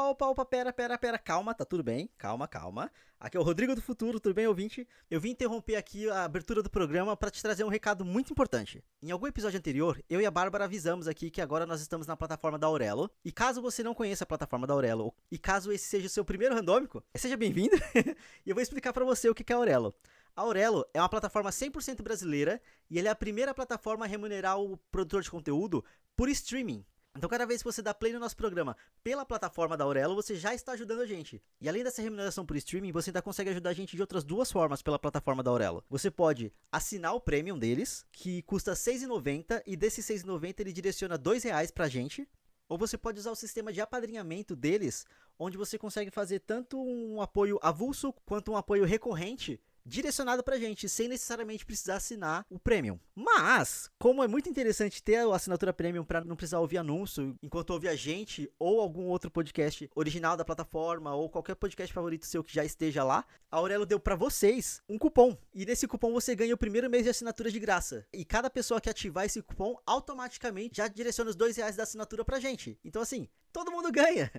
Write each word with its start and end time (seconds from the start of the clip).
Opa, 0.00 0.08
opa, 0.08 0.26
opa, 0.28 0.44
pera, 0.46 0.72
pera, 0.72 0.96
pera, 0.96 1.18
calma, 1.18 1.54
tá 1.54 1.62
tudo 1.62 1.82
bem, 1.82 2.08
calma, 2.16 2.48
calma. 2.48 2.90
Aqui 3.18 3.36
é 3.36 3.40
o 3.40 3.42
Rodrigo 3.42 3.74
do 3.74 3.82
Futuro, 3.82 4.18
tudo 4.18 4.34
bem, 4.34 4.46
ouvinte? 4.46 4.88
Eu 5.10 5.20
vim 5.20 5.30
interromper 5.30 5.76
aqui 5.76 6.08
a 6.08 6.24
abertura 6.24 6.62
do 6.62 6.70
programa 6.70 7.14
para 7.14 7.30
te 7.30 7.42
trazer 7.42 7.64
um 7.64 7.68
recado 7.68 8.02
muito 8.02 8.32
importante. 8.32 8.82
Em 9.02 9.10
algum 9.10 9.26
episódio 9.26 9.58
anterior, 9.58 10.02
eu 10.08 10.18
e 10.18 10.24
a 10.24 10.30
Bárbara 10.30 10.64
avisamos 10.64 11.06
aqui 11.06 11.30
que 11.30 11.42
agora 11.42 11.66
nós 11.66 11.82
estamos 11.82 12.06
na 12.06 12.16
plataforma 12.16 12.58
da 12.58 12.66
Aurelo. 12.66 13.10
E 13.22 13.30
caso 13.30 13.60
você 13.60 13.82
não 13.82 13.94
conheça 13.94 14.24
a 14.24 14.26
plataforma 14.26 14.66
da 14.66 14.72
Aurelo, 14.72 15.14
e 15.30 15.36
caso 15.36 15.70
esse 15.70 15.84
seja 15.84 16.06
o 16.06 16.10
seu 16.10 16.24
primeiro 16.24 16.54
randômico, 16.54 17.04
seja 17.14 17.36
bem-vindo. 17.36 17.76
e 18.46 18.48
eu 18.48 18.54
vou 18.54 18.62
explicar 18.62 18.94
para 18.94 19.04
você 19.04 19.28
o 19.28 19.34
que 19.34 19.52
é 19.52 19.54
a 19.54 19.58
Aurelo. 19.58 19.94
A 20.34 20.40
Aurelo 20.40 20.86
é 20.94 21.00
uma 21.00 21.10
plataforma 21.10 21.50
100% 21.50 22.00
brasileira 22.02 22.58
e 22.88 22.98
ela 22.98 23.08
é 23.08 23.10
a 23.10 23.14
primeira 23.14 23.52
plataforma 23.52 24.06
a 24.06 24.08
remunerar 24.08 24.58
o 24.58 24.78
produtor 24.90 25.20
de 25.20 25.30
conteúdo 25.30 25.84
por 26.16 26.30
streaming. 26.30 26.86
Então, 27.20 27.28
cada 27.28 27.44
vez 27.44 27.60
que 27.60 27.70
você 27.70 27.82
dá 27.82 27.92
play 27.92 28.14
no 28.14 28.18
nosso 28.18 28.34
programa 28.34 28.74
pela 29.04 29.26
plataforma 29.26 29.76
da 29.76 29.84
Aurelo, 29.84 30.14
você 30.14 30.36
já 30.36 30.54
está 30.54 30.72
ajudando 30.72 31.02
a 31.02 31.06
gente. 31.06 31.42
E 31.60 31.68
além 31.68 31.84
dessa 31.84 32.00
remuneração 32.00 32.46
por 32.46 32.56
streaming, 32.56 32.92
você 32.92 33.10
ainda 33.10 33.20
consegue 33.20 33.50
ajudar 33.50 33.68
a 33.68 33.72
gente 33.74 33.94
de 33.94 34.00
outras 34.00 34.24
duas 34.24 34.50
formas 34.50 34.80
pela 34.80 34.98
plataforma 34.98 35.42
da 35.42 35.50
Aurelo. 35.50 35.84
Você 35.90 36.10
pode 36.10 36.50
assinar 36.72 37.14
o 37.14 37.20
premium 37.20 37.58
deles, 37.58 38.06
que 38.10 38.40
custa 38.44 38.70
R$ 38.70 38.78
6,90, 38.78 39.62
e 39.66 39.76
desses 39.76 40.08
R$ 40.08 40.14
6,90 40.14 40.60
ele 40.60 40.72
direciona 40.72 41.16
R$ 41.16 41.20
2,00 41.20 41.74
pra 41.74 41.88
gente. 41.88 42.26
Ou 42.66 42.78
você 42.78 42.96
pode 42.96 43.18
usar 43.18 43.32
o 43.32 43.36
sistema 43.36 43.70
de 43.70 43.82
apadrinhamento 43.82 44.56
deles, 44.56 45.04
onde 45.38 45.58
você 45.58 45.76
consegue 45.76 46.10
fazer 46.10 46.40
tanto 46.40 46.82
um 46.82 47.20
apoio 47.20 47.58
avulso 47.60 48.14
quanto 48.24 48.50
um 48.50 48.56
apoio 48.56 48.86
recorrente 48.86 49.60
direcionado 49.84 50.42
pra 50.42 50.58
gente, 50.58 50.88
sem 50.88 51.08
necessariamente 51.08 51.64
precisar 51.64 51.96
assinar 51.96 52.46
o 52.50 52.58
Premium. 52.58 52.98
Mas, 53.14 53.90
como 53.98 54.22
é 54.22 54.28
muito 54.28 54.48
interessante 54.48 55.02
ter 55.02 55.16
a 55.16 55.34
assinatura 55.34 55.72
Premium 55.72 56.04
para 56.04 56.22
não 56.24 56.36
precisar 56.36 56.60
ouvir 56.60 56.78
anúncio 56.78 57.36
enquanto 57.42 57.70
ouvir 57.70 57.88
a 57.88 57.96
gente 57.96 58.50
ou 58.58 58.80
algum 58.80 59.06
outro 59.06 59.30
podcast 59.30 59.90
original 59.94 60.36
da 60.36 60.44
plataforma 60.44 61.14
ou 61.14 61.28
qualquer 61.28 61.54
podcast 61.54 61.92
favorito 61.92 62.26
seu 62.26 62.44
que 62.44 62.54
já 62.54 62.64
esteja 62.64 63.04
lá, 63.04 63.24
a 63.50 63.56
Aurelo 63.56 63.86
deu 63.86 63.98
para 63.98 64.16
vocês 64.16 64.82
um 64.88 64.98
cupom. 64.98 65.36
E 65.54 65.64
nesse 65.64 65.86
cupom 65.86 66.12
você 66.12 66.34
ganha 66.34 66.54
o 66.54 66.58
primeiro 66.58 66.88
mês 66.88 67.04
de 67.04 67.10
assinatura 67.10 67.50
de 67.50 67.58
graça. 67.58 68.06
E 68.12 68.24
cada 68.24 68.50
pessoa 68.50 68.80
que 68.80 68.90
ativar 68.90 69.24
esse 69.24 69.42
cupom 69.42 69.76
automaticamente 69.86 70.76
já 70.76 70.88
direciona 70.88 71.30
os 71.30 71.36
dois 71.36 71.56
reais 71.56 71.76
da 71.76 71.82
assinatura 71.82 72.24
pra 72.24 72.40
gente. 72.40 72.78
Então 72.84 73.02
assim, 73.02 73.28
todo 73.52 73.72
mundo 73.72 73.90
ganha. 73.90 74.30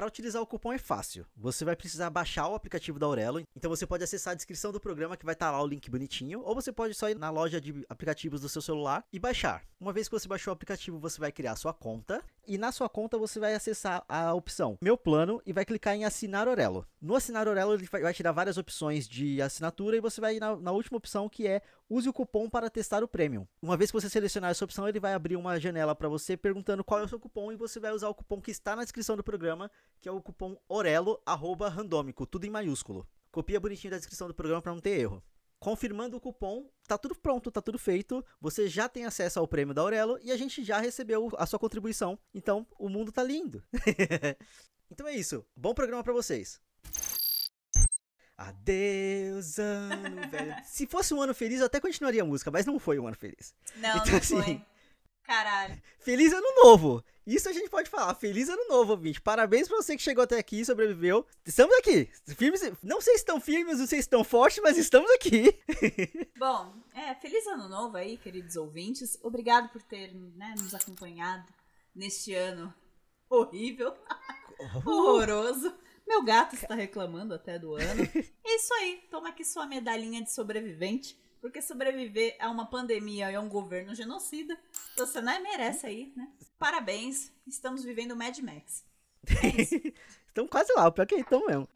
Para 0.00 0.06
utilizar 0.06 0.40
o 0.40 0.46
cupom 0.46 0.72
é 0.72 0.78
fácil. 0.78 1.26
Você 1.36 1.62
vai 1.62 1.76
precisar 1.76 2.08
baixar 2.08 2.48
o 2.48 2.54
aplicativo 2.54 2.98
da 2.98 3.04
Aurelo. 3.04 3.42
Então 3.54 3.68
você 3.68 3.86
pode 3.86 4.02
acessar 4.02 4.32
a 4.32 4.34
descrição 4.34 4.72
do 4.72 4.80
programa 4.80 5.14
que 5.14 5.26
vai 5.26 5.34
estar 5.34 5.48
tá 5.48 5.52
lá 5.52 5.62
o 5.62 5.66
link 5.66 5.90
bonitinho, 5.90 6.40
ou 6.42 6.54
você 6.54 6.72
pode 6.72 6.94
só 6.94 7.10
ir 7.10 7.18
na 7.18 7.28
loja 7.28 7.60
de 7.60 7.84
aplicativos 7.86 8.40
do 8.40 8.48
seu 8.48 8.62
celular 8.62 9.04
e 9.12 9.18
baixar. 9.18 9.62
Uma 9.78 9.92
vez 9.92 10.08
que 10.08 10.18
você 10.18 10.26
baixou 10.26 10.52
o 10.52 10.54
aplicativo, 10.54 10.98
você 10.98 11.20
vai 11.20 11.30
criar 11.30 11.54
sua 11.54 11.74
conta 11.74 12.22
e 12.46 12.56
na 12.56 12.72
sua 12.72 12.88
conta 12.88 13.18
você 13.18 13.38
vai 13.38 13.54
acessar 13.54 14.02
a 14.08 14.32
opção 14.34 14.78
Meu 14.82 14.96
Plano 14.96 15.40
e 15.44 15.52
vai 15.52 15.64
clicar 15.64 15.94
em 15.94 16.04
Assinar 16.04 16.48
Aurelo. 16.48 16.86
No 17.00 17.14
Assinar 17.14 17.46
Aurelo 17.46 17.74
ele 17.74 17.86
vai 17.86 18.14
te 18.14 18.22
dar 18.22 18.32
várias 18.32 18.56
opções 18.56 19.06
de 19.06 19.40
assinatura 19.40 19.96
e 19.96 20.00
você 20.00 20.20
vai 20.20 20.36
ir 20.36 20.40
na, 20.40 20.56
na 20.56 20.72
última 20.72 20.96
opção 20.96 21.28
que 21.28 21.46
é 21.46 21.60
use 21.90 22.08
o 22.08 22.12
cupom 22.12 22.48
para 22.48 22.70
testar 22.70 23.02
o 23.02 23.08
Premium. 23.08 23.46
Uma 23.60 23.76
vez 23.76 23.90
que 23.90 24.00
você 24.00 24.08
selecionar 24.08 24.52
essa 24.52 24.64
opção, 24.64 24.88
ele 24.88 25.00
vai 25.00 25.12
abrir 25.12 25.36
uma 25.36 25.58
janela 25.58 25.94
para 25.94 26.08
você 26.08 26.36
perguntando 26.36 26.84
qual 26.84 27.00
é 27.00 27.02
o 27.02 27.08
seu 27.08 27.18
cupom 27.18 27.50
e 27.50 27.56
você 27.56 27.80
vai 27.80 27.92
usar 27.92 28.08
o 28.08 28.14
cupom 28.14 28.40
que 28.40 28.52
está 28.52 28.76
na 28.76 28.84
descrição 28.84 29.16
do 29.16 29.24
programa, 29.24 29.68
que 30.00 30.08
é 30.08 30.12
o 30.12 30.22
cupom 30.22 30.56
ORELO 30.68 31.20
randômico, 31.68 32.24
tudo 32.24 32.46
em 32.46 32.50
maiúsculo. 32.50 33.06
Copia 33.32 33.58
bonitinho 33.58 33.90
da 33.90 33.96
descrição 33.96 34.28
do 34.28 34.34
programa 34.34 34.62
para 34.62 34.72
não 34.72 34.80
ter 34.80 35.00
erro. 35.00 35.22
Confirmando 35.58 36.16
o 36.16 36.20
cupom, 36.20 36.70
tá 36.86 36.96
tudo 36.96 37.14
pronto, 37.14 37.50
tá 37.50 37.60
tudo 37.60 37.78
feito. 37.78 38.24
Você 38.40 38.66
já 38.66 38.88
tem 38.88 39.04
acesso 39.04 39.38
ao 39.38 39.46
prêmio 39.46 39.74
da 39.74 39.82
Aurelo 39.82 40.18
e 40.22 40.32
a 40.32 40.36
gente 40.36 40.64
já 40.64 40.78
recebeu 40.78 41.28
a 41.36 41.44
sua 41.44 41.58
contribuição. 41.58 42.18
Então, 42.32 42.66
o 42.78 42.88
mundo 42.88 43.12
tá 43.12 43.22
lindo. 43.22 43.62
então 44.90 45.06
é 45.06 45.14
isso. 45.14 45.44
Bom 45.54 45.74
programa 45.74 46.02
para 46.02 46.14
vocês. 46.14 46.58
Adeus, 48.40 49.58
ano 49.58 50.30
velho. 50.30 50.56
Se 50.64 50.86
fosse 50.86 51.12
um 51.12 51.20
ano 51.20 51.34
feliz, 51.34 51.60
eu 51.60 51.66
até 51.66 51.78
continuaria 51.78 52.22
a 52.22 52.24
música, 52.24 52.50
mas 52.50 52.64
não 52.64 52.78
foi 52.78 52.98
um 52.98 53.06
ano 53.06 53.16
feliz. 53.16 53.54
Não, 53.76 53.98
então, 53.98 54.06
não 54.06 54.16
assim, 54.16 54.42
foi. 54.42 54.62
Caralho. 55.22 55.80
Feliz 55.98 56.32
ano 56.32 56.46
novo! 56.64 57.04
Isso 57.26 57.50
a 57.50 57.52
gente 57.52 57.68
pode 57.68 57.90
falar. 57.90 58.14
Feliz 58.14 58.48
ano 58.48 58.66
novo, 58.66 58.92
ouvinte. 58.92 59.20
Parabéns 59.20 59.68
pra 59.68 59.76
você 59.76 59.94
que 59.94 60.02
chegou 60.02 60.24
até 60.24 60.38
aqui 60.38 60.58
e 60.58 60.64
sobreviveu. 60.64 61.26
Estamos 61.44 61.76
aqui. 61.76 62.08
Firmes, 62.34 62.62
não 62.82 63.02
sei 63.02 63.12
se 63.12 63.20
estão 63.20 63.38
firmes, 63.38 63.78
não 63.78 63.86
sei 63.86 63.98
se 63.98 64.06
estão 64.06 64.24
fortes, 64.24 64.58
mas 64.62 64.78
estamos 64.78 65.10
aqui. 65.10 65.60
Bom, 66.38 66.74
é, 66.94 67.14
feliz 67.16 67.46
ano 67.46 67.68
novo 67.68 67.98
aí, 67.98 68.16
queridos 68.16 68.56
ouvintes. 68.56 69.18
Obrigado 69.22 69.68
por 69.68 69.82
ter 69.82 70.14
né, 70.14 70.54
nos 70.58 70.74
acompanhado 70.74 71.46
neste 71.94 72.34
ano 72.34 72.72
horrível, 73.28 73.94
horroroso. 74.86 75.72
Meu 76.10 76.24
gato 76.24 76.56
está 76.56 76.74
reclamando 76.74 77.32
até 77.32 77.56
do 77.56 77.76
ano. 77.76 78.02
É 78.44 78.56
isso 78.56 78.74
aí, 78.74 79.00
toma 79.08 79.28
aqui 79.28 79.44
sua 79.44 79.64
medalhinha 79.64 80.20
de 80.20 80.32
sobrevivente. 80.32 81.16
Porque 81.40 81.62
sobreviver 81.62 82.36
a 82.40 82.50
uma 82.50 82.66
pandemia 82.66 83.30
e 83.30 83.34
a 83.36 83.40
um 83.40 83.48
governo 83.48 83.94
genocida, 83.94 84.58
você 84.96 85.20
não 85.20 85.32
é 85.32 85.38
merece 85.38 85.86
aí, 85.86 86.12
né? 86.16 86.28
Parabéns, 86.58 87.32
estamos 87.46 87.84
vivendo 87.84 88.16
Mad 88.16 88.36
Max. 88.40 88.84
É 89.28 89.62
estamos 90.26 90.50
quase 90.50 90.72
lá, 90.72 90.88
o 90.88 90.92
pior 90.92 91.06
que 91.06 91.14
é 91.14 91.20
então 91.20 91.46
mesmo. 91.46 91.68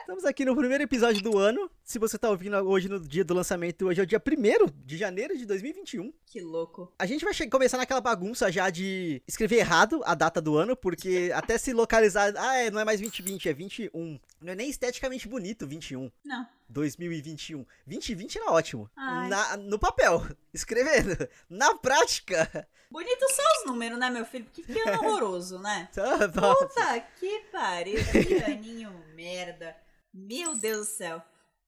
Estamos 0.00 0.24
aqui 0.24 0.44
no 0.44 0.56
primeiro 0.56 0.82
episódio 0.82 1.22
do 1.22 1.38
ano. 1.38 1.70
Se 1.86 2.00
você 2.00 2.18
tá 2.18 2.28
ouvindo 2.28 2.56
hoje 2.56 2.88
no 2.88 2.98
dia 2.98 3.24
do 3.24 3.32
lançamento, 3.32 3.86
hoje 3.86 4.00
é 4.00 4.02
o 4.02 4.06
dia 4.06 4.20
1 4.20 4.72
de 4.84 4.96
janeiro 4.96 5.38
de 5.38 5.46
2021. 5.46 6.12
Que 6.26 6.40
louco. 6.40 6.92
A 6.98 7.06
gente 7.06 7.24
vai 7.24 7.32
começar 7.48 7.76
naquela 7.76 8.00
bagunça 8.00 8.50
já 8.50 8.68
de 8.70 9.22
escrever 9.24 9.58
errado 9.58 10.02
a 10.04 10.16
data 10.16 10.42
do 10.42 10.56
ano, 10.56 10.76
porque 10.76 11.30
até 11.32 11.56
se 11.56 11.72
localizar. 11.72 12.34
Ah, 12.36 12.56
é, 12.56 12.72
não 12.72 12.80
é 12.80 12.84
mais 12.84 13.00
2020, 13.00 13.48
é 13.48 13.52
21. 13.52 14.18
Não 14.40 14.52
é 14.52 14.56
nem 14.56 14.68
esteticamente 14.68 15.28
bonito 15.28 15.64
21. 15.64 16.10
Não. 16.24 16.44
2021. 16.68 17.64
2020 17.86 18.38
era 18.38 18.50
ótimo. 18.50 18.90
Na, 18.96 19.56
no 19.56 19.78
papel, 19.78 20.26
escrevendo. 20.52 21.16
Na 21.48 21.72
prática. 21.76 22.68
Bonito 22.90 23.32
só 23.32 23.42
os 23.60 23.66
números, 23.70 23.96
né, 23.96 24.10
meu 24.10 24.24
filho? 24.24 24.46
Que, 24.52 24.64
que 24.64 24.80
ano 24.80 25.06
horroroso, 25.06 25.60
né? 25.60 25.88
Puta 25.94 27.00
que 27.20 27.44
pariu. 27.52 28.00
Que 28.10 28.42
aninho 28.42 28.90
merda. 29.14 29.76
Meu 30.12 30.56
Deus 30.56 30.88
do 30.88 30.92
céu. 30.92 31.22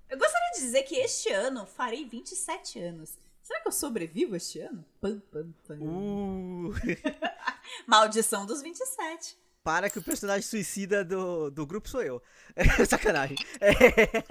Eu 0.08 0.18
gostaria 0.18 0.52
de 0.54 0.60
dizer 0.60 0.82
que 0.84 0.96
este 0.96 1.30
ano 1.30 1.66
farei 1.66 2.04
27 2.04 2.80
anos. 2.80 3.18
Será 3.42 3.60
que 3.60 3.68
eu 3.68 3.72
sobrevivo 3.72 4.36
este 4.36 4.60
ano? 4.60 4.84
Pam, 5.00 5.20
pam, 5.30 5.54
pam. 5.66 5.78
Uh. 5.80 6.72
Maldição 7.86 8.46
dos 8.46 8.62
27. 8.62 9.36
Para 9.62 9.90
que 9.90 9.98
o 9.98 10.02
personagem 10.02 10.42
suicida 10.42 11.04
do, 11.04 11.50
do 11.50 11.66
grupo 11.66 11.88
sou 11.88 12.02
eu. 12.02 12.22
sacanagem. 12.88 13.36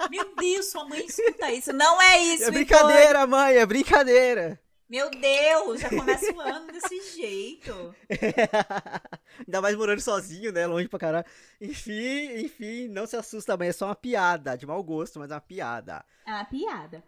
Meu 0.10 0.36
Deus, 0.36 0.68
sua 0.68 0.86
mãe 0.86 1.06
escuta 1.06 1.52
isso. 1.52 1.72
Não 1.74 2.02
é 2.02 2.18
isso, 2.34 2.46
É 2.46 2.52
brincadeira, 2.52 3.28
mãe, 3.28 3.58
é 3.58 3.66
brincadeira. 3.66 4.60
Meu 4.90 5.10
Deus, 5.10 5.82
já 5.82 5.90
começa 5.90 6.32
o 6.32 6.40
ano 6.40 6.68
desse 6.72 7.18
jeito. 7.18 7.94
Ainda 9.46 9.62
mais 9.62 9.76
morando 9.76 10.00
sozinho, 10.00 10.54
né? 10.54 10.66
Longe 10.66 10.88
pra 10.88 10.98
caralho. 10.98 11.26
Enfim, 11.60 12.46
enfim, 12.46 12.88
não 12.88 13.06
se 13.06 13.18
assusta, 13.18 13.58
mãe. 13.58 13.68
É 13.68 13.74
só 13.74 13.88
uma 13.88 13.96
piada. 13.96 14.58
De 14.58 14.66
mau 14.66 14.82
gosto, 14.82 15.20
mas 15.20 15.30
é 15.30 15.34
uma 15.34 15.42
piada. 15.42 16.06
É 16.26 16.32
uma 16.32 16.46
piada. 16.46 17.04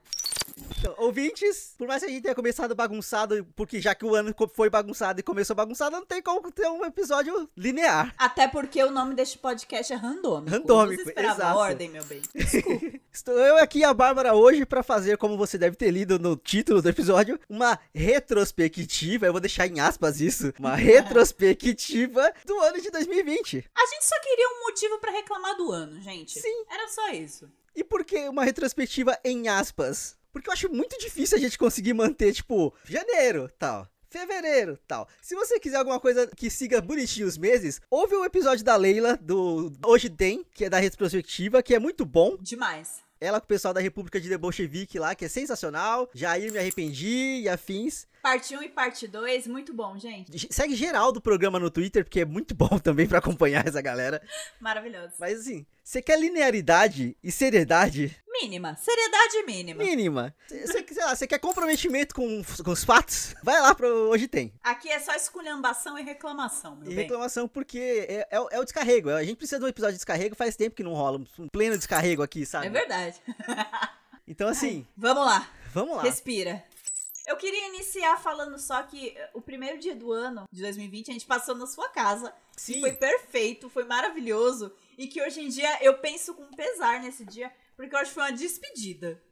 Então, 0.79 0.95
ouvintes, 0.97 1.73
por 1.77 1.87
mais 1.87 2.01
que 2.01 2.09
a 2.09 2.11
gente 2.11 2.21
tenha 2.23 2.33
começado 2.33 2.73
bagunçado, 2.73 3.45
porque 3.53 3.81
já 3.81 3.93
que 3.93 4.05
o 4.05 4.15
ano 4.15 4.33
foi 4.53 4.69
bagunçado 4.69 5.19
e 5.19 5.23
começou 5.23 5.53
bagunçado, 5.53 5.91
não 5.91 6.05
tem 6.05 6.21
como 6.21 6.49
ter 6.51 6.69
um 6.69 6.85
episódio 6.85 7.49
linear. 7.55 8.15
Até 8.17 8.47
porque 8.47 8.81
o 8.81 8.89
nome 8.89 9.13
deste 9.13 9.37
podcast 9.37 9.91
é 9.91 9.95
randômico. 9.97 10.51
Randômico, 10.51 11.03
Você 11.03 11.09
esperava 11.09 11.41
exato. 11.41 11.59
ordem, 11.59 11.89
meu 11.89 12.03
bem. 12.05 12.21
Desculpa. 12.33 12.97
Estou 13.11 13.33
eu 13.39 13.57
aqui, 13.57 13.83
a 13.83 13.93
Bárbara, 13.93 14.33
hoje 14.33 14.65
para 14.65 14.81
fazer, 14.81 15.17
como 15.17 15.35
você 15.35 15.57
deve 15.57 15.75
ter 15.75 15.91
lido 15.91 16.17
no 16.17 16.37
título 16.37 16.81
do 16.81 16.87
episódio, 16.87 17.37
uma 17.49 17.77
retrospectiva, 17.93 19.25
eu 19.25 19.33
vou 19.33 19.41
deixar 19.41 19.67
em 19.67 19.81
aspas 19.81 20.21
isso, 20.21 20.53
uma 20.57 20.75
retrospectiva 20.79 22.31
do 22.45 22.57
ano 22.59 22.81
de 22.81 22.89
2020. 22.89 23.65
A 23.75 23.85
gente 23.85 24.05
só 24.05 24.15
queria 24.21 24.47
um 24.47 24.63
motivo 24.67 24.97
para 24.99 25.11
reclamar 25.11 25.57
do 25.57 25.71
ano, 25.71 26.01
gente. 26.01 26.39
Sim. 26.39 26.63
Era 26.69 26.87
só 26.87 27.09
isso. 27.09 27.51
E 27.75 27.83
por 27.83 28.03
que 28.05 28.27
uma 28.29 28.43
retrospectiva 28.43 29.17
em 29.23 29.47
aspas? 29.47 30.17
Porque 30.31 30.49
eu 30.49 30.53
acho 30.53 30.69
muito 30.69 30.97
difícil 30.97 31.37
a 31.37 31.41
gente 31.41 31.57
conseguir 31.57 31.93
manter, 31.93 32.33
tipo, 32.33 32.73
janeiro, 32.85 33.49
tal. 33.57 33.87
Fevereiro, 34.09 34.79
tal. 34.87 35.07
Se 35.21 35.35
você 35.35 35.59
quiser 35.59 35.77
alguma 35.77 35.99
coisa 35.99 36.25
que 36.35 36.49
siga 36.49 36.81
bonitinho 36.81 37.27
os 37.27 37.37
meses, 37.37 37.79
ouve 37.91 38.15
o 38.15 38.25
episódio 38.25 38.65
da 38.65 38.75
Leila, 38.75 39.15
do 39.21 39.71
Hoje 39.85 40.09
Tem, 40.09 40.43
que 40.53 40.65
é 40.65 40.69
da 40.69 40.79
retrospectiva, 40.79 41.61
que 41.61 41.75
é 41.75 41.79
muito 41.79 42.05
bom. 42.05 42.35
Demais. 42.41 43.03
Ela 43.21 43.39
com 43.39 43.45
o 43.45 43.47
pessoal 43.49 43.73
da 43.73 43.81
República 43.81 44.19
de 44.19 44.35
Bolchevique 44.37 44.97
lá, 44.97 45.13
que 45.13 45.25
é 45.25 45.27
sensacional. 45.27 46.09
Jair 46.13 46.51
Me 46.51 46.57
Arrependi 46.57 47.41
e 47.41 47.49
afins. 47.49 48.07
Parte 48.23 48.55
1 48.55 48.63
e 48.63 48.69
parte 48.69 49.07
2, 49.07 49.47
muito 49.47 49.73
bom, 49.73 49.97
gente. 49.97 50.47
Segue 50.51 50.75
geral 50.75 51.11
do 51.11 51.21
programa 51.21 51.59
no 51.59 51.69
Twitter, 51.69 52.03
porque 52.03 52.21
é 52.21 52.25
muito 52.25 52.55
bom 52.55 52.67
também 52.79 53.07
pra 53.07 53.19
acompanhar 53.19 53.67
essa 53.67 53.81
galera. 53.81 54.21
Maravilhoso. 54.59 55.13
Mas 55.19 55.41
assim, 55.41 55.65
você 55.83 56.01
quer 56.01 56.19
linearidade 56.19 57.15
e 57.21 57.31
seriedade 57.31 58.15
Mínima. 58.41 58.75
Seriedade 58.77 59.43
mínima. 59.45 59.83
mínima. 59.83 60.35
Você 61.09 61.27
quer 61.27 61.39
comprometimento 61.39 62.13
com, 62.15 62.41
com 62.63 62.71
os 62.71 62.83
fatos? 62.83 63.35
Vai 63.43 63.59
lá 63.61 63.73
pro 63.75 63.87
Hoje 64.09 64.27
Tem. 64.27 64.53
Aqui 64.63 64.89
é 64.89 64.99
só 64.99 65.13
esculhambação 65.13 65.97
e 65.97 66.03
reclamação, 66.03 66.75
meu 66.75 66.91
E 66.91 66.95
bem. 66.95 67.03
reclamação 67.03 67.47
porque 67.47 68.05
é, 68.07 68.27
é, 68.31 68.39
o- 68.39 68.49
é 68.51 68.59
o 68.59 68.63
descarrego. 68.63 69.09
A 69.09 69.23
gente 69.23 69.37
precisa 69.37 69.59
de 69.59 69.65
um 69.65 69.67
episódio 69.67 69.93
de 69.93 69.97
descarrego, 69.99 70.35
faz 70.35 70.55
tempo 70.55 70.75
que 70.75 70.83
não 70.83 70.93
rola 70.93 71.19
um 71.37 71.47
pleno 71.49 71.77
descarrego 71.77 72.21
aqui, 72.23 72.45
sabe? 72.45 72.67
É 72.67 72.69
verdade. 72.69 73.17
Então 74.31 74.47
assim, 74.47 74.85
Vamos 74.95 75.25
lá. 75.25 75.49
vamos 75.73 75.97
lá. 75.97 76.03
Respira. 76.03 76.63
Eu 77.25 77.35
queria 77.35 77.67
iniciar 77.69 78.15
falando 78.21 78.59
só 78.59 78.83
que 78.83 79.09
eh, 79.09 79.29
o 79.33 79.41
primeiro 79.41 79.79
dia 79.79 79.95
do 79.95 80.11
ano 80.11 80.43
de 80.51 80.61
2020 80.61 81.09
a 81.09 81.13
gente 81.13 81.25
passou 81.25 81.55
na 81.55 81.65
sua 81.65 81.89
casa. 81.89 82.31
Sim. 82.55 82.77
E 82.77 82.81
foi 82.81 82.91
perfeito, 82.93 83.71
foi 83.71 83.85
maravilhoso. 83.85 84.71
E 84.99 85.07
que 85.07 85.19
hoje 85.19 85.41
em 85.41 85.47
dia 85.49 85.79
eu 85.83 85.95
penso 85.97 86.35
com 86.35 86.45
pesar 86.51 86.99
nesse 87.01 87.25
dia, 87.25 87.51
porque 87.79 87.95
eu 87.95 87.99
acho 87.99 88.09
que 88.11 88.15
foi 88.15 88.23
uma 88.23 88.33
despedida. 88.33 89.23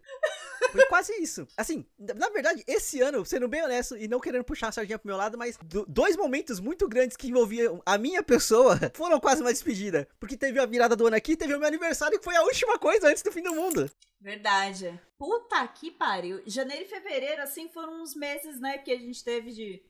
Foi 0.71 0.85
quase 0.85 1.13
isso. 1.21 1.45
Assim, 1.57 1.85
na 1.99 2.29
verdade, 2.29 2.63
esse 2.65 3.01
ano, 3.01 3.25
sendo 3.25 3.45
bem 3.47 3.61
honesto 3.61 3.97
e 3.97 4.07
não 4.07 4.21
querendo 4.21 4.45
puxar 4.45 4.69
a 4.69 4.71
sardinha 4.71 4.97
pro 4.97 5.07
meu 5.07 5.17
lado, 5.17 5.37
mas 5.37 5.57
do- 5.57 5.85
dois 5.85 6.15
momentos 6.15 6.59
muito 6.61 6.87
grandes 6.87 7.17
que 7.17 7.27
envolviam 7.27 7.81
a 7.85 7.97
minha 7.97 8.23
pessoa 8.23 8.77
foram 8.95 9.19
quase 9.19 9.41
uma 9.41 9.51
despedida. 9.51 10.07
Porque 10.17 10.37
teve 10.37 10.59
a 10.59 10.65
virada 10.65 10.95
do 10.95 11.05
ano 11.07 11.15
aqui, 11.17 11.35
teve 11.35 11.53
o 11.53 11.59
meu 11.59 11.67
aniversário, 11.67 12.17
que 12.17 12.23
foi 12.23 12.35
a 12.37 12.41
última 12.43 12.79
coisa 12.79 13.09
antes 13.09 13.21
do 13.21 13.31
fim 13.33 13.43
do 13.43 13.53
mundo. 13.53 13.91
Verdade. 14.19 14.97
Puta 15.17 15.67
que 15.67 15.91
pariu. 15.91 16.41
Janeiro 16.45 16.83
e 16.85 16.87
fevereiro, 16.87 17.41
assim, 17.41 17.67
foram 17.67 18.01
uns 18.01 18.15
meses, 18.15 18.59
né, 18.61 18.77
que 18.77 18.91
a 18.91 18.97
gente 18.97 19.21
teve 19.23 19.51
de. 19.51 19.83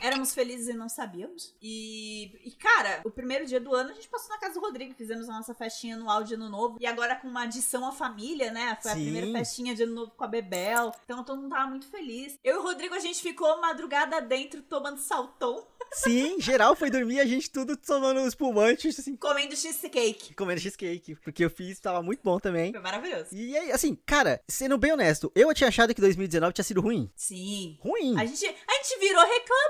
Éramos 0.00 0.34
felizes 0.34 0.68
e 0.68 0.74
não 0.74 0.88
sabíamos. 0.88 1.54
E, 1.60 2.38
e, 2.44 2.50
cara, 2.52 3.00
o 3.04 3.10
primeiro 3.10 3.46
dia 3.46 3.60
do 3.60 3.74
ano 3.74 3.90
a 3.90 3.94
gente 3.94 4.08
passou 4.08 4.28
na 4.30 4.38
casa 4.38 4.54
do 4.54 4.60
Rodrigo, 4.60 4.94
fizemos 4.94 5.28
a 5.28 5.32
nossa 5.32 5.54
festinha 5.54 5.96
anual 5.96 6.22
de 6.22 6.34
ano 6.34 6.48
novo. 6.48 6.76
E 6.80 6.86
agora 6.86 7.16
com 7.16 7.28
uma 7.28 7.42
adição 7.44 7.86
à 7.86 7.92
família, 7.92 8.50
né? 8.52 8.76
Foi 8.82 8.90
a 8.90 8.94
Sim. 8.94 9.02
primeira 9.02 9.32
festinha 9.32 9.74
de 9.74 9.82
ano 9.82 9.94
novo 9.94 10.12
com 10.16 10.24
a 10.24 10.28
Bebel. 10.28 10.92
Então 11.04 11.24
todo 11.24 11.40
mundo 11.40 11.50
tava 11.50 11.70
muito 11.70 11.88
feliz. 11.88 12.38
Eu 12.44 12.56
e 12.56 12.58
o 12.58 12.62
Rodrigo, 12.62 12.94
a 12.94 13.00
gente 13.00 13.20
ficou 13.20 13.60
madrugada 13.60 14.20
dentro 14.20 14.62
tomando 14.62 14.98
saltão, 14.98 15.66
Sim, 15.92 16.40
geral 16.40 16.74
foi 16.76 16.90
dormir, 16.90 17.20
a 17.20 17.26
gente 17.26 17.50
tudo 17.50 17.76
tomando 17.76 18.26
espumante, 18.26 18.88
assim, 18.88 19.16
comendo 19.16 19.56
cheesecake. 19.56 20.34
comendo 20.34 20.60
cheesecake. 20.60 21.14
Porque 21.16 21.44
eu 21.44 21.50
fiz, 21.50 21.78
tava 21.80 22.02
muito 22.02 22.20
bom 22.22 22.38
também. 22.38 22.72
Foi 22.72 22.80
maravilhoso. 22.80 23.28
E 23.32 23.56
aí, 23.56 23.72
assim, 23.72 23.96
cara, 24.06 24.42
sendo 24.48 24.76
bem 24.76 24.92
honesto, 24.92 25.30
eu 25.34 25.52
tinha 25.54 25.68
achado 25.68 25.94
que 25.94 26.00
2019 26.00 26.52
tinha 26.52 26.64
sido 26.64 26.80
ruim. 26.80 27.10
Sim. 27.16 27.78
Ruim. 27.80 28.18
A 28.18 28.24
gente, 28.24 28.44
a 28.46 28.74
gente 28.74 28.98
virou 29.00 29.22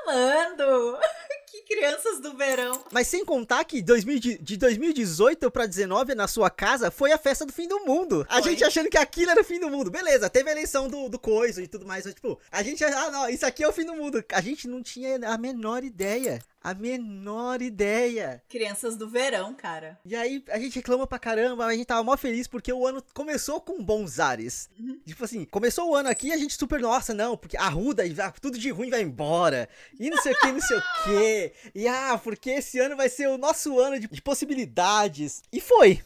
reclamando. 0.06 0.98
que 1.62 1.74
crianças 1.74 2.20
do 2.20 2.36
verão. 2.36 2.84
Mas 2.90 3.08
sem 3.08 3.24
contar 3.24 3.64
que 3.64 3.82
2000 3.82 4.18
de 4.18 4.38
de 4.38 4.56
2018 4.56 5.50
pra 5.50 5.66
19 5.66 6.14
na 6.14 6.28
sua 6.28 6.50
casa 6.50 6.90
foi 6.90 7.12
a 7.12 7.18
festa 7.18 7.44
do 7.44 7.52
fim 7.52 7.66
do 7.68 7.80
mundo. 7.80 8.26
A 8.28 8.34
Foi. 8.34 8.50
gente 8.50 8.64
achando 8.64 8.88
que 8.88 8.98
aquilo 8.98 9.30
era 9.30 9.40
o 9.40 9.44
fim 9.44 9.58
do 9.58 9.68
mundo. 9.68 9.90
Beleza, 9.90 10.30
teve 10.30 10.48
a 10.48 10.52
eleição 10.52 10.88
do, 10.88 11.08
do 11.08 11.18
coisa 11.18 11.62
e 11.62 11.66
tudo 11.66 11.86
mais. 11.86 12.04
Mas, 12.04 12.14
tipo, 12.14 12.38
a 12.50 12.62
gente. 12.62 12.84
Ah, 12.84 13.10
não, 13.10 13.28
isso 13.28 13.46
aqui 13.46 13.64
é 13.64 13.68
o 13.68 13.72
fim 13.72 13.84
do 13.84 13.94
mundo. 13.94 14.24
A 14.32 14.40
gente 14.40 14.68
não 14.68 14.82
tinha 14.82 15.18
a 15.28 15.38
menor 15.38 15.84
ideia. 15.84 16.40
A 16.62 16.74
menor 16.74 17.62
ideia. 17.62 18.42
Crianças 18.48 18.96
do 18.96 19.08
verão, 19.08 19.54
cara. 19.54 20.00
E 20.04 20.16
aí 20.16 20.42
a 20.48 20.58
gente 20.58 20.74
reclama 20.74 21.06
pra 21.06 21.16
caramba, 21.16 21.54
mas 21.54 21.68
a 21.68 21.76
gente 21.76 21.86
tava 21.86 22.02
mó 22.02 22.16
feliz 22.16 22.48
porque 22.48 22.72
o 22.72 22.84
ano 22.84 23.00
começou 23.14 23.60
com 23.60 23.80
bons 23.84 24.18
ares. 24.18 24.68
Uhum. 24.76 24.98
Tipo 25.06 25.24
assim, 25.24 25.44
começou 25.44 25.88
o 25.88 25.94
ano 25.94 26.08
aqui 26.08 26.26
e 26.26 26.32
a 26.32 26.36
gente 26.36 26.54
super, 26.56 26.80
nossa, 26.80 27.14
não, 27.14 27.36
porque 27.36 27.56
a 27.56 27.68
Ruda, 27.68 28.02
ah, 28.20 28.32
tudo 28.32 28.58
de 28.58 28.70
ruim 28.70 28.90
vai 28.90 29.00
embora. 29.00 29.68
E 29.98 30.10
não 30.10 30.20
sei 30.20 30.32
o 30.32 30.40
que, 30.40 30.50
não 30.50 30.60
sei 30.60 30.76
o 30.76 30.82
que. 31.04 31.45
E 31.74 31.88
ah, 31.88 32.18
porque 32.22 32.50
esse 32.50 32.78
ano 32.78 32.96
vai 32.96 33.08
ser 33.08 33.28
o 33.28 33.38
nosso 33.38 33.78
ano 33.78 33.98
de, 33.98 34.06
de 34.06 34.22
possibilidades. 34.22 35.42
E 35.52 35.60
foi. 35.60 36.00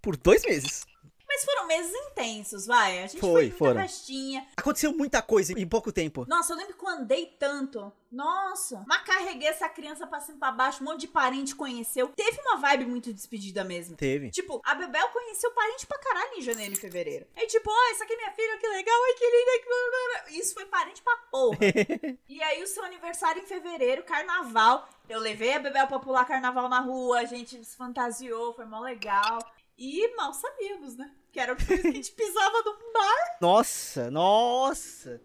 Por 0.00 0.16
dois 0.16 0.44
meses. 0.44 0.87
Mas 1.28 1.44
foram 1.44 1.66
meses 1.66 1.92
intensos, 2.10 2.66
vai. 2.66 3.02
A 3.02 3.06
gente 3.06 3.20
Foi, 3.20 3.50
foi, 3.50 3.58
foram. 3.58 3.80
festinha. 3.82 4.46
Aconteceu 4.56 4.92
muita 4.92 5.20
coisa 5.20 5.52
em 5.52 5.68
pouco 5.68 5.92
tempo. 5.92 6.24
Nossa, 6.26 6.54
eu 6.54 6.56
lembro 6.56 6.74
que 6.74 6.84
eu 6.84 6.88
andei 6.88 7.26
tanto. 7.38 7.92
Nossa, 8.10 8.82
mas 8.88 9.02
carreguei 9.02 9.46
essa 9.48 9.68
criança 9.68 10.06
pra 10.06 10.18
cima 10.20 10.36
e 10.36 10.40
pra 10.40 10.50
baixo, 10.50 10.82
um 10.82 10.86
monte 10.86 11.00
de 11.02 11.08
parente 11.08 11.54
conheceu. 11.54 12.08
Teve 12.16 12.40
uma 12.40 12.56
vibe 12.56 12.86
muito 12.86 13.12
despedida 13.12 13.62
mesmo. 13.62 13.96
Teve. 13.96 14.30
Tipo, 14.30 14.62
a 14.64 14.74
Bebel 14.74 15.08
conheceu 15.08 15.50
parente 15.50 15.86
pra 15.86 15.98
caralho 15.98 16.38
em 16.38 16.40
janeiro 16.40 16.72
e 16.72 16.76
fevereiro. 16.76 17.26
Aí, 17.36 17.46
tipo, 17.46 17.70
ó, 17.70 17.90
essa 17.90 18.04
aqui 18.04 18.14
é 18.14 18.16
minha 18.16 18.32
filha, 18.32 18.56
que 18.58 18.66
legal, 18.66 18.96
ai, 19.04 19.14
que 19.14 19.24
linda, 19.26 20.30
que... 20.32 20.40
Isso 20.40 20.54
foi 20.54 20.64
parente 20.64 21.02
pra 21.02 21.16
porra. 21.30 21.58
e 22.26 22.42
aí, 22.42 22.62
o 22.62 22.66
seu 22.66 22.82
aniversário 22.82 23.42
em 23.42 23.46
fevereiro, 23.46 24.02
carnaval. 24.02 24.88
Eu 25.06 25.20
levei 25.20 25.54
a 25.54 25.58
Bebel 25.58 25.86
pra 25.86 25.98
pular 25.98 26.24
carnaval 26.24 26.68
na 26.68 26.80
rua, 26.80 27.20
a 27.20 27.24
gente 27.24 27.62
se 27.62 27.76
fantasiou, 27.76 28.54
foi 28.54 28.64
mó 28.64 28.80
legal. 28.80 29.38
E 29.78 30.14
mal 30.16 30.34
sabíamos, 30.34 30.96
né? 30.96 31.10
Que 31.30 31.38
era 31.38 31.52
o 31.52 31.56
que 31.56 31.72
a 31.72 31.76
gente 31.76 32.10
pisava 32.10 32.62
num 32.64 32.92
bar. 32.92 33.38
Nossa, 33.40 34.10
nossa. 34.10 35.20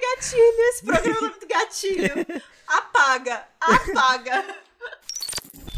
Gatilho, 0.00 0.60
esse 0.70 0.84
programa 0.84 1.18
é 1.18 1.20
muito 1.20 1.46
gatilho. 1.46 2.42
Apaga, 2.66 3.46
apaga. 3.60 4.42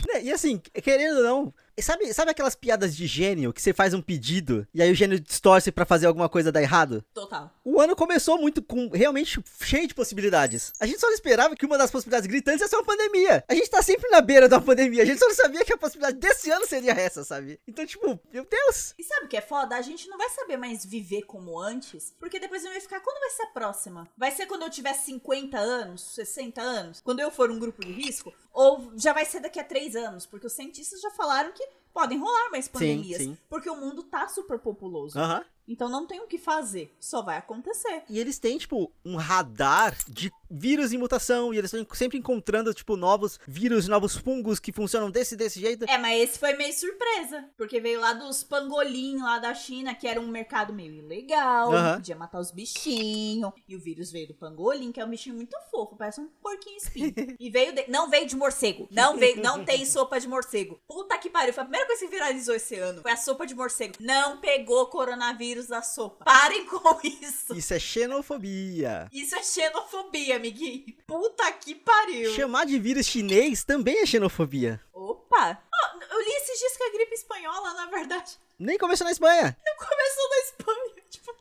Né, 0.06 0.23
E 0.23 0.32
assim, 0.32 0.59
querendo 0.59 1.17
ou 1.19 1.23
não, 1.25 1.55
sabe, 1.82 2.12
sabe 2.12 2.31
aquelas 2.31 2.55
piadas 2.55 2.94
de 2.94 3.06
gênio 3.06 3.53
que 3.53 3.61
você 3.61 3.73
faz 3.73 3.94
um 3.94 4.03
pedido 4.03 4.67
e 4.73 4.82
aí 4.82 4.91
o 4.91 4.94
gênio 4.94 5.19
distorce 5.19 5.73
pra 5.73 5.85
fazer 5.85 6.06
alguma 6.06 6.29
coisa 6.29 6.53
dar 6.53 6.62
errado? 6.62 7.05
Total. 7.12 7.50
O 7.65 7.81
ano 7.81 7.97
começou 7.97 8.38
muito 8.38 8.62
com 8.62 8.88
realmente 8.91 9.43
cheio 9.61 9.87
de 9.87 9.94
possibilidades. 9.94 10.73
A 10.79 10.87
gente 10.87 11.00
só 11.00 11.06
não 11.06 11.15
esperava 11.15 11.56
que 11.56 11.67
uma 11.67 11.79
das 11.79 11.91
possibilidades 11.91 12.26
gritantes 12.26 12.61
ia 12.61 12.69
ser 12.69 12.76
uma 12.76 12.85
pandemia. 12.85 13.44
A 13.49 13.55
gente 13.55 13.71
tá 13.71 13.82
sempre 13.82 14.09
na 14.11 14.21
beira 14.21 14.49
de 14.49 14.55
uma 14.55 14.61
pandemia. 14.61 15.03
A 15.03 15.06
gente 15.06 15.19
só 15.19 15.26
não 15.26 15.35
sabia 15.35 15.65
que 15.65 15.73
a 15.73 15.79
possibilidade 15.79 16.19
desse 16.19 16.50
ano 16.50 16.67
seria 16.67 16.93
essa, 16.93 17.25
sabe? 17.25 17.61
Então, 17.67 17.85
tipo, 17.87 18.19
meu 18.32 18.44
Deus. 18.44 18.94
E 18.99 19.05
sabe 19.05 19.27
o 19.27 19.29
que 19.29 19.37
é 19.37 19.41
foda? 19.41 19.77
A 19.77 19.82
gente 19.82 20.09
não 20.09 20.19
vai 20.19 20.31
saber 20.31 20.56
mais 20.56 20.85
viver 20.85 21.23
como 21.23 21.59
antes, 21.59 22.15
porque 22.19 22.38
depois 22.38 22.62
vai 22.62 22.81
ficar. 22.81 23.00
Quando 23.00 23.20
vai 23.20 23.31
ser 23.31 23.43
a 23.43 23.47
próxima? 23.47 24.09
Vai 24.17 24.31
ser 24.31 24.47
quando 24.47 24.62
eu 24.62 24.70
tiver 24.70 24.94
50 24.94 25.59
anos, 25.59 26.15
60 26.15 26.61
anos? 26.61 27.00
Quando 27.00 27.20
eu 27.20 27.31
for 27.31 27.50
um 27.50 27.59
grupo 27.59 27.85
de 27.85 27.93
risco? 27.93 28.32
Ou 28.53 28.93
já 28.97 29.12
vai 29.12 29.25
ser 29.25 29.41
daqui 29.41 29.59
a 29.59 29.65
3 29.65 29.97
anos? 29.97 30.27
Porque 30.27 30.47
os 30.47 30.53
cientistas 30.53 31.00
já 31.00 31.11
falaram 31.11 31.53
que 31.53 31.63
podem 31.94 32.19
rolar 32.19 32.50
mais 32.50 32.67
pandemias. 32.69 33.23
sim. 33.23 33.38
Porque 33.49 33.70
o 33.70 33.76
mundo 33.76 34.02
tá 34.02 34.29
super 34.29 34.58
populoso. 34.58 35.19
Então 35.66 35.88
não 35.88 36.06
tem 36.06 36.20
o 36.20 36.26
que 36.26 36.38
fazer. 36.38 36.94
Só 37.00 37.22
vai 37.22 37.38
acontecer. 37.38 38.02
E 38.08 38.19
eles 38.19 38.38
têm, 38.38 38.58
tipo, 38.58 38.93
um 39.05 39.16
radar 39.16 39.96
de 40.08 40.31
vírus 40.50 40.93
em 40.93 40.99
mutação. 40.99 41.52
E 41.52 41.58
eles 41.58 41.72
estão 41.72 41.94
sempre 41.96 42.19
encontrando, 42.19 42.72
tipo, 42.75 42.96
novos 42.96 43.39
vírus, 43.46 43.89
novos 43.89 44.17
fungos 44.17 44.58
que 44.60 44.72
funcionam 44.72 45.10
desse 45.10 45.36
desse 45.36 45.60
jeito. 45.60 45.84
É, 45.89 45.98
mas 45.98 46.22
esse 46.22 46.39
foi 46.39 46.55
meio 46.55 46.72
surpresa. 46.72 47.48
Porque 47.56 47.81
veio 47.81 48.00
lá 48.00 48.12
dos 48.12 48.44
pangolim 48.44 49.19
lá 49.19 49.39
da 49.39 49.55
China, 49.55 49.94
que 49.94 50.06
era 50.06 50.20
um 50.20 50.29
mercado 50.29 50.72
meio 50.72 50.94
ilegal. 50.94 51.72
Aham. 51.72 51.94
Podia 51.96 52.17
matar 52.17 52.41
os 52.41 52.50
bichinhos. 52.50 53.53
E 53.67 53.74
o 53.74 53.81
vírus 53.81 54.10
veio 54.10 54.29
do 54.29 54.34
pangolim, 54.34 54.93
que 54.93 55.00
é 55.00 55.05
um 55.05 55.10
bichinho 55.10 55.34
muito 55.34 55.56
fofo, 55.70 55.96
parece 55.96 56.20
um 56.20 56.29
porquinho 56.43 56.77
espinho. 56.77 57.15
e 57.39 57.50
veio 57.50 57.74
de... 57.74 57.89
Não 57.89 58.08
veio 58.08 58.27
de 58.27 58.36
morcego. 58.36 58.89
Não 58.91 59.17
veio, 59.17 59.43
não 59.43 59.65
tem 59.65 59.84
sopa 59.84 60.20
de 60.20 60.29
morcego. 60.29 60.81
Puta 60.86 61.19
que 61.19 61.31
pariu. 61.31 61.53
Foi 61.53 61.62
a 61.62 61.67
primeira 61.67 61.86
coisa 61.86 62.05
que 62.05 62.10
viralizou 62.10 62.55
esse 62.55 62.77
ano. 62.77 63.03
Foi 63.03 63.10
a 63.10 63.17
sopa 63.17 63.46
de 63.46 63.55
morcego. 63.55 63.94
Não 64.00 64.39
pegou 64.39 64.86
coronavírus 64.86 65.54
da 65.63 65.82
sopa. 65.82 66.25
Parem 66.25 66.65
com 66.67 67.01
isso. 67.03 67.55
Isso 67.55 67.75
é 67.75 67.79
xenofobia. 67.79 69.08
Isso 69.13 69.34
é 69.34 69.43
xenofobia, 69.43 70.37
amiguinho. 70.37 70.84
Puta 71.06 71.51
que 71.53 71.75
pariu. 71.75 72.34
Chamar 72.34 72.67
de 72.67 72.79
vírus 72.79 73.06
chinês 73.06 73.65
também 73.65 73.99
é 74.01 74.06
xenofobia. 74.06 74.81
Opa! 74.93 75.63
Ó, 75.73 75.99
eu 76.13 76.20
li 76.20 76.31
esses 76.37 76.58
dias 76.58 76.77
que 76.77 76.82
a 76.84 76.93
gripe 76.93 77.15
espanhola, 77.15 77.75
na 77.75 77.87
verdade, 77.87 78.39
Nem 78.58 78.79
começou 78.79 79.05
na 79.05 79.13
Espanha. 79.13 79.56
começou 79.79 80.29
na 80.31 80.39
Espanha. 80.39 81.05
Tipo, 81.15 81.32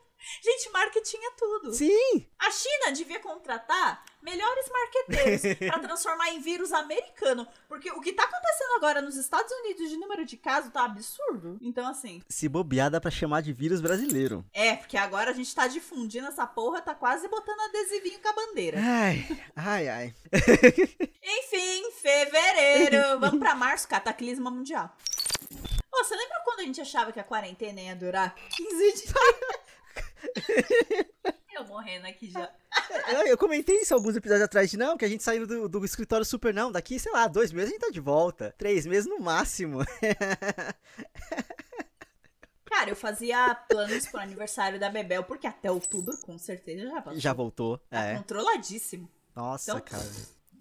gente, 0.42 0.70
marketing 0.70 1.16
é 1.16 1.30
tudo. 1.36 1.74
Sim. 1.74 2.26
A 2.38 2.50
China 2.50 2.92
devia 2.92 3.18
contratar 3.18 4.04
melhores 4.24 4.68
marqueteiros 4.70 5.42
pra 5.70 5.78
transformar 5.78 6.30
em 6.30 6.40
vírus 6.40 6.72
americano. 6.72 7.46
Porque 7.68 7.90
o 7.92 8.00
que 8.00 8.12
tá 8.12 8.24
acontecendo 8.24 8.76
agora 8.76 9.02
nos 9.02 9.16
Estados 9.16 9.52
Unidos 9.60 9.90
de 9.90 9.96
número 9.98 10.24
de 10.24 10.36
casos 10.36 10.72
tá 10.72 10.84
absurdo. 10.84 11.58
Então, 11.60 11.86
assim, 11.86 12.22
Se 12.28 12.48
bobear, 12.48 12.90
dá 12.90 13.00
pra 13.00 13.10
chamar 13.10 13.42
de 13.42 13.52
vírus 13.52 13.80
brasileiro. 13.80 14.44
é, 14.52 14.76
porque 14.76 14.96
agora 14.96 15.30
a 15.30 15.34
gente 15.34 15.54
tá 15.54 15.66
difundindo 15.68 16.26
essa 16.26 16.46
porra, 16.46 16.80
tá 16.80 16.94
quase 16.94 17.28
botando 17.28 17.60
adesivinho 17.60 18.18
com 18.20 18.28
a 18.28 18.32
bandeira. 18.32 18.78
Ai, 18.82 19.26
ai, 19.54 19.88
ai. 19.88 20.14
Enfim, 21.22 21.90
fevereiro. 22.00 23.18
Vamos 23.20 23.38
pra 23.38 23.54
março, 23.54 23.86
cataclisma 23.86 24.50
mundial. 24.50 24.90
Ô, 25.92 25.98
você 26.04 26.16
lembra 26.16 26.40
quando 26.44 26.60
a 26.60 26.64
gente 26.64 26.80
achava 26.80 27.12
que 27.12 27.20
a 27.20 27.24
quarentena 27.24 27.80
ia 27.80 27.94
durar 27.94 28.34
15 28.34 28.92
dias? 28.94 29.12
Eu 31.54 31.64
morrendo 31.66 32.06
aqui 32.06 32.30
já. 32.30 32.50
Eu, 33.26 33.38
comentei 33.38 33.76
isso 33.80 33.94
alguns 33.94 34.16
episódios 34.16 34.44
atrás 34.44 34.70
de 34.70 34.76
não, 34.76 34.96
que 34.96 35.04
a 35.04 35.08
gente 35.08 35.22
saindo 35.22 35.46
do, 35.46 35.68
do 35.68 35.84
escritório 35.84 36.24
super 36.24 36.52
não. 36.52 36.72
Daqui, 36.72 36.98
sei 36.98 37.12
lá, 37.12 37.26
dois 37.28 37.52
meses 37.52 37.70
a 37.70 37.72
gente 37.72 37.80
tá 37.80 37.90
de 37.90 38.00
volta. 38.00 38.54
Três 38.58 38.84
meses 38.86 39.06
no 39.08 39.20
máximo. 39.20 39.78
Cara, 42.66 42.90
eu 42.90 42.96
fazia 42.96 43.54
planos 43.68 44.06
pro 44.06 44.20
aniversário 44.20 44.80
da 44.80 44.90
Bebel, 44.90 45.22
porque 45.22 45.46
até 45.46 45.70
outubro, 45.70 46.16
com 46.18 46.36
certeza, 46.38 46.88
já 46.90 47.00
passou. 47.00 47.20
Já 47.20 47.32
voltou. 47.32 47.78
Tá 47.88 48.04
É. 48.04 48.16
controladíssimo. 48.16 49.08
Nossa, 49.34 49.70
Então- 49.72 49.80
cara. 49.82 50.02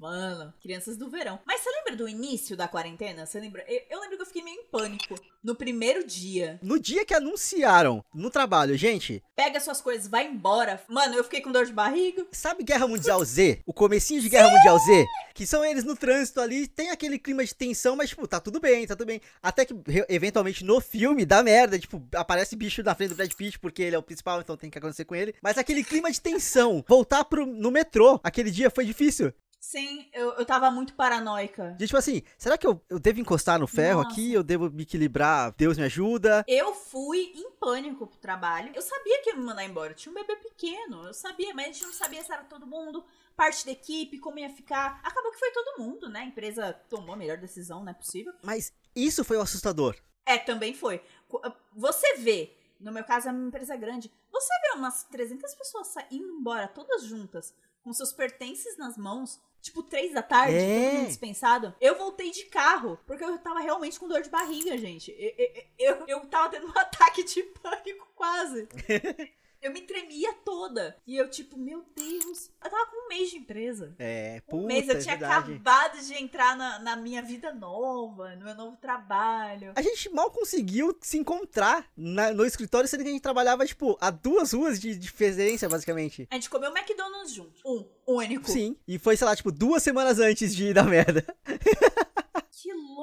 Mano, 0.04 0.54
crianças 0.62 0.98
do 0.98 1.10
verão. 1.10 1.40
Mas 1.46 1.62
você 1.62 1.70
lembra 1.70 1.96
do 1.96 2.10
início 2.10 2.58
da 2.58 2.68
quarentena? 2.68 3.26
Você 3.26 3.40
lembra? 3.40 3.64
Eu, 3.70 3.84
eu 3.90 4.02
lembro 4.02 4.18
que 4.18 4.24
eu 4.24 4.26
fiquei 4.26 4.44
meio 4.44 4.60
em 4.60 4.66
pânico 4.66 5.16
no 5.42 5.56
primeiro 5.56 6.06
dia. 6.06 6.60
No 6.62 6.78
dia 6.78 7.06
que 7.06 7.14
anunciaram 7.14 8.04
no 8.14 8.30
trabalho, 8.30 8.76
gente, 8.76 9.24
Pega 9.36 9.60
suas 9.60 9.82
coisas, 9.82 10.08
vai 10.08 10.28
embora. 10.28 10.80
Mano, 10.88 11.16
eu 11.16 11.24
fiquei 11.24 11.42
com 11.42 11.52
dor 11.52 11.66
de 11.66 11.74
barriga. 11.74 12.28
sabe 12.32 12.64
Guerra 12.64 12.88
Mundial 12.88 13.24
Z? 13.26 13.62
O 13.66 13.74
comecinho 13.74 14.22
de 14.22 14.30
Guerra 14.30 14.50
Mundial 14.50 14.78
Z? 14.78 15.08
Que 15.34 15.48
são 15.48 15.66
eles 15.66 15.84
no 15.84 15.96
trânsito 15.96 16.40
ali, 16.40 16.68
tem 16.68 16.92
aquele 16.92 17.18
clima 17.18 17.44
de 17.44 17.56
tensão, 17.56 17.96
mas 17.96 18.10
tipo, 18.10 18.28
tá 18.28 18.40
tudo 18.40 18.60
bem, 18.60 18.86
tá 18.86 18.96
tudo 18.96 19.08
bem. 19.08 19.20
Até 19.42 19.66
que, 19.66 19.74
eventualmente, 20.08 20.64
no 20.64 20.80
filme, 20.80 21.26
dá 21.26 21.42
merda, 21.42 21.80
tipo, 21.80 22.06
aparece 22.14 22.56
bicho 22.56 22.84
na 22.84 22.94
frente 22.94 23.10
do 23.10 23.16
Brad 23.16 23.34
Pitt, 23.34 23.58
porque 23.58 23.82
ele 23.82 23.96
é 23.96 24.00
o 24.00 24.04
principal, 24.04 24.40
então 24.40 24.56
tem 24.56 24.70
que 24.70 24.78
acontecer 24.78 25.06
com 25.06 25.16
ele. 25.16 25.34
Mas 25.42 25.58
aquele 25.58 25.84
clima 25.84 26.12
de 26.12 26.22
tensão, 26.22 26.86
voltar 26.88 27.24
pro, 27.24 27.46
no 27.48 27.72
metrô, 27.72 28.20
aquele 28.24 28.52
dia 28.52 28.70
foi 28.70 28.86
difícil. 28.86 29.34
Sim, 29.66 30.10
eu, 30.12 30.34
eu 30.34 30.46
tava 30.46 30.70
muito 30.70 30.94
paranoica. 30.94 31.72
De 31.80 31.86
tipo 31.88 31.98
assim, 31.98 32.22
será 32.38 32.58
que 32.58 32.68
eu, 32.68 32.84
eu 32.90 33.00
devo 33.00 33.22
encostar 33.22 33.58
no 33.58 33.66
ferro 33.66 34.04
Nossa. 34.04 34.12
aqui? 34.12 34.34
Eu 34.34 34.44
devo 34.44 34.70
me 34.70 34.84
equilibrar? 34.84 35.54
Deus 35.56 35.78
me 35.78 35.86
ajuda? 35.86 36.44
Eu 36.50 36.76
fui 36.76 37.32
em 37.34 37.50
pânico 37.52 38.06
pro 38.06 38.20
trabalho. 38.20 38.74
Eu 38.76 38.82
sabia 38.82 39.22
que 39.24 39.30
ia 39.30 39.38
me 39.38 39.42
mandar 39.42 39.64
embora. 39.64 39.94
Eu 39.94 39.96
tinha 39.96 40.12
um 40.12 40.16
bebê 40.16 40.36
pequeno. 40.36 41.08
Eu 41.08 41.14
sabia, 41.14 41.54
mas 41.56 41.64
a 41.70 41.72
gente 41.72 41.84
não 41.86 41.94
sabia 41.94 42.22
se 42.22 42.30
era 42.30 42.44
todo 42.44 42.68
mundo, 42.68 43.06
parte 43.38 43.66
da 43.66 43.72
equipe, 43.72 44.20
como 44.20 44.38
ia 44.38 44.50
ficar. 44.50 45.00
Acabou 45.02 45.32
que 45.32 45.40
foi 45.40 45.50
todo 45.52 45.80
mundo, 45.80 46.10
né? 46.10 46.20
A 46.20 46.26
empresa 46.26 46.74
tomou 46.90 47.14
a 47.14 47.18
melhor 47.18 47.38
decisão, 47.38 47.82
não 47.86 47.92
é 47.92 47.96
possível. 47.96 48.34
Mas 48.44 48.74
isso 48.94 49.24
foi 49.24 49.38
o 49.38 49.42
assustador. 49.42 49.96
É, 50.26 50.38
também 50.38 50.74
foi. 50.74 51.02
Qu- 51.30 51.42
Você 51.74 52.16
vê, 52.18 52.54
no 52.82 52.92
meu 52.92 53.06
caso 53.06 53.30
é 53.30 53.32
uma 53.32 53.48
empresa 53.48 53.78
grande, 53.78 54.12
você 54.30 54.54
vê 54.62 54.78
umas 54.78 55.04
300 55.06 55.56
pessoas 55.56 55.88
sa- 55.88 56.06
indo 56.12 56.28
embora, 56.28 56.68
todas 56.68 57.04
juntas, 57.06 57.56
com 57.84 57.94
seus 57.94 58.14
pertences 58.14 58.78
nas 58.78 58.98
mãos, 58.98 59.40
tipo 59.62 59.84
três 59.84 60.14
da 60.14 60.22
tarde, 60.24 60.56
É. 60.56 60.60
todo 60.90 60.96
mundo 60.98 61.08
dispensado. 61.08 61.76
Eu 61.80 61.98
voltei 61.98 62.32
de 62.32 62.46
carro, 62.46 62.98
porque 63.06 63.24
eu 63.24 63.38
tava 63.40 63.60
realmente 63.60 64.00
com 64.00 64.08
dor 64.08 64.22
de 64.22 64.30
barriga, 64.30 64.78
gente. 64.78 65.12
Eu, 65.18 65.34
eu, 65.38 65.96
eu, 65.98 66.08
eu 66.08 66.20
tava 66.28 66.50
tendo 66.50 66.68
um 66.68 66.72
ataque 66.78 67.24
de 67.24 67.44
pânico 67.44 68.08
quase. 68.16 68.68
Eu 69.64 69.72
me 69.72 69.82
tremia 69.82 70.34
toda. 70.44 70.96
E 71.08 71.16
eu, 71.16 71.30
tipo, 71.30 71.58
meu 71.58 71.86
Deus. 71.96 72.52
Eu 72.64 72.70
tava 72.70 72.86
com 72.88 73.06
um 73.06 73.08
mês 73.08 73.30
de 73.30 73.38
empresa. 73.38 73.96
É, 73.98 74.42
Um 74.48 74.52
puta, 74.52 74.68
mês 74.68 74.88
eu 74.90 74.96
é 74.98 75.00
tinha 75.00 75.16
verdade. 75.18 75.52
acabado 75.54 76.00
de 76.06 76.14
entrar 76.16 76.58
na, 76.58 76.80
na 76.80 76.96
minha 76.98 77.22
vida 77.22 77.54
nova, 77.54 78.36
no 78.36 78.44
meu 78.44 78.56
novo 78.56 78.76
trabalho. 78.78 79.72
A 79.76 79.82
gente 79.82 80.10
mal 80.10 80.30
conseguiu 80.32 80.96
se 81.02 81.18
encontrar 81.18 81.88
na- 81.96 82.34
no 82.34 82.46
escritório, 82.46 82.88
sendo 82.90 83.04
que 83.04 83.10
a 83.10 83.14
gente 83.14 83.22
trabalhava, 83.22 83.66
tipo, 83.66 83.98
a 84.02 84.10
duas 84.10 84.52
ruas 84.52 84.80
de 84.82 84.96
diferença, 84.98 85.70
basicamente. 85.70 86.28
A 86.30 86.36
gente 86.36 86.50
comeu 86.50 86.70
McDonald's 86.76 87.34
junto. 87.34 87.54
Um, 87.66 87.88
único. 88.06 88.50
Sim. 88.52 88.76
E 88.86 89.00
foi, 89.00 89.16
sei 89.16 89.26
lá, 89.26 89.34
tipo, 89.36 89.52
duas 89.52 89.82
semanas 89.82 90.20
antes 90.20 90.54
de 90.54 90.74
dar 90.74 90.84
merda. 90.84 91.26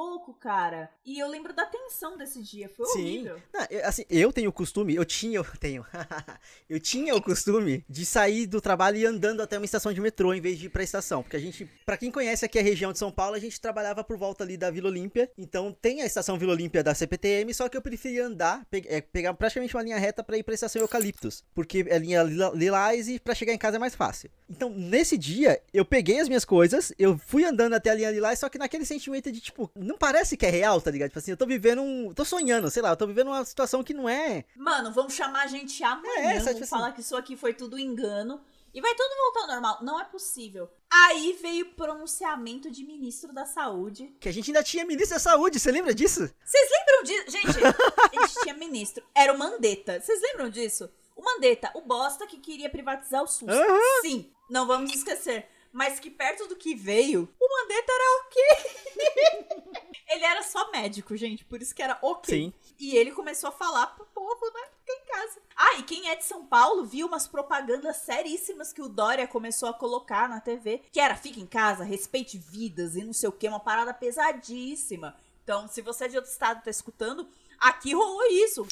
Que 0.00 0.06
louco, 0.10 0.34
cara. 0.34 0.90
E 1.04 1.18
eu 1.18 1.28
lembro 1.28 1.52
da 1.52 1.66
tensão 1.66 2.16
desse 2.16 2.42
dia. 2.42 2.68
Foi 2.74 2.86
Sim. 2.86 3.00
horrível. 3.18 3.42
Não, 3.52 3.66
eu- 3.70 3.84
assim, 3.86 4.04
eu 4.08 4.32
tenho 4.32 4.48
o 4.50 4.52
costume, 4.52 4.94
eu 4.94 5.04
tinha, 5.04 5.36
eu 5.38 5.44
tenho, 5.58 5.84
eu 6.68 6.80
tinha 6.80 7.14
o 7.14 7.22
costume 7.22 7.84
de 7.88 8.06
sair 8.06 8.46
do 8.46 8.60
trabalho 8.60 8.96
e 8.96 9.00
ir 9.02 9.06
andando 9.06 9.42
até 9.42 9.58
uma 9.58 9.64
estação 9.64 9.92
de 9.92 10.00
metrô 10.00 10.32
em 10.32 10.40
vez 10.40 10.58
de 10.58 10.66
ir 10.66 10.68
pra 10.70 10.82
estação, 10.82 11.22
porque 11.22 11.36
a 11.36 11.40
gente, 11.40 11.68
pra 11.84 11.96
quem 11.96 12.10
conhece 12.10 12.44
aqui 12.44 12.58
a 12.58 12.62
região 12.62 12.92
de 12.92 12.98
São 12.98 13.10
Paulo, 13.12 13.34
a 13.36 13.38
gente 13.38 13.60
trabalhava 13.60 14.02
por 14.02 14.16
volta 14.16 14.42
ali 14.44 14.56
da 14.56 14.70
Vila 14.70 14.88
Olímpia, 14.88 15.30
então 15.36 15.76
tem 15.80 16.00
a 16.02 16.06
estação 16.06 16.38
Vila 16.38 16.52
Olímpia 16.52 16.82
da 16.82 16.94
CPTM, 16.94 17.52
só 17.52 17.68
que 17.68 17.76
eu 17.76 17.82
preferia 17.82 18.24
andar, 18.26 18.64
pe- 18.70 18.84
é, 18.88 19.00
pegar 19.00 19.34
praticamente 19.34 19.76
uma 19.76 19.82
linha 19.82 19.98
reta 19.98 20.22
pra 20.24 20.36
ir 20.38 20.42
pra 20.42 20.54
estação 20.54 20.80
Eucaliptus, 20.80 21.44
porque 21.54 21.84
é 21.88 21.98
linha 21.98 22.22
Lilás 22.54 23.08
e 23.08 23.18
pra 23.18 23.34
chegar 23.34 23.52
em 23.52 23.58
casa 23.58 23.76
é 23.76 23.80
mais 23.80 23.94
fácil. 23.94 24.30
Então, 24.48 24.70
nesse 24.70 25.16
dia, 25.18 25.60
eu 25.72 25.84
peguei 25.84 26.20
as 26.20 26.28
minhas 26.28 26.44
coisas, 26.44 26.92
eu 26.98 27.18
fui 27.18 27.44
andando 27.44 27.74
até 27.74 27.90
a 27.90 27.94
linha 27.94 28.10
Lilás, 28.10 28.38
só 28.38 28.48
que 28.48 28.58
naquele 28.58 28.84
sentimento 28.84 29.30
de, 29.30 29.40
tipo, 29.40 29.70
não 29.90 29.98
parece 29.98 30.36
que 30.36 30.46
é 30.46 30.50
real, 30.50 30.80
tá 30.80 30.90
ligado? 30.90 31.08
Tipo 31.10 31.18
assim, 31.18 31.30
eu 31.32 31.36
tô 31.36 31.46
vivendo 31.46 31.82
um, 31.82 32.12
tô 32.14 32.24
sonhando, 32.24 32.70
sei 32.70 32.82
lá, 32.82 32.90
eu 32.90 32.96
tô 32.96 33.06
vivendo 33.06 33.28
uma 33.28 33.44
situação 33.44 33.82
que 33.84 33.92
não 33.92 34.08
é 34.08 34.44
Mano, 34.56 34.92
vamos 34.92 35.12
chamar 35.14 35.42
a 35.42 35.46
gente 35.46 35.82
amanhã. 35.84 36.30
É, 36.30 36.38
tipo 36.38 36.50
assim- 36.50 36.66
falar 36.66 36.92
que 36.92 37.00
isso 37.00 37.16
aqui 37.16 37.36
foi 37.36 37.52
tudo 37.54 37.78
engano. 37.78 38.40
E 38.72 38.80
vai 38.80 38.94
tudo 38.94 39.08
voltar 39.16 39.40
ao 39.40 39.46
normal. 39.48 39.78
Não 39.82 40.00
é 40.00 40.04
possível. 40.04 40.70
Aí 40.88 41.36
veio 41.42 41.66
o 41.66 41.74
pronunciamento 41.74 42.70
de 42.70 42.84
ministro 42.84 43.32
da 43.32 43.44
saúde. 43.44 44.14
Que 44.20 44.28
a 44.28 44.32
gente 44.32 44.48
ainda 44.50 44.62
tinha 44.62 44.84
ministro 44.84 45.16
da 45.16 45.20
saúde, 45.20 45.58
você 45.58 45.72
lembra 45.72 45.92
disso? 45.92 46.20
Vocês 46.44 46.70
lembram 46.70 47.02
disso? 47.02 47.30
Gente, 47.32 47.46
a 48.14 48.20
gente 48.20 48.34
tinha 48.42 48.54
ministro. 48.54 49.02
Era 49.12 49.32
o 49.32 49.38
Mandetta. 49.38 50.00
Vocês 50.00 50.20
lembram 50.22 50.48
disso? 50.48 50.88
O 51.16 51.22
Mandetta, 51.24 51.70
o 51.74 51.80
bosta 51.80 52.28
que 52.28 52.38
queria 52.38 52.70
privatizar 52.70 53.22
o 53.24 53.26
SUS. 53.26 53.48
Aham. 53.48 53.80
Sim, 54.02 54.30
não 54.48 54.66
vamos 54.68 54.94
esquecer. 54.94 55.46
Mas 55.72 56.00
que 56.00 56.10
perto 56.10 56.46
do 56.48 56.56
que 56.56 56.74
veio, 56.74 57.28
o 57.40 57.48
Mandetta 57.48 57.92
era 57.92 58.20
ok. 58.20 59.90
ele 60.10 60.24
era 60.24 60.42
só 60.42 60.70
médico, 60.72 61.16
gente, 61.16 61.44
por 61.44 61.62
isso 61.62 61.74
que 61.74 61.82
era 61.82 61.98
ok. 62.02 62.34
Sim. 62.34 62.52
E 62.78 62.96
ele 62.96 63.12
começou 63.12 63.48
a 63.48 63.52
falar 63.52 63.86
pro 63.88 64.04
povo, 64.06 64.50
né? 64.52 64.68
Fica 64.80 64.92
em 64.92 65.06
casa. 65.06 65.40
Ah, 65.54 65.74
e 65.78 65.82
quem 65.84 66.08
é 66.08 66.16
de 66.16 66.24
São 66.24 66.44
Paulo 66.44 66.84
viu 66.84 67.06
umas 67.06 67.28
propagandas 67.28 67.98
seríssimas 67.98 68.72
que 68.72 68.82
o 68.82 68.88
Dória 68.88 69.28
começou 69.28 69.68
a 69.68 69.74
colocar 69.74 70.28
na 70.28 70.40
TV. 70.40 70.82
Que 70.90 70.98
era, 70.98 71.14
fica 71.14 71.38
em 71.38 71.46
casa, 71.46 71.84
respeite 71.84 72.36
vidas 72.36 72.96
e 72.96 73.04
não 73.04 73.12
sei 73.12 73.28
o 73.28 73.32
que, 73.32 73.46
uma 73.46 73.60
parada 73.60 73.94
pesadíssima. 73.94 75.16
Então, 75.44 75.68
se 75.68 75.82
você 75.82 76.04
é 76.04 76.08
de 76.08 76.16
outro 76.16 76.30
estado 76.30 76.60
e 76.60 76.64
tá 76.64 76.70
escutando, 76.70 77.28
aqui 77.58 77.94
rolou 77.94 78.26
isso. 78.30 78.66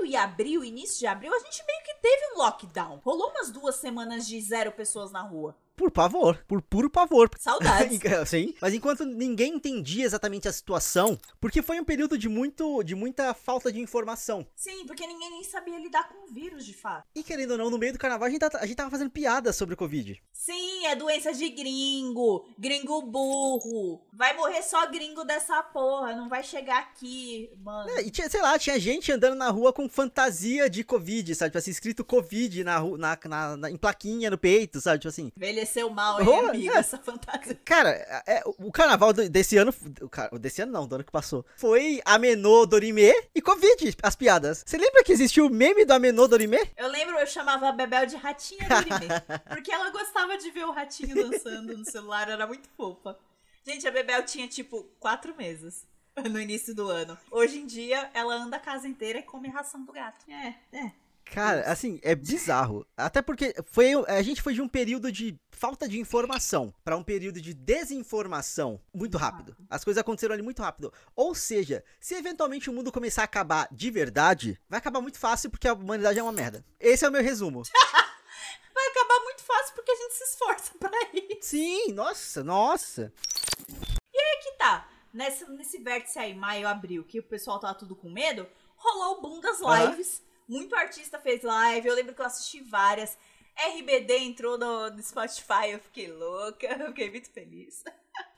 Maio 0.00 0.06
e 0.06 0.16
abril, 0.16 0.64
início 0.64 0.98
de 0.98 1.06
abril, 1.06 1.32
a 1.34 1.38
gente 1.40 1.62
meio 1.66 1.82
que 1.84 1.94
teve 2.00 2.34
um 2.34 2.38
lockdown. 2.38 3.00
Rolou 3.04 3.30
umas 3.30 3.50
duas 3.50 3.76
semanas 3.76 4.26
de 4.26 4.40
zero 4.40 4.72
pessoas 4.72 5.12
na 5.12 5.20
rua. 5.22 5.54
Por 5.76 5.90
pavor, 5.90 6.42
por 6.46 6.60
puro 6.60 6.90
pavor. 6.90 7.30
Saudades. 7.38 7.98
Sim, 8.28 8.54
mas 8.60 8.74
enquanto 8.74 9.04
ninguém 9.06 9.54
entendia 9.54 10.04
exatamente 10.04 10.46
a 10.46 10.52
situação, 10.52 11.18
porque 11.40 11.62
foi 11.62 11.80
um 11.80 11.84
período 11.84 12.18
de, 12.18 12.28
muito, 12.28 12.82
de 12.82 12.94
muita 12.94 13.32
falta 13.32 13.72
de 13.72 13.80
informação. 13.80 14.46
Sim, 14.54 14.86
porque 14.86 15.06
ninguém 15.06 15.30
nem 15.30 15.44
sabia 15.44 15.78
lidar 15.78 16.08
com 16.08 16.24
o 16.24 16.32
vírus 16.32 16.66
de 16.66 16.74
fato. 16.74 17.06
E 17.14 17.22
querendo 17.22 17.52
ou 17.52 17.58
não, 17.58 17.70
no 17.70 17.78
meio 17.78 17.94
do 17.94 17.98
carnaval 17.98 18.26
a 18.28 18.30
gente, 18.30 18.40
tá- 18.40 18.58
a 18.58 18.66
gente 18.66 18.76
tava 18.76 18.90
fazendo 18.90 19.10
piadas 19.10 19.56
sobre 19.56 19.72
o 19.74 19.76
Covid. 19.76 20.22
Sim, 20.80 20.86
é 20.86 20.96
doença 20.96 21.32
de 21.34 21.46
gringo, 21.50 22.46
gringo 22.58 23.02
burro. 23.02 24.00
Vai 24.12 24.34
morrer 24.34 24.62
só 24.62 24.86
gringo 24.86 25.24
dessa 25.24 25.62
porra, 25.62 26.14
não 26.14 26.26
vai 26.28 26.42
chegar 26.42 26.78
aqui, 26.78 27.50
mano. 27.62 27.88
É, 27.90 28.02
e 28.02 28.10
tinha, 28.10 28.28
sei 28.30 28.40
lá, 28.40 28.58
tinha 28.58 28.78
gente 28.80 29.12
andando 29.12 29.34
na 29.34 29.50
rua 29.50 29.72
com 29.74 29.88
fantasia 29.88 30.70
de 30.70 30.82
Covid, 30.82 31.34
sabe? 31.34 31.50
Tipo 31.50 31.58
assim, 31.58 31.70
escrito 31.70 32.04
Covid 32.04 32.64
na, 32.64 32.80
na, 32.80 33.18
na, 33.26 33.56
na- 33.56 33.70
em 33.70 33.76
plaquinha 33.76 34.30
no 34.30 34.38
peito, 34.38 34.80
sabe? 34.80 34.98
Tipo 35.00 35.08
assim. 35.10 35.30
Envelheceu 35.36 35.90
mal, 35.90 36.20
hein, 36.20 36.26
Oh, 36.28 36.48
amigo, 36.48 36.72
é. 36.74 36.78
essa 36.78 36.96
fantasia. 36.98 37.58
Cara, 37.64 37.90
é, 38.26 38.42
o 38.46 38.72
carnaval 38.72 39.12
desse 39.12 39.56
ano. 39.58 39.74
O 40.32 40.38
desse 40.38 40.62
ano 40.62 40.72
não, 40.72 40.86
do 40.86 40.94
ano 40.94 41.04
que 41.04 41.12
passou. 41.12 41.44
Foi 41.56 42.00
Amenô 42.06 42.64
Dorimê 42.66 43.12
e 43.34 43.42
Covid, 43.42 43.94
as 44.02 44.16
piadas. 44.16 44.62
Você 44.66 44.78
lembra 44.78 45.04
que 45.04 45.12
existiu 45.12 45.46
o 45.46 45.50
meme 45.50 45.84
do 45.84 45.92
Amenô 45.92 46.26
Dorimê? 46.26 46.68
Eu 46.76 46.88
lembro, 46.88 47.18
eu 47.18 47.26
chamava 47.26 47.68
a 47.68 47.72
Bebel 47.72 48.06
de 48.06 48.16
ratinha 48.16 48.66
do 48.66 48.74
anime, 48.74 49.08
porque 49.48 49.70
ela 49.72 49.90
gostava 49.90 50.36
de 50.38 50.50
ver 50.50 50.64
o 50.70 50.74
ratinho 50.74 51.14
dançando 51.14 51.76
no 51.76 51.84
celular, 51.84 52.28
era 52.28 52.46
muito 52.46 52.68
fofa. 52.76 53.18
Gente, 53.66 53.86
a 53.86 53.90
Bebel 53.90 54.24
tinha, 54.24 54.48
tipo, 54.48 54.84
quatro 54.98 55.36
meses 55.36 55.86
no 56.30 56.40
início 56.40 56.74
do 56.74 56.88
ano. 56.88 57.18
Hoje 57.30 57.58
em 57.58 57.66
dia, 57.66 58.10
ela 58.14 58.34
anda 58.34 58.56
a 58.56 58.60
casa 58.60 58.88
inteira 58.88 59.18
e 59.18 59.22
come 59.22 59.48
ração 59.48 59.84
do 59.84 59.92
gato. 59.92 60.24
É, 60.30 60.54
é. 60.72 60.92
Cara, 61.24 61.62
assim, 61.70 62.00
é 62.02 62.14
bizarro. 62.14 62.84
Até 62.96 63.22
porque 63.22 63.54
foi, 63.66 63.92
a 64.08 64.20
gente 64.20 64.42
foi 64.42 64.52
de 64.52 64.60
um 64.60 64.68
período 64.68 65.12
de 65.12 65.38
falta 65.50 65.88
de 65.88 66.00
informação 66.00 66.74
pra 66.82 66.96
um 66.96 67.04
período 67.04 67.40
de 67.40 67.54
desinformação 67.54 68.80
muito 68.92 69.16
rápido. 69.16 69.56
As 69.68 69.84
coisas 69.84 70.00
aconteceram 70.00 70.34
ali 70.34 70.42
muito 70.42 70.60
rápido. 70.60 70.92
Ou 71.14 71.34
seja, 71.34 71.84
se 72.00 72.14
eventualmente 72.14 72.68
o 72.68 72.72
mundo 72.72 72.90
começar 72.90 73.22
a 73.22 73.26
acabar 73.26 73.68
de 73.70 73.90
verdade, 73.90 74.58
vai 74.68 74.78
acabar 74.78 75.00
muito 75.00 75.18
fácil 75.18 75.50
porque 75.50 75.68
a 75.68 75.74
humanidade 75.74 76.18
é 76.18 76.22
uma 76.22 76.32
merda. 76.32 76.64
Esse 76.80 77.04
é 77.04 77.08
o 77.08 77.12
meu 77.12 77.22
resumo. 77.22 77.62
Vai 78.74 78.86
acabar 78.88 79.20
muito 79.24 79.42
fácil 79.42 79.74
porque 79.74 79.90
a 79.90 79.96
gente 79.96 80.14
se 80.14 80.24
esforça 80.24 80.72
pra 80.78 80.90
ir. 81.12 81.38
Sim, 81.40 81.92
nossa, 81.92 82.44
nossa. 82.44 83.12
que 84.42 84.52
tá, 84.52 84.88
nesse, 85.12 85.48
nesse 85.50 85.78
vértice 85.78 86.18
aí, 86.18 86.34
maio, 86.34 86.68
abril, 86.68 87.04
que 87.04 87.18
o 87.18 87.22
pessoal 87.22 87.58
tava 87.58 87.74
tudo 87.74 87.94
com 87.94 88.10
medo, 88.10 88.46
rolou 88.76 89.18
o 89.18 89.20
boom 89.20 89.40
das 89.40 89.58
lives. 89.60 90.22
Muito 90.48 90.74
artista 90.74 91.18
fez 91.20 91.42
live, 91.42 91.86
eu 91.86 91.94
lembro 91.94 92.14
que 92.14 92.20
eu 92.20 92.26
assisti 92.26 92.60
várias. 92.60 93.16
RBD 93.56 94.18
entrou 94.18 94.58
no, 94.58 94.90
no 94.90 95.02
Spotify, 95.02 95.70
eu 95.70 95.78
fiquei 95.78 96.10
louca, 96.10 96.66
eu 96.66 96.88
fiquei 96.88 97.10
muito 97.10 97.30
feliz. 97.30 97.84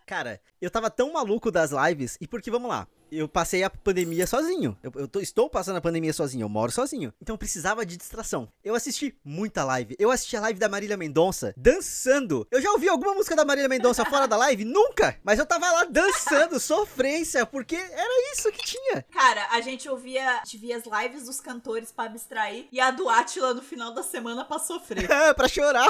Cara, 0.06 0.40
eu 0.60 0.70
tava 0.70 0.90
tão 0.90 1.12
maluco 1.12 1.50
das 1.50 1.70
lives, 1.70 2.18
e 2.20 2.26
porque, 2.26 2.50
vamos 2.50 2.68
lá, 2.68 2.86
eu 3.18 3.28
passei 3.28 3.62
a 3.62 3.70
pandemia 3.70 4.26
sozinho. 4.26 4.76
Eu, 4.82 4.92
eu 4.96 5.08
tô- 5.08 5.20
estou 5.20 5.48
passando 5.50 5.76
a 5.76 5.80
pandemia 5.80 6.12
sozinho, 6.12 6.44
eu 6.44 6.48
moro 6.48 6.72
sozinho. 6.72 7.12
Então 7.20 7.34
eu 7.34 7.38
precisava 7.38 7.84
de 7.84 7.96
distração. 7.96 8.48
Eu 8.64 8.74
assisti 8.74 9.16
muita 9.24 9.64
live. 9.64 9.94
Eu 9.98 10.10
assisti 10.10 10.36
a 10.36 10.40
live 10.40 10.58
da 10.58 10.68
Marília 10.68 10.96
Mendonça 10.96 11.54
dançando. 11.56 12.46
Eu 12.50 12.60
já 12.60 12.70
ouvi 12.72 12.88
alguma 12.88 13.14
música 13.14 13.36
da 13.36 13.44
Marília 13.44 13.68
Mendonça 13.68 14.04
fora 14.04 14.26
da 14.26 14.36
live? 14.36 14.64
Nunca! 14.64 15.18
Mas 15.22 15.38
eu 15.38 15.46
tava 15.46 15.70
lá 15.70 15.84
dançando, 15.84 16.58
sofrência, 16.60 17.44
porque 17.46 17.76
era 17.76 18.32
isso 18.32 18.50
que 18.52 18.64
tinha. 18.64 19.02
Cara, 19.10 19.46
a 19.50 19.60
gente 19.60 19.88
ouvia, 19.88 20.38
a 20.38 20.44
gente 20.44 20.58
via 20.58 20.76
as 20.76 20.84
lives 20.84 21.26
dos 21.26 21.40
cantores 21.40 21.92
pra 21.92 22.04
abstrair 22.04 22.66
e 22.72 22.80
a 22.80 22.90
do 22.90 23.08
Atila 23.08 23.54
no 23.54 23.62
final 23.62 23.92
da 23.92 24.02
semana 24.02 24.44
pra 24.44 24.58
sofrer. 24.58 25.10
É, 25.10 25.32
pra 25.34 25.48
chorar. 25.48 25.88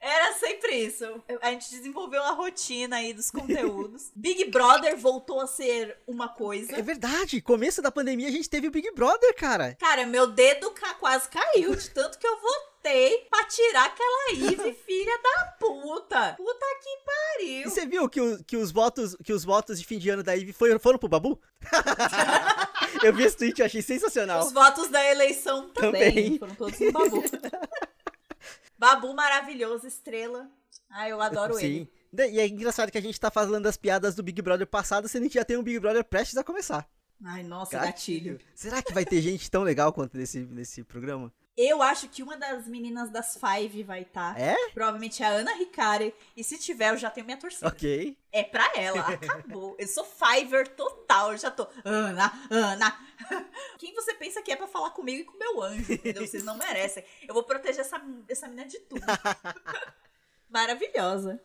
Era 0.00 0.32
sempre 0.34 0.74
isso. 0.74 1.04
A 1.40 1.50
gente 1.50 1.70
desenvolveu 1.70 2.22
a 2.24 2.32
rotina 2.32 2.96
aí 2.96 3.12
dos 3.12 3.30
conteúdos. 3.30 4.10
Big 4.16 4.46
Brother 4.50 4.96
voltou 4.98 5.40
a 5.40 5.46
ser 5.46 5.96
uma 6.06 6.28
coisa. 6.28 6.41
É 6.78 6.82
verdade, 6.82 7.40
começo 7.40 7.80
da 7.82 7.90
pandemia 7.92 8.28
a 8.28 8.32
gente 8.32 8.48
teve 8.48 8.68
o 8.68 8.70
Big 8.70 8.90
Brother, 8.92 9.34
cara. 9.36 9.76
Cara, 9.78 10.04
meu 10.06 10.26
dedo 10.26 10.70
ca- 10.72 10.94
quase 10.94 11.28
caiu 11.28 11.74
de 11.76 11.90
tanto 11.90 12.18
que 12.18 12.26
eu 12.26 12.36
votei 12.40 13.26
pra 13.30 13.44
tirar 13.44 13.84
aquela 13.86 14.32
Ive, 14.32 14.72
filha 14.86 15.18
da 15.22 15.44
puta. 15.60 16.34
Puta 16.36 16.66
que 16.82 16.88
E 16.88 17.04
pariu. 17.04 17.70
você 17.70 17.86
viu 17.86 18.08
que, 18.08 18.20
o- 18.20 18.42
que 18.44 18.56
os 18.56 18.70
votos, 18.72 19.16
que 19.24 19.32
os 19.32 19.44
votos 19.44 19.78
de 19.78 19.86
fim 19.86 19.98
de 19.98 20.10
ano 20.10 20.22
da 20.22 20.34
Ivy 20.34 20.52
foram, 20.52 20.78
foram 20.80 20.98
pro 20.98 21.08
Babu? 21.08 21.40
eu 23.04 23.12
vi 23.14 23.24
esse 23.24 23.36
tweet, 23.36 23.60
eu 23.60 23.66
achei 23.66 23.82
sensacional. 23.82 24.44
Os 24.44 24.52
votos 24.52 24.88
da 24.88 25.04
eleição 25.10 25.68
também, 25.70 26.08
Também. 26.08 26.38
foram 26.38 26.54
todos 26.54 26.78
no 26.80 26.92
Babu. 26.92 27.22
Babu 28.78 29.14
maravilhoso, 29.14 29.86
estrela. 29.86 30.48
Ai, 30.90 31.12
eu 31.12 31.20
adoro 31.20 31.58
ele. 31.58 31.88
Sim. 32.14 32.30
E 32.32 32.40
é 32.40 32.46
engraçado 32.46 32.90
que 32.90 32.98
a 32.98 33.02
gente 33.02 33.18
tá 33.18 33.30
falando 33.30 33.64
das 33.64 33.76
piadas 33.76 34.14
do 34.14 34.22
Big 34.22 34.40
Brother 34.42 34.66
passado, 34.66 35.08
sendo 35.08 35.28
que 35.28 35.34
já 35.34 35.44
tem 35.44 35.56
um 35.56 35.62
Big 35.62 35.78
Brother 35.78 36.04
prestes 36.04 36.36
a 36.36 36.44
começar. 36.44 36.88
Ai, 37.24 37.42
nossa, 37.42 37.78
gatilho. 37.78 38.38
Será 38.54 38.82
que 38.82 38.92
vai 38.92 39.04
ter 39.04 39.20
gente 39.22 39.50
tão 39.50 39.62
legal 39.62 39.92
quanto 39.92 40.16
nesse, 40.16 40.40
nesse 40.40 40.82
programa? 40.82 41.32
Eu 41.56 41.82
acho 41.82 42.08
que 42.08 42.22
uma 42.22 42.36
das 42.36 42.66
meninas 42.66 43.10
das 43.10 43.36
Five 43.36 43.82
vai 43.82 44.02
estar. 44.02 44.38
É? 44.40 44.56
Provavelmente 44.72 45.22
é 45.22 45.26
a 45.26 45.30
Ana 45.30 45.54
Ricari. 45.54 46.14
E 46.34 46.42
se 46.42 46.58
tiver, 46.58 46.90
eu 46.90 46.96
já 46.96 47.10
tenho 47.10 47.26
minha 47.26 47.36
torcida. 47.36 47.68
Ok. 47.68 48.16
É 48.32 48.42
pra 48.42 48.72
ela, 48.74 49.00
acabou. 49.00 49.76
Eu 49.78 49.86
sou 49.86 50.02
Fiverr 50.04 50.68
total, 50.68 51.32
eu 51.32 51.38
já 51.38 51.50
tô. 51.50 51.68
Ana, 51.84 52.32
Ana. 52.50 52.98
Quem 53.78 53.94
você 53.94 54.14
pensa 54.14 54.40
que 54.40 54.50
é 54.50 54.56
pra 54.56 54.66
falar 54.66 54.90
comigo 54.90 55.20
e 55.20 55.24
com 55.24 55.36
meu 55.36 55.62
anjo, 55.62 55.92
entendeu? 55.92 56.26
Vocês 56.26 56.42
não 56.42 56.56
merecem. 56.56 57.04
Eu 57.28 57.34
vou 57.34 57.44
proteger 57.44 57.80
essa, 57.80 58.02
essa 58.28 58.48
menina 58.48 58.66
de 58.66 58.78
tudo. 58.80 59.04
Maravilhosa. 60.48 61.38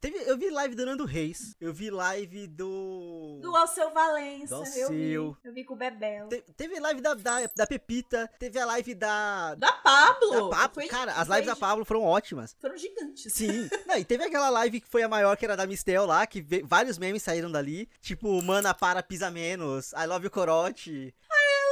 Teve, 0.00 0.18
eu 0.30 0.36
vi 0.38 0.48
live 0.50 0.74
do 0.74 0.86
Nando 0.86 1.04
Reis. 1.04 1.54
Eu 1.60 1.72
vi 1.72 1.90
live 1.90 2.46
do. 2.46 3.38
Do 3.42 3.54
Alceu 3.56 3.90
Valença, 3.92 4.54
Do 4.56 4.64
eu 4.64 4.88
vi. 4.90 5.16
Alceu. 5.16 5.36
Eu 5.44 5.52
vi 5.52 5.64
com 5.64 5.74
o 5.74 5.76
Bebel. 5.76 6.28
Te- 6.28 6.44
teve 6.56 6.78
live 6.78 7.00
da, 7.00 7.14
da, 7.14 7.46
da 7.54 7.66
Pepita. 7.66 8.30
Teve 8.38 8.58
a 8.60 8.66
live 8.66 8.94
da. 8.94 9.54
Da 9.56 9.72
Pablo. 9.72 10.50
Da 10.50 10.56
Pablo. 10.56 10.74
Foi- 10.74 10.86
Cara, 10.86 11.12
as 11.12 11.26
foi 11.26 11.36
lives 11.36 11.48
da 11.48 11.54
gi- 11.54 11.60
Pablo 11.60 11.84
foram 11.84 12.04
ótimas. 12.04 12.54
Foram 12.60 12.76
gigantes. 12.76 13.32
Sim. 13.32 13.68
Não, 13.86 13.96
e 13.96 14.04
teve 14.04 14.22
aquela 14.24 14.48
live 14.50 14.80
que 14.80 14.88
foi 14.88 15.02
a 15.02 15.08
maior, 15.08 15.36
que 15.36 15.44
era 15.44 15.56
da 15.56 15.66
Mistel 15.66 16.06
lá, 16.06 16.26
que 16.26 16.40
ve- 16.40 16.62
vários 16.64 16.96
memes 16.98 17.22
saíram 17.22 17.50
dali. 17.50 17.88
Tipo, 18.00 18.40
Mana 18.42 18.72
para, 18.72 19.02
pisa 19.02 19.30
menos. 19.30 19.92
I 19.94 20.06
love 20.06 20.24
you, 20.24 20.30
Corote. 20.30 21.14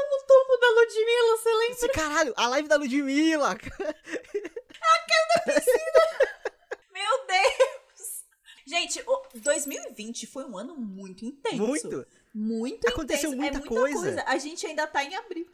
O 0.09 0.27
tombo 0.27 0.57
da 0.57 0.69
Ludmilla, 0.69 1.37
você 1.37 1.49
lembra? 1.51 1.73
Esse 1.75 1.89
caralho, 1.91 2.33
a 2.37 2.49
live 2.49 2.69
da 2.69 2.77
Ludmilla. 2.77 3.57
Meu 6.93 7.27
Deus! 7.27 7.76
Gente, 8.67 9.01
o 9.07 9.23
2020 9.39 10.27
foi 10.27 10.45
um 10.45 10.59
ano 10.59 10.77
muito 10.77 11.25
intenso. 11.25 11.57
Muito. 11.57 12.07
Muito 12.35 12.89
Aconteceu 12.89 13.33
intenso. 13.33 13.41
muita 13.41 13.59
é 13.59 13.71
muita 13.71 14.03
coisa. 14.03 14.25
A 14.27 14.37
gente 14.39 14.67
ainda 14.67 14.87
tá 14.89 15.05
em 15.05 15.15
abril. 15.15 15.47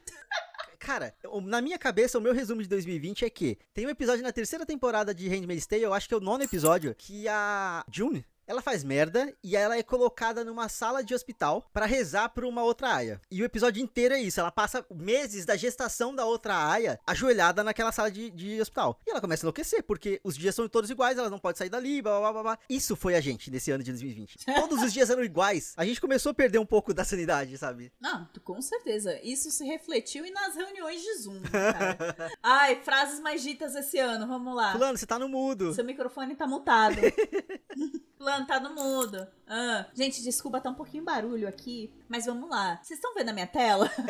Cara, 0.78 1.14
na 1.44 1.60
minha 1.60 1.78
cabeça, 1.78 2.18
o 2.18 2.20
meu 2.20 2.32
resumo 2.32 2.62
de 2.62 2.68
2020 2.68 3.24
é 3.24 3.30
que 3.30 3.56
tem 3.72 3.86
um 3.86 3.90
episódio 3.90 4.24
na 4.24 4.32
terceira 4.32 4.66
temporada 4.66 5.14
de 5.14 5.28
Handmaid's 5.28 5.66
Tale, 5.66 5.82
eu 5.82 5.94
acho 5.94 6.08
que 6.08 6.14
é 6.14 6.16
o 6.16 6.20
nono 6.20 6.42
episódio, 6.42 6.92
que 6.98 7.28
a 7.28 7.84
June, 7.88 8.24
ela 8.46 8.62
faz 8.62 8.84
merda 8.84 9.32
e 9.42 9.56
ela 9.56 9.76
é 9.76 9.82
colocada 9.82 10.44
numa 10.44 10.68
sala 10.68 11.02
de 11.02 11.14
hospital 11.14 11.68
pra 11.72 11.86
rezar 11.86 12.28
pra 12.30 12.46
uma 12.46 12.62
outra 12.62 12.94
aia. 12.94 13.20
E 13.30 13.42
o 13.42 13.44
episódio 13.44 13.82
inteiro 13.82 14.14
é 14.14 14.20
isso, 14.20 14.40
ela 14.40 14.50
passa 14.50 14.84
meses 14.90 15.44
da 15.44 15.56
gestação 15.56 16.14
da 16.14 16.24
outra 16.24 16.70
aia 16.70 16.98
ajoelhada 17.06 17.62
naquela 17.62 17.92
sala 17.92 18.10
de, 18.10 18.30
de 18.30 18.60
hospital. 18.60 19.00
E 19.06 19.10
ela 19.10 19.20
começa 19.20 19.42
a 19.42 19.46
enlouquecer, 19.46 19.82
porque 19.82 20.20
os 20.24 20.36
dias 20.36 20.54
são 20.54 20.68
todos 20.68 20.90
iguais, 20.90 21.18
ela 21.18 21.30
não 21.30 21.38
pode 21.38 21.58
sair 21.58 21.68
dali, 21.68 22.02
blá 22.02 22.18
blá 22.18 22.32
blá 22.32 22.42
blá. 22.42 22.58
Isso 22.68 22.96
foi 22.96 23.14
a 23.14 23.20
gente 23.20 23.50
nesse 23.50 23.70
ano 23.70 23.82
de 23.82 23.90
2020. 23.90 24.44
Todos 24.54 24.82
os 24.82 24.92
dias 24.92 25.10
eram 25.10 25.24
iguais. 25.24 25.72
A 25.76 25.84
gente 25.84 26.00
começou 26.00 26.30
a 26.30 26.34
perder 26.34 26.58
um 26.58 26.66
pouco 26.66 26.92
da 26.94 27.04
sanidade, 27.04 27.56
sabe? 27.58 27.92
Não, 28.00 28.28
com 28.44 28.60
certeza. 28.60 29.18
Isso 29.22 29.50
se 29.50 29.64
refletiu 29.64 30.24
e 30.24 30.30
nas 30.30 30.54
reuniões 30.54 31.00
de 31.00 31.14
Zoom, 31.18 31.40
né, 31.40 31.50
cara. 31.50 32.30
Ai, 32.42 32.80
frases 32.82 33.20
mais 33.20 33.42
ditas 33.42 33.74
esse 33.74 33.98
ano, 33.98 34.26
vamos 34.26 34.54
lá. 34.54 34.72
Fulano, 34.72 34.98
você 34.98 35.06
tá 35.06 35.18
no 35.18 35.28
mudo. 35.28 35.74
Seu 35.74 35.84
microfone 35.84 36.34
tá 36.34 36.46
mutado. 36.46 36.96
Fulano, 38.32 38.46
tá 38.46 38.58
no 38.58 38.74
mudo. 38.74 39.26
Ah, 39.46 39.84
gente, 39.92 40.22
desculpa, 40.22 40.60
tá 40.60 40.70
um 40.70 40.74
pouquinho 40.74 41.04
barulho 41.04 41.46
aqui, 41.46 41.92
mas 42.08 42.24
vamos 42.24 42.48
lá. 42.48 42.80
Vocês 42.82 42.98
estão 42.98 43.12
vendo 43.14 43.28
a 43.28 43.32
minha 43.32 43.46
tela? 43.46 43.90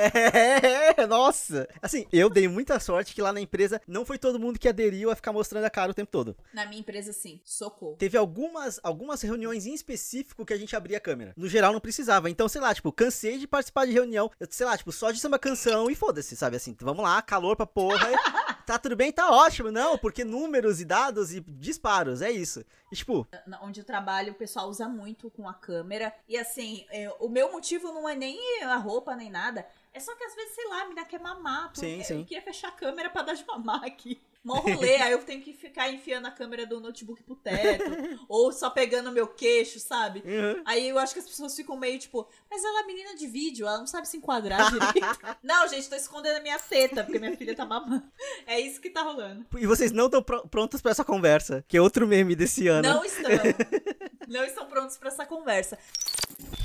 É, 0.94 1.06
nossa. 1.06 1.68
Assim, 1.80 2.06
eu 2.12 2.28
dei 2.28 2.46
muita 2.46 2.78
sorte 2.78 3.14
que 3.14 3.22
lá 3.22 3.32
na 3.32 3.40
empresa 3.40 3.80
não 3.88 4.04
foi 4.04 4.18
todo 4.18 4.38
mundo 4.38 4.58
que 4.58 4.68
aderiu 4.68 5.10
a 5.10 5.16
ficar 5.16 5.32
mostrando 5.32 5.64
a 5.64 5.70
cara 5.70 5.90
o 5.90 5.94
tempo 5.94 6.10
todo. 6.10 6.36
Na 6.52 6.66
minha 6.66 6.80
empresa, 6.80 7.12
sim. 7.12 7.40
Socorro. 7.44 7.96
Teve 7.96 8.16
algumas, 8.16 8.78
algumas 8.82 9.22
reuniões 9.22 9.66
em 9.66 9.74
específico 9.74 10.44
que 10.44 10.52
a 10.52 10.56
gente 10.56 10.76
abria 10.76 10.98
a 10.98 11.00
câmera. 11.00 11.32
No 11.36 11.48
geral, 11.48 11.72
não 11.72 11.80
precisava. 11.80 12.30
Então, 12.30 12.48
sei 12.48 12.60
lá, 12.60 12.74
tipo, 12.74 12.92
cansei 12.92 13.38
de 13.38 13.48
participar 13.48 13.86
de 13.86 13.92
reunião. 13.92 14.30
Eu, 14.38 14.46
sei 14.50 14.66
lá, 14.66 14.76
tipo, 14.76 14.92
só 14.92 15.10
de 15.10 15.18
samba 15.18 15.38
canção 15.38 15.90
e 15.90 15.94
foda-se, 15.94 16.36
sabe? 16.36 16.56
Assim, 16.56 16.76
vamos 16.80 17.02
lá, 17.02 17.20
calor 17.22 17.56
pra 17.56 17.66
porra. 17.66 18.08
tá 18.64 18.78
tudo 18.78 18.96
bem, 18.96 19.12
tá 19.12 19.30
ótimo. 19.30 19.70
Não, 19.70 19.98
porque 19.98 20.24
números 20.24 20.80
e 20.80 20.84
dados 20.84 21.32
e 21.34 21.40
disparos, 21.40 22.22
é 22.22 22.30
isso. 22.30 22.64
E, 22.90 22.96
tipo, 22.96 23.26
Onde 23.62 23.80
eu 23.80 23.84
trabalho, 23.84 24.32
o 24.32 24.36
pessoal 24.36 24.68
usa 24.68 24.88
muito 24.88 25.30
com 25.30 25.48
a 25.48 25.54
câmera. 25.54 26.14
E 26.28 26.36
assim, 26.36 26.86
é, 26.90 27.14
o 27.20 27.28
meu 27.28 27.52
motivo 27.52 27.92
não 27.92 28.08
é 28.08 28.14
nem 28.14 28.62
a 28.64 28.76
roupa, 28.76 29.14
nem 29.16 29.30
nada. 29.30 29.66
É 29.92 30.00
só 30.00 30.14
que 30.14 30.24
às 30.24 30.34
vezes, 30.34 30.54
sei 30.54 30.68
lá, 30.68 30.82
a 30.82 30.84
menina 30.84 31.04
quer 31.04 31.20
mamar. 31.20 31.68
pô, 31.72 31.80
Sim, 31.80 31.98
eu 31.98 32.04
sim. 32.04 32.24
queria 32.24 32.42
fechar 32.42 32.68
a 32.68 32.72
câmera 32.72 33.10
pra 33.10 33.22
dar 33.22 33.34
de 33.34 33.46
mamar 33.46 33.84
aqui. 33.84 34.20
Mó 34.44 34.54
rolê, 34.54 34.96
aí 34.96 35.12
eu 35.12 35.22
tenho 35.22 35.40
que 35.40 35.52
ficar 35.52 35.88
enfiando 35.90 36.26
a 36.26 36.30
câmera 36.30 36.66
do 36.66 36.80
notebook 36.80 37.22
pro 37.22 37.36
teto. 37.36 37.84
ou 38.28 38.52
só 38.52 38.70
pegando 38.70 39.12
meu 39.12 39.28
queixo, 39.28 39.78
sabe? 39.78 40.22
uhum. 40.24 40.62
Aí 40.64 40.88
eu 40.88 40.98
acho 40.98 41.14
que 41.14 41.20
as 41.20 41.28
pessoas 41.28 41.54
ficam 41.54 41.76
meio 41.76 41.98
tipo, 41.98 42.28
mas 42.50 42.64
ela 42.64 42.80
é 42.80 42.86
menina 42.86 43.14
de 43.14 43.26
vídeo, 43.28 43.66
ela 43.66 43.78
não 43.78 43.86
sabe 43.86 44.08
se 44.08 44.16
enquadrar 44.16 44.68
direito. 44.70 45.18
não, 45.42 45.68
gente, 45.68 45.88
tô 45.88 45.94
escondendo 45.94 46.38
a 46.38 46.40
minha 46.40 46.58
teta, 46.58 47.04
porque 47.04 47.20
minha 47.20 47.36
filha 47.36 47.54
tá 47.54 47.64
mamando. 47.64 48.02
É 48.44 48.58
isso 48.58 48.80
que 48.80 48.90
tá 48.90 49.02
rolando. 49.02 49.46
e 49.56 49.66
vocês 49.66 49.92
não 49.92 50.06
estão 50.06 50.22
prontos 50.22 50.80
pra 50.80 50.90
essa 50.90 51.04
conversa, 51.04 51.64
que 51.68 51.76
é 51.76 51.80
outro 51.80 52.06
meme 52.06 52.34
desse 52.34 52.66
ano. 52.66 52.88
Não 52.88 53.04
estão. 53.04 53.30
não 54.26 54.44
estão 54.44 54.66
prontos 54.66 54.96
pra 54.96 55.08
essa 55.08 55.24
conversa. 55.24 55.78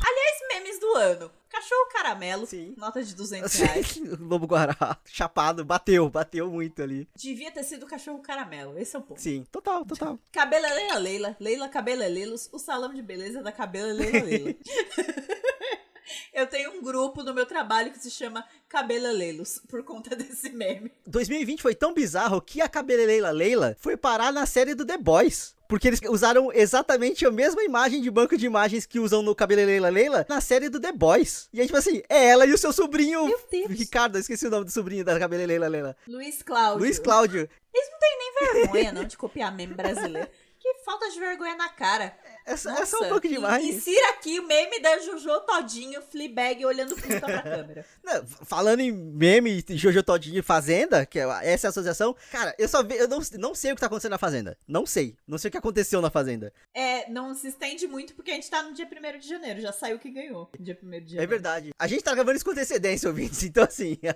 Aliás, 0.01 0.37
memes 0.53 0.79
do 0.79 0.95
ano. 0.95 1.31
Cachorro 1.49 1.89
caramelo, 1.91 2.45
Sim. 2.45 2.73
nota 2.77 3.01
de 3.03 3.15
200 3.15 3.53
reais. 3.53 3.99
Lobo 4.19 4.45
Guará, 4.45 4.97
chapado, 5.05 5.63
bateu, 5.63 6.09
bateu 6.09 6.49
muito 6.51 6.81
ali. 6.81 7.07
Devia 7.15 7.51
ter 7.51 7.63
sido 7.63 7.85
cachorro 7.85 8.19
caramelo, 8.19 8.77
esse 8.77 8.95
é 8.95 8.99
o 8.99 9.01
ponto. 9.01 9.21
Sim, 9.21 9.45
total, 9.51 9.85
total. 9.85 10.19
Cabeleleila 10.31 10.97
Leila, 10.97 11.37
Leila 11.39 11.69
Cabelelelos, 11.69 12.49
o 12.51 12.59
salão 12.59 12.93
de 12.93 13.01
beleza 13.01 13.41
da 13.41 13.51
Cabeleleila 13.51 14.23
Leila. 14.25 14.55
Eu 16.33 16.47
tenho 16.47 16.71
um 16.71 16.81
grupo 16.81 17.23
no 17.23 17.33
meu 17.33 17.45
trabalho 17.45 17.91
que 17.91 17.99
se 17.99 18.11
chama 18.11 18.45
Cabelelelos, 18.69 19.61
por 19.67 19.83
conta 19.83 20.15
desse 20.15 20.49
meme. 20.49 20.91
2020 21.05 21.61
foi 21.61 21.75
tão 21.75 21.93
bizarro 21.93 22.41
que 22.41 22.61
a 22.61 22.67
cabeleleila 22.67 23.31
Leila 23.31 23.75
foi 23.79 23.97
parar 23.97 24.31
na 24.31 24.45
série 24.45 24.75
do 24.75 24.85
The 24.85 24.97
Boys. 24.97 25.55
Porque 25.67 25.89
eles 25.89 25.99
usaram 26.07 26.49
exatamente 26.53 27.25
a 27.25 27.31
mesma 27.31 27.61
imagem 27.61 28.01
de 28.01 28.09
banco 28.09 28.37
de 28.37 28.45
imagens 28.45 28.85
que 28.85 29.01
usam 29.01 29.21
no 29.21 29.35
Cabeleleila 29.35 29.89
Leila 29.89 30.25
na 30.29 30.39
série 30.39 30.69
do 30.69 30.79
The 30.79 30.93
Boys. 30.93 31.49
E 31.51 31.59
aí, 31.59 31.65
tipo 31.65 31.77
assim, 31.77 32.01
é 32.07 32.27
ela 32.27 32.45
e 32.45 32.53
o 32.53 32.57
seu 32.57 32.71
sobrinho. 32.71 33.25
Meu 33.25 33.39
Deus. 33.51 33.71
Ricardo, 33.71 34.15
eu 34.15 34.21
esqueci 34.21 34.47
o 34.47 34.49
nome 34.49 34.63
do 34.63 34.71
sobrinho 34.71 35.03
da 35.03 35.19
Cabeleleila 35.19 35.67
Leila. 35.67 35.97
Luiz 36.07 36.41
Cláudio. 36.41 36.79
Luiz 36.79 36.99
Cláudio. 36.99 37.49
Nem 37.73 38.63
vergonha, 38.63 38.91
não, 38.91 39.03
de 39.03 39.17
copiar 39.17 39.55
meme 39.55 39.73
brasileiro. 39.73 40.27
Que 40.59 40.73
falta 40.83 41.09
de 41.09 41.19
vergonha 41.19 41.55
na 41.55 41.69
cara. 41.69 42.15
É, 42.45 42.55
só- 42.55 42.69
é 42.69 42.73
Nossa, 42.79 42.97
só 42.97 43.05
um 43.05 43.09
pouco 43.09 43.27
e- 43.27 43.29
demais. 43.29 43.63
Insira 43.63 44.09
aqui 44.09 44.39
o 44.39 44.47
meme 44.47 44.79
da 44.79 44.97
Jojo 44.99 45.39
Todinho, 45.41 46.01
Fleabag, 46.01 46.65
olhando 46.65 46.95
pra 46.95 47.19
câmera. 47.41 47.85
Não, 48.03 48.25
falando 48.45 48.79
em 48.79 48.91
meme 48.91 49.63
Jojo 49.69 50.01
Todinho 50.01 50.39
e 50.39 50.41
Fazenda, 50.41 51.05
que 51.05 51.19
é 51.19 51.23
essa 51.43 51.67
é 51.67 51.69
a 51.69 51.71
associação, 51.71 52.15
cara, 52.31 52.55
eu 52.57 52.67
só 52.67 52.81
ve, 52.83 52.95
eu 52.95 53.07
não, 53.07 53.19
não 53.37 53.53
sei 53.53 53.71
o 53.71 53.75
que 53.75 53.81
tá 53.81 53.87
acontecendo 53.87 54.11
na 54.11 54.17
Fazenda. 54.17 54.57
Não 54.67 54.85
sei. 54.85 55.15
Não 55.27 55.37
sei 55.37 55.49
o 55.49 55.51
que 55.51 55.57
aconteceu 55.57 56.01
na 56.01 56.09
Fazenda. 56.09 56.53
É, 56.73 57.09
não 57.09 57.35
se 57.35 57.49
estende 57.49 57.85
muito 57.87 58.13
porque 58.15 58.31
a 58.31 58.35
gente 58.35 58.49
tá 58.49 58.63
no 58.63 58.73
dia 58.73 58.87
1 58.87 59.19
de 59.19 59.27
janeiro, 59.27 59.59
já 59.61 59.71
saiu 59.73 59.99
quem 59.99 60.13
ganhou. 60.13 60.49
no 60.57 60.63
Dia 60.65 60.77
1 60.81 60.89
de 60.89 60.95
janeiro. 61.11 61.21
É 61.23 61.27
verdade. 61.27 61.71
A 61.77 61.87
gente 61.87 62.03
tá 62.03 62.15
gravando 62.15 62.35
isso 62.37 62.45
com 62.45 62.51
antecedência, 62.51 63.09
ouvintes, 63.09 63.43
então 63.43 63.63
assim. 63.65 63.97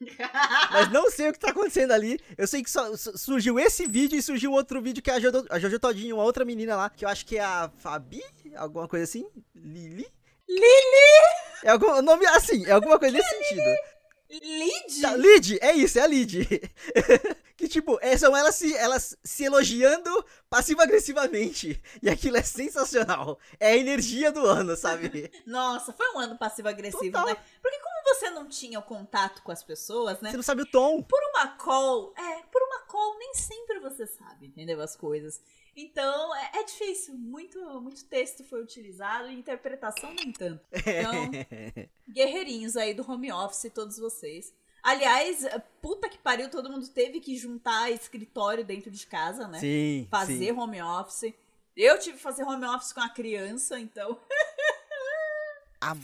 Mas 0.72 0.90
não 0.92 1.10
sei 1.10 1.28
o 1.28 1.32
que 1.32 1.38
tá 1.38 1.50
acontecendo 1.50 1.92
ali. 1.92 2.18
Eu 2.36 2.46
sei 2.46 2.62
que 2.62 2.70
só 2.70 2.96
su- 2.96 3.16
surgiu 3.16 3.58
esse 3.60 3.86
vídeo 3.86 4.18
e 4.18 4.22
surgiu 4.22 4.52
outro 4.52 4.80
vídeo 4.80 5.02
que 5.02 5.10
é 5.10 5.14
a 5.14 5.20
Jojo, 5.20 5.46
a 5.50 5.58
Jojo 5.58 5.75
Todinho, 5.80 6.16
uma 6.16 6.24
outra 6.24 6.44
menina 6.44 6.76
lá, 6.76 6.90
que 6.90 7.04
eu 7.04 7.08
acho 7.08 7.24
que 7.26 7.38
é 7.38 7.44
a 7.44 7.70
Fa, 7.76 7.92
Fabi? 7.92 8.22
Alguma 8.56 8.88
coisa 8.88 9.04
assim? 9.04 9.26
Lili? 9.54 10.06
Lili! 10.48 11.36
É 11.64 11.70
algum 11.70 12.00
nome 12.02 12.26
assim, 12.26 12.64
é 12.66 12.72
alguma 12.72 12.98
coisa 12.98 13.16
nesse 13.16 13.28
sentido. 13.28 13.76
Lid? 14.28 15.00
Tá, 15.00 15.16
Lid, 15.16 15.58
é 15.60 15.72
isso, 15.72 15.98
é 15.98 16.02
a 16.02 16.06
Lid. 16.06 16.46
que 17.56 17.68
tipo, 17.68 17.98
é, 18.02 18.16
são 18.18 18.36
elas 18.36 18.54
se, 18.54 18.76
elas 18.76 19.16
se 19.24 19.44
elogiando 19.44 20.24
passivo-agressivamente. 20.50 21.80
E 22.02 22.10
aquilo 22.10 22.36
é 22.36 22.42
sensacional. 22.42 23.38
É 23.58 23.68
a 23.68 23.76
energia 23.76 24.30
do 24.30 24.44
ano, 24.44 24.76
sabe? 24.76 25.30
Nossa, 25.46 25.92
foi 25.92 26.06
um 26.14 26.18
ano 26.18 26.36
passivo-agressivo, 26.36 27.24
né? 27.24 27.36
Porque 27.62 27.78
como 27.78 28.14
você 28.14 28.30
não 28.30 28.48
tinha 28.48 28.78
o 28.78 28.82
contato 28.82 29.42
com 29.42 29.52
as 29.52 29.62
pessoas, 29.62 30.20
né? 30.20 30.30
Você 30.30 30.36
não 30.36 30.44
sabe 30.44 30.62
o 30.62 30.66
tom. 30.66 31.02
Por 31.02 31.20
uma 31.30 31.35
call, 31.48 32.12
é, 32.16 32.42
por 32.44 32.62
uma 32.62 32.80
call 32.86 33.18
nem 33.18 33.34
sempre 33.34 33.78
você 33.80 34.06
sabe, 34.06 34.46
entendeu? 34.46 34.80
As 34.80 34.96
coisas. 34.96 35.40
Então, 35.76 36.34
é, 36.34 36.50
é 36.54 36.64
difícil. 36.64 37.14
Muito, 37.14 37.58
muito 37.80 38.04
texto 38.06 38.42
foi 38.44 38.62
utilizado 38.62 39.28
e 39.28 39.34
interpretação 39.38 40.12
nem 40.14 40.32
tanto. 40.32 40.64
Então, 40.72 41.30
guerreirinhos 42.08 42.76
aí 42.76 42.94
do 42.94 43.08
home 43.10 43.30
office, 43.30 43.70
todos 43.74 43.98
vocês. 43.98 44.54
Aliás, 44.82 45.44
puta 45.82 46.08
que 46.08 46.16
pariu, 46.16 46.48
todo 46.48 46.70
mundo 46.70 46.88
teve 46.88 47.20
que 47.20 47.36
juntar 47.36 47.90
escritório 47.90 48.64
dentro 48.64 48.90
de 48.90 49.06
casa, 49.06 49.48
né? 49.48 49.58
Sim. 49.58 50.06
Fazer 50.10 50.38
sim. 50.38 50.52
home 50.52 50.80
office. 50.80 51.34
Eu 51.76 51.98
tive 51.98 52.16
que 52.16 52.22
fazer 52.22 52.44
home 52.44 52.64
office 52.64 52.92
com 52.92 53.00
a 53.00 53.08
criança, 53.08 53.78
então. 53.78 54.18
A 55.80 55.94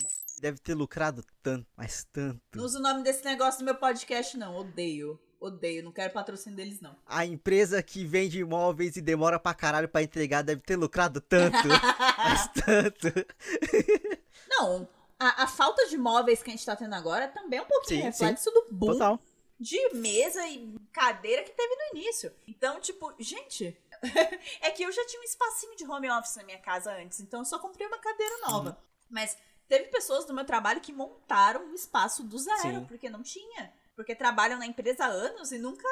deve 0.42 0.58
ter 0.58 0.74
lucrado 0.74 1.24
tanto, 1.40 1.66
mas 1.76 2.04
tanto. 2.12 2.42
Não 2.54 2.64
uso 2.64 2.78
o 2.78 2.82
nome 2.82 3.04
desse 3.04 3.24
negócio 3.24 3.60
no 3.60 3.66
meu 3.66 3.76
podcast, 3.76 4.36
não. 4.36 4.56
Odeio. 4.56 5.18
Odeio. 5.42 5.82
Não 5.82 5.92
quero 5.92 6.12
patrocínio 6.12 6.56
deles, 6.56 6.80
não. 6.80 6.96
A 7.06 7.26
empresa 7.26 7.82
que 7.82 8.04
vende 8.04 8.38
imóveis 8.38 8.96
e 8.96 9.00
demora 9.00 9.38
pra 9.38 9.52
caralho 9.52 9.88
pra 9.88 10.02
entregar 10.02 10.42
deve 10.42 10.62
ter 10.62 10.76
lucrado 10.76 11.20
tanto, 11.20 11.56
mas 12.18 12.48
tanto. 12.48 13.08
Não, 14.48 14.88
a, 15.18 15.44
a 15.44 15.46
falta 15.46 15.86
de 15.88 15.96
móveis 15.96 16.42
que 16.42 16.50
a 16.50 16.52
gente 16.52 16.66
tá 16.66 16.76
tendo 16.76 16.94
agora 16.94 17.26
também 17.28 17.58
é 17.58 17.62
um 17.62 17.66
pouquinho 17.66 18.00
Sim, 18.00 18.06
reflexo 18.06 18.50
do 18.50 18.66
boom 18.70 18.92
Total. 18.92 19.20
de 19.58 19.94
mesa 19.94 20.46
e 20.46 20.74
cadeira 20.92 21.42
que 21.42 21.52
teve 21.52 21.74
no 21.74 21.98
início. 21.98 22.32
Então, 22.46 22.80
tipo, 22.80 23.12
gente, 23.18 23.76
é 24.60 24.70
que 24.70 24.82
eu 24.82 24.92
já 24.92 25.06
tinha 25.06 25.20
um 25.20 25.24
espacinho 25.24 25.76
de 25.76 25.84
home 25.84 26.10
office 26.10 26.36
na 26.36 26.44
minha 26.44 26.58
casa 26.58 26.92
antes, 26.94 27.20
então 27.20 27.40
eu 27.40 27.44
só 27.44 27.58
comprei 27.58 27.86
uma 27.86 27.98
cadeira 27.98 28.38
nova. 28.46 28.70
Uhum. 28.70 28.76
Mas 29.10 29.36
teve 29.68 29.84
pessoas 29.84 30.24
do 30.24 30.34
meu 30.34 30.44
trabalho 30.44 30.80
que 30.80 30.92
montaram 30.92 31.64
um 31.66 31.74
espaço 31.74 32.22
do 32.22 32.38
zero, 32.38 32.80
Sim. 32.80 32.84
porque 32.84 33.08
não 33.08 33.22
tinha. 33.22 33.72
Porque 34.02 34.16
trabalham 34.16 34.58
na 34.58 34.66
empresa 34.66 35.04
há 35.04 35.08
anos 35.08 35.52
e 35.52 35.58
nunca 35.58 35.86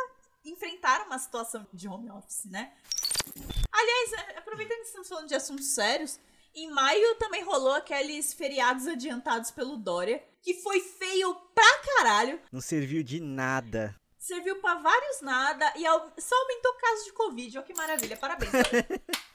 enfrentaram 0.44 1.06
uma 1.06 1.18
situação 1.18 1.64
de 1.72 1.86
home 1.86 2.10
office, 2.10 2.44
né? 2.46 2.72
Aliás, 3.70 4.12
é, 4.14 4.38
aproveitando 4.38 4.78
que 4.78 4.86
estamos 4.86 5.08
falando 5.08 5.28
de 5.28 5.34
assuntos 5.36 5.66
sérios, 5.72 6.18
em 6.52 6.68
maio 6.72 7.14
também 7.20 7.44
rolou 7.44 7.72
aqueles 7.72 8.34
feriados 8.34 8.88
adiantados 8.88 9.52
pelo 9.52 9.76
Dória, 9.76 10.20
que 10.42 10.54
foi 10.54 10.80
feio 10.80 11.32
pra 11.54 11.78
caralho, 11.78 12.40
Não 12.50 12.60
serviu 12.60 13.04
de 13.04 13.20
nada. 13.20 13.94
serviu 14.18 14.60
pra 14.60 14.74
vários 14.74 15.20
nada 15.20 15.72
e 15.76 15.82
só 16.20 16.34
aumentou 16.34 16.74
casos 16.74 17.04
de 17.04 17.12
Covid. 17.12 17.58
Olha 17.58 17.66
que 17.66 17.74
maravilha, 17.74 18.16
parabéns. 18.16 18.50
Dória. 18.50 18.86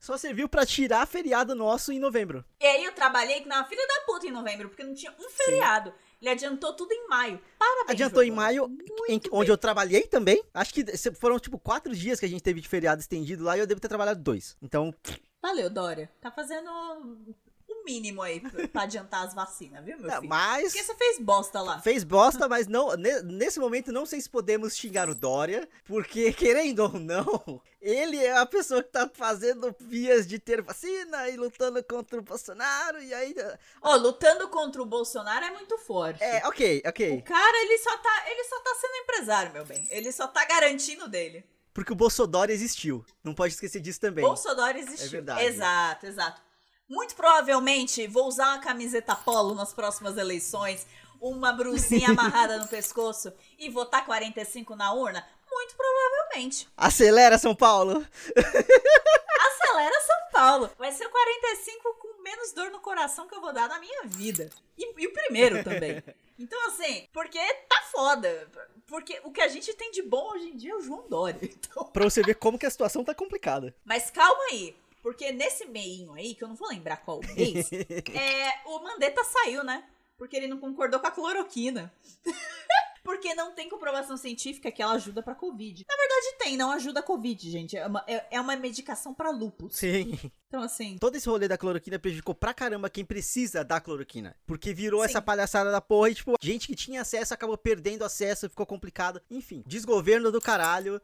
Só 0.00 0.16
serviu 0.16 0.48
pra 0.48 0.64
tirar 0.64 1.04
feriado 1.04 1.52
nosso 1.52 1.90
em 1.90 1.98
novembro. 1.98 2.44
e 2.60 2.64
aí 2.64 2.84
eu 2.84 2.92
trabalhei 2.92 3.44
na 3.44 3.64
filha 3.64 3.84
da 3.88 4.02
puta 4.02 4.24
em 4.24 4.30
novembro, 4.30 4.68
porque 4.68 4.84
não 4.84 4.94
tinha 4.94 5.12
um 5.18 5.28
feriado. 5.28 5.92
Ele 6.20 6.30
adiantou 6.30 6.72
tudo 6.74 6.92
em 6.92 7.08
maio. 7.08 7.40
Parabéns. 7.58 7.90
Adiantou 7.90 8.22
em 8.22 8.30
maio, 8.30 8.74
em- 9.08 9.20
onde 9.30 9.50
eu 9.50 9.58
trabalhei 9.58 10.02
também. 10.04 10.42
Acho 10.54 10.72
que 10.72 10.84
foram 11.14 11.38
tipo 11.38 11.58
quatro 11.58 11.94
dias 11.94 12.18
que 12.18 12.26
a 12.26 12.28
gente 12.28 12.42
teve 12.42 12.60
de 12.60 12.68
feriado 12.68 13.00
estendido 13.00 13.44
lá 13.44 13.56
e 13.56 13.60
eu 13.60 13.66
devo 13.66 13.80
ter 13.80 13.88
trabalhado 13.88 14.22
dois. 14.22 14.56
Então, 14.62 14.94
Valeu, 15.42 15.70
Dória. 15.70 16.10
Tá 16.20 16.30
fazendo 16.30 16.68
mínimo 17.86 18.20
aí 18.20 18.40
pra, 18.40 18.82
adiantar 18.82 19.24
as 19.24 19.32
vacinas, 19.32 19.82
viu, 19.84 19.96
meu 19.98 20.10
é, 20.10 20.16
filho? 20.16 20.28
mas 20.28 20.72
Porque 20.72 20.82
você 20.84 20.94
fez 20.94 21.18
bosta 21.20 21.62
lá. 21.62 21.80
fez 21.80 22.04
bosta, 22.04 22.46
mas 22.48 22.66
não 22.66 22.94
ne- 22.96 23.22
nesse 23.22 23.58
momento 23.58 23.90
não 23.90 24.04
sei 24.04 24.20
se 24.20 24.28
podemos 24.28 24.76
xingar 24.76 25.08
o 25.08 25.14
Dória, 25.14 25.66
porque 25.84 26.32
querendo 26.34 26.80
ou 26.80 26.92
não, 27.00 27.62
ele 27.80 28.18
é 28.22 28.36
a 28.36 28.44
pessoa 28.44 28.82
que 28.82 28.90
tá 28.90 29.08
fazendo 29.14 29.74
vias 29.80 30.26
de 30.26 30.38
ter 30.38 30.60
vacina 30.60 31.28
e 31.30 31.36
lutando 31.36 31.82
contra 31.84 32.18
o 32.18 32.22
Bolsonaro 32.22 33.00
e 33.02 33.14
aí 33.14 33.34
Ó, 33.80 33.96
lutando 33.96 34.48
contra 34.48 34.82
o 34.82 34.86
Bolsonaro 34.86 35.44
é 35.44 35.50
muito 35.52 35.78
forte. 35.78 36.22
é, 36.22 36.46
OK, 36.46 36.82
O 36.84 36.88
OK. 36.88 37.22
cara, 37.22 37.56
ele 37.62 37.78
só, 37.78 37.96
tá, 37.98 38.24
ele 38.28 38.44
só 38.44 38.58
tá 38.60 38.74
sendo 38.80 38.94
empresário, 38.96 39.52
meu 39.52 39.64
bem. 39.64 39.86
Ele 39.88 40.10
só 40.10 40.26
tá 40.26 40.44
garantindo 40.44 41.08
dele. 41.08 41.44
Porque 41.72 41.92
o 41.92 41.96
Bolsonaro 41.96 42.50
existiu. 42.50 43.04
Não 43.22 43.34
pode 43.34 43.52
esquecer 43.52 43.80
disso 43.80 44.00
também. 44.00 44.24
Bolsonaro 44.24 44.78
existiu. 44.78 45.06
É 45.06 45.10
verdade. 45.10 45.44
Exato, 45.44 46.06
exato. 46.06 46.42
Muito 46.88 47.16
provavelmente 47.16 48.06
vou 48.06 48.26
usar 48.26 48.54
uma 48.54 48.60
camiseta 48.60 49.14
polo 49.14 49.54
nas 49.54 49.72
próximas 49.74 50.16
eleições, 50.16 50.86
uma 51.20 51.52
brusinha 51.52 52.10
amarrada 52.10 52.58
no 52.58 52.68
pescoço 52.68 53.32
e 53.58 53.68
votar 53.68 54.04
45 54.04 54.76
na 54.76 54.92
urna. 54.92 55.26
Muito 55.50 55.74
provavelmente. 55.74 56.68
Acelera 56.76 57.38
São 57.38 57.54
Paulo. 57.54 58.06
Acelera 59.40 60.00
São 60.00 60.16
Paulo. 60.32 60.70
Vai 60.78 60.92
ser 60.92 61.06
o 61.06 61.10
45 61.10 61.94
com 61.94 62.22
menos 62.22 62.52
dor 62.52 62.70
no 62.70 62.80
coração 62.80 63.26
que 63.26 63.34
eu 63.34 63.40
vou 63.40 63.52
dar 63.52 63.68
na 63.68 63.78
minha 63.78 64.02
vida. 64.04 64.50
E, 64.76 65.02
e 65.02 65.06
o 65.06 65.12
primeiro 65.12 65.62
também. 65.64 66.02
Então, 66.38 66.68
assim, 66.68 67.08
porque 67.14 67.38
tá 67.66 67.80
foda. 67.90 68.46
Porque 68.86 69.18
o 69.24 69.32
que 69.32 69.40
a 69.40 69.48
gente 69.48 69.72
tem 69.72 69.90
de 69.90 70.02
bom 70.02 70.32
hoje 70.32 70.50
em 70.50 70.56
dia 70.58 70.72
é 70.72 70.76
o 70.76 70.82
João 70.82 71.08
Dória. 71.08 71.40
Então, 71.42 71.84
Pra 71.86 72.04
você 72.04 72.22
ver 72.22 72.34
como 72.34 72.58
que 72.58 72.66
a 72.66 72.70
situação 72.70 73.02
tá 73.02 73.14
complicada. 73.14 73.74
Mas 73.82 74.10
calma 74.10 74.44
aí, 74.50 74.76
porque 75.06 75.30
nesse 75.30 75.66
meinho 75.66 76.14
aí, 76.14 76.34
que 76.34 76.42
eu 76.42 76.48
não 76.48 76.56
vou 76.56 76.68
lembrar 76.68 76.96
qual 76.96 77.20
mês, 77.36 77.70
é, 77.72 78.68
o 78.68 78.80
Mandetta 78.80 79.22
saiu, 79.22 79.62
né? 79.62 79.84
Porque 80.18 80.36
ele 80.36 80.48
não 80.48 80.58
concordou 80.58 80.98
com 80.98 81.06
a 81.06 81.12
cloroquina. 81.12 81.94
porque 83.04 83.32
não 83.32 83.54
tem 83.54 83.68
comprovação 83.68 84.16
científica 84.16 84.68
que 84.68 84.82
ela 84.82 84.94
ajuda 84.94 85.22
pra 85.22 85.36
Covid. 85.36 85.84
Na 85.88 85.96
verdade 85.96 86.38
tem, 86.40 86.56
não 86.56 86.72
ajuda 86.72 86.98
a 86.98 87.02
Covid, 87.04 87.48
gente. 87.48 87.76
É 87.76 87.86
uma, 87.86 88.04
é, 88.08 88.26
é 88.32 88.40
uma 88.40 88.56
medicação 88.56 89.14
pra 89.14 89.30
lupus. 89.30 89.76
Sim. 89.76 90.18
Então 90.48 90.60
assim, 90.60 90.98
Todo 90.98 91.14
esse 91.14 91.28
rolê 91.28 91.46
da 91.46 91.56
cloroquina 91.56 92.00
prejudicou 92.00 92.34
pra 92.34 92.52
caramba 92.52 92.90
quem 92.90 93.04
precisa 93.04 93.62
da 93.62 93.80
cloroquina. 93.80 94.34
Porque 94.44 94.74
virou 94.74 95.02
Sim. 95.02 95.06
essa 95.06 95.22
palhaçada 95.22 95.70
da 95.70 95.80
porra 95.80 96.10
e, 96.10 96.14
tipo, 96.16 96.34
gente 96.42 96.66
que 96.66 96.74
tinha 96.74 97.02
acesso 97.02 97.32
acabou 97.32 97.56
perdendo 97.56 98.04
acesso, 98.04 98.50
ficou 98.50 98.66
complicado. 98.66 99.22
Enfim, 99.30 99.62
desgoverno 99.64 100.32
do 100.32 100.40
caralho. 100.40 101.00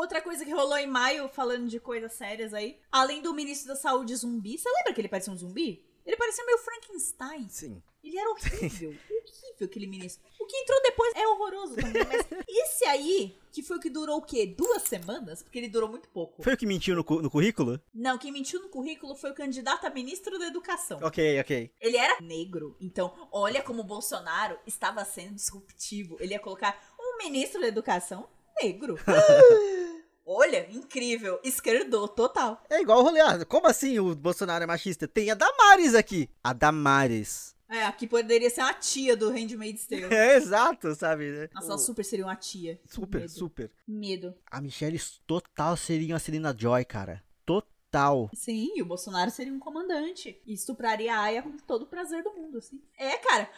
Outra 0.00 0.20
coisa 0.20 0.44
que 0.44 0.52
rolou 0.52 0.76
em 0.78 0.86
maio, 0.86 1.28
falando 1.28 1.68
de 1.68 1.78
coisas 1.78 2.12
sérias 2.12 2.52
aí, 2.54 2.78
além 2.90 3.22
do 3.22 3.32
ministro 3.34 3.68
da 3.68 3.76
saúde 3.76 4.14
zumbi, 4.16 4.58
você 4.58 4.68
lembra 4.68 4.92
que 4.92 5.00
ele 5.00 5.08
parecia 5.08 5.32
um 5.32 5.36
zumbi? 5.36 5.84
Ele 6.04 6.16
parecia 6.16 6.44
meio 6.46 6.58
Frankenstein. 6.58 7.48
Sim. 7.48 7.82
Ele 8.02 8.18
era 8.18 8.30
horrível, 8.30 8.90
horrível 9.10 9.66
aquele 9.66 9.86
ministro. 9.86 10.24
O 10.40 10.46
que 10.46 10.56
entrou 10.56 10.80
depois 10.82 11.12
é 11.14 11.28
horroroso 11.28 11.76
também, 11.76 12.02
mas 12.06 12.26
esse 12.48 12.84
aí, 12.86 13.36
que 13.52 13.62
foi 13.62 13.76
o 13.76 13.80
que 13.80 13.90
durou 13.90 14.16
o 14.16 14.22
quê? 14.22 14.46
Duas 14.46 14.82
semanas? 14.84 15.42
Porque 15.42 15.58
ele 15.58 15.68
durou 15.68 15.86
muito 15.88 16.08
pouco. 16.08 16.42
Foi 16.42 16.54
o 16.54 16.56
que 16.56 16.64
mentiu 16.64 16.96
no, 16.96 17.04
cu- 17.04 17.20
no 17.20 17.30
currículo? 17.30 17.78
Não, 17.92 18.16
quem 18.16 18.32
mentiu 18.32 18.62
no 18.62 18.70
currículo 18.70 19.14
foi 19.14 19.30
o 19.30 19.34
candidato 19.34 19.86
a 19.86 19.90
ministro 19.90 20.38
da 20.38 20.46
educação. 20.46 20.98
Ok, 21.02 21.38
ok. 21.40 21.70
Ele 21.78 21.96
era 21.98 22.18
negro, 22.22 22.74
então 22.80 23.12
olha 23.30 23.62
como 23.62 23.82
o 23.82 23.84
Bolsonaro 23.84 24.58
estava 24.66 25.04
sendo 25.04 25.34
disruptivo. 25.34 26.16
Ele 26.20 26.32
ia 26.32 26.40
colocar 26.40 26.82
um 26.98 27.18
ministro 27.18 27.60
da 27.60 27.68
educação 27.68 28.26
negro. 28.62 28.96
olha, 30.24 30.68
incrível. 30.70 31.40
Esquerdou, 31.42 32.08
total. 32.08 32.62
É 32.70 32.80
igual 32.80 33.00
o 33.00 33.02
rolê. 33.02 33.20
ah, 33.20 33.44
Como 33.44 33.66
assim 33.66 33.98
o 33.98 34.14
Bolsonaro 34.14 34.64
é 34.64 34.66
machista? 34.66 35.06
Tem 35.08 35.30
a 35.30 35.34
Damares 35.34 35.94
aqui. 35.94 36.28
A 36.42 36.52
Damares. 36.52 37.54
É, 37.68 37.84
aqui 37.84 38.04
poderia 38.06 38.50
ser 38.50 38.62
uma 38.62 38.74
tia 38.74 39.16
do 39.16 39.30
Handmaid's 39.30 39.86
Tale. 39.86 40.04
É 40.12 40.34
exato, 40.36 40.92
sabe? 40.94 41.30
né? 41.30 41.48
Nossa, 41.54 41.74
O- 41.74 41.78
super 41.78 42.04
seria 42.04 42.24
uma 42.24 42.34
tia. 42.36 42.80
super, 42.84 43.20
Medo. 43.20 43.30
super. 43.32 43.70
Medo. 43.86 44.34
A 44.50 44.60
Michelle 44.60 45.00
total 45.26 45.76
seria 45.76 46.14
uma 46.14 46.18
Celina 46.18 46.54
Joy, 46.56 46.84
cara. 46.84 47.22
Total. 47.46 48.28
Sim, 48.34 48.72
e 48.76 48.82
o 48.82 48.86
Bolsonaro 48.86 49.30
seria 49.30 49.52
um 49.52 49.58
comandante. 49.60 50.40
E 50.44 50.52
estupraria 50.52 51.14
a 51.14 51.20
Aya 51.22 51.42
com 51.42 51.56
todo 51.58 51.82
o 51.82 51.86
prazer 51.86 52.24
do 52.24 52.32
mundo, 52.32 52.58
assim. 52.58 52.80
É, 52.98 53.16
cara. 53.18 53.48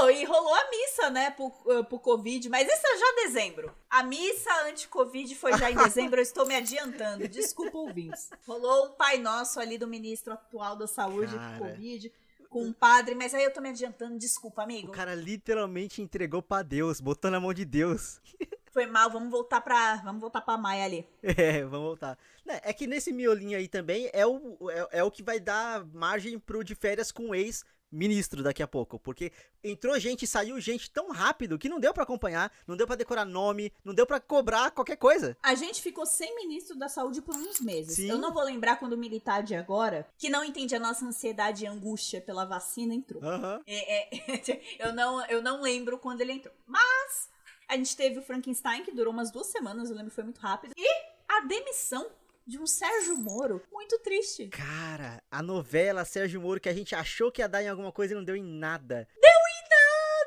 Oh, 0.00 0.10
e 0.10 0.24
rolou 0.24 0.54
a 0.54 0.70
missa, 0.70 1.10
né, 1.10 1.30
pro, 1.30 1.46
uh, 1.46 1.84
pro 1.84 1.98
Covid, 1.98 2.48
mas 2.48 2.68
isso 2.68 2.86
é 2.86 2.98
já 2.98 3.12
dezembro. 3.24 3.74
A 3.88 4.02
missa 4.02 4.50
anti-Covid 4.66 5.34
foi 5.34 5.56
já 5.56 5.70
em 5.70 5.76
dezembro, 5.76 6.18
eu 6.18 6.22
estou 6.22 6.44
me 6.46 6.54
adiantando. 6.54 7.26
Desculpa, 7.28 7.78
ouvintes. 7.78 8.28
Rolou 8.46 8.86
um 8.86 8.92
Pai 8.92 9.18
Nosso 9.18 9.58
ali 9.58 9.78
do 9.78 9.86
ministro 9.86 10.32
atual 10.32 10.76
da 10.76 10.86
Saúde 10.86 11.34
Cara. 11.34 11.56
pro 11.58 11.68
Covid, 11.68 12.12
com 12.50 12.62
um 12.64 12.72
padre, 12.72 13.14
mas 13.14 13.32
aí 13.34 13.44
eu 13.44 13.52
tô 13.52 13.60
me 13.60 13.70
adiantando. 13.70 14.18
Desculpa, 14.18 14.60
O 14.60 14.64
amigo. 14.64 14.92
cara 14.92 15.14
literalmente 15.14 16.02
entregou 16.02 16.42
pra 16.42 16.62
Deus, 16.62 17.00
botou 17.00 17.30
na 17.30 17.40
mão 17.40 17.54
de 17.54 17.64
Deus. 17.64 18.20
Foi 18.70 18.84
mal, 18.86 19.10
vamos 19.10 19.30
voltar 19.30 19.60
pra. 19.62 19.96
Vamos 20.04 20.20
voltar 20.20 20.40
pra 20.42 20.56
Maia 20.58 20.84
ali. 20.84 21.08
É, 21.22 21.62
vamos 21.64 21.86
voltar. 21.86 22.18
Né, 22.44 22.60
É 22.62 22.72
que 22.72 22.86
nesse 22.86 23.12
miolinho 23.12 23.56
aí 23.58 23.66
também 23.66 24.08
é 24.12 24.26
o, 24.26 24.56
é, 24.70 24.98
é 24.98 25.02
o 25.04 25.10
que 25.10 25.22
vai 25.22 25.40
dar 25.40 25.84
margem 25.86 26.38
pro 26.38 26.62
de 26.62 26.74
férias 26.74 27.10
com 27.10 27.30
o 27.30 27.34
ex 27.34 27.64
ministro 27.90 28.42
daqui 28.42 28.62
a 28.62 28.68
pouco, 28.68 28.98
porque 28.98 29.32
entrou 29.62 29.98
gente 29.98 30.24
e 30.24 30.26
saiu 30.26 30.60
gente 30.60 30.90
tão 30.90 31.10
rápido 31.10 31.58
que 31.58 31.68
não 31.68 31.80
deu 31.80 31.92
pra 31.92 32.02
acompanhar, 32.02 32.52
não 32.66 32.76
deu 32.76 32.86
pra 32.86 32.96
decorar 32.96 33.24
nome, 33.24 33.72
não 33.84 33.94
deu 33.94 34.06
pra 34.06 34.20
cobrar 34.20 34.70
qualquer 34.70 34.96
coisa. 34.96 35.36
A 35.42 35.54
gente 35.54 35.80
ficou 35.80 36.06
sem 36.06 36.34
ministro 36.36 36.78
da 36.78 36.88
saúde 36.88 37.22
por 37.22 37.34
uns 37.34 37.60
meses. 37.60 37.96
Sim. 37.96 38.08
Eu 38.08 38.18
não 38.18 38.32
vou 38.32 38.42
lembrar 38.42 38.76
quando 38.76 38.92
o 38.92 38.98
militar 38.98 39.42
de 39.42 39.54
agora, 39.54 40.06
que 40.18 40.28
não 40.28 40.44
entende 40.44 40.74
a 40.74 40.80
nossa 40.80 41.04
ansiedade 41.04 41.64
e 41.64 41.66
angústia 41.66 42.20
pela 42.20 42.44
vacina, 42.44 42.94
entrou. 42.94 43.22
Aham. 43.22 43.62
É, 43.66 44.14
é, 44.14 44.60
eu, 44.78 44.92
não, 44.92 45.24
eu 45.26 45.42
não 45.42 45.62
lembro 45.62 45.98
quando 45.98 46.20
ele 46.20 46.32
entrou. 46.32 46.54
Mas 46.66 47.30
a 47.68 47.76
gente 47.76 47.96
teve 47.96 48.18
o 48.18 48.22
Frankenstein, 48.22 48.82
que 48.82 48.92
durou 48.92 49.12
umas 49.12 49.30
duas 49.30 49.46
semanas, 49.46 49.90
eu 49.90 49.96
lembro 49.96 50.10
que 50.10 50.14
foi 50.14 50.24
muito 50.24 50.40
rápido. 50.40 50.72
E 50.76 50.88
a 51.28 51.40
demissão 51.42 52.06
de 52.48 52.58
um 52.58 52.66
Sérgio 52.66 53.14
Moro, 53.18 53.62
muito 53.70 53.98
triste. 53.98 54.48
Cara, 54.48 55.22
a 55.30 55.42
novela 55.42 56.02
Sérgio 56.06 56.40
Moro 56.40 56.58
que 56.58 56.68
a 56.70 56.72
gente 56.72 56.94
achou 56.94 57.30
que 57.30 57.42
ia 57.42 57.48
dar 57.48 57.62
em 57.62 57.68
alguma 57.68 57.92
coisa 57.92 58.14
e 58.14 58.16
não 58.16 58.24
deu 58.24 58.34
em 58.34 58.42
nada. 58.42 59.06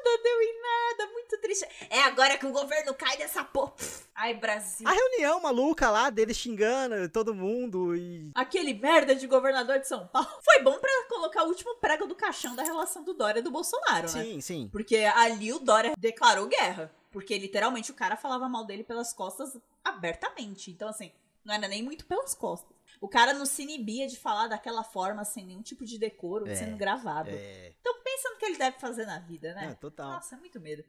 Nada, 0.04 0.24
deu 0.24 0.42
em 0.42 0.62
nada, 0.62 1.12
muito 1.14 1.38
triste. 1.40 1.68
É 1.90 2.02
agora 2.04 2.38
que 2.38 2.46
o 2.46 2.52
governo 2.52 2.94
cai 2.94 3.18
dessa 3.18 3.44
porra. 3.44 3.74
Ai, 4.16 4.36
Brasil. 4.36 4.88
A 4.88 4.92
reunião 4.92 5.42
maluca 5.42 5.90
lá 5.90 6.10
deles 6.10 6.38
xingando 6.38 7.10
todo 7.10 7.34
mundo 7.34 7.96
e. 7.96 8.30
Aquele 8.36 8.74
merda 8.74 9.16
de 9.16 9.26
governador 9.26 9.80
de 9.80 9.88
São 9.88 10.08
Paulo. 10.08 10.30
Foi 10.44 10.62
bom 10.62 10.78
pra 10.80 10.90
colocar 11.10 11.44
o 11.44 11.48
último 11.48 11.76
prego 11.78 12.06
do 12.06 12.16
caixão 12.16 12.56
da 12.56 12.64
relação 12.64 13.04
do 13.04 13.14
Dória 13.14 13.40
e 13.40 13.44
do 13.44 13.52
Bolsonaro, 13.52 14.12
né? 14.14 14.24
Sim, 14.24 14.42
sim. 14.42 14.70
Porque 14.72 14.98
ali 14.98 15.52
o 15.54 15.60
Dória 15.60 15.94
declarou 15.98 16.48
guerra. 16.48 16.94
Porque 17.12 17.38
literalmente 17.38 17.92
o 17.92 17.96
cara 17.96 18.16
falava 18.16 18.48
mal 18.48 18.66
dele 18.66 18.84
pelas 18.84 19.12
costas 19.12 19.58
abertamente. 19.84 20.72
Então, 20.72 20.88
assim, 20.88 21.12
não 21.44 21.54
era 21.54 21.68
nem 21.68 21.84
muito 21.84 22.06
pelas 22.06 22.34
costas. 22.34 22.76
O 23.00 23.08
cara 23.08 23.34
não 23.34 23.46
se 23.46 23.64
inibia 23.64 24.08
de 24.08 24.18
falar 24.18 24.48
daquela 24.48 24.84
forma, 24.84 25.24
sem 25.26 25.46
nenhum 25.46 25.62
tipo 25.62 25.84
de 25.84 25.98
decoro, 25.98 26.48
É, 26.48 26.56
sendo 26.56 26.78
gravado. 26.78 27.30
É. 27.32 27.74
Então 27.80 27.96
pensa 28.04 28.30
no 28.30 28.38
que 28.38 28.46
ele 28.46 28.58
deve 28.58 28.80
fazer 28.80 29.06
na 29.06 29.20
vida, 29.20 29.54
né? 29.54 29.70
Ah, 29.72 29.76
total. 29.76 30.12
Nossa, 30.12 30.38
muito 30.38 30.60
medo. 30.60 30.84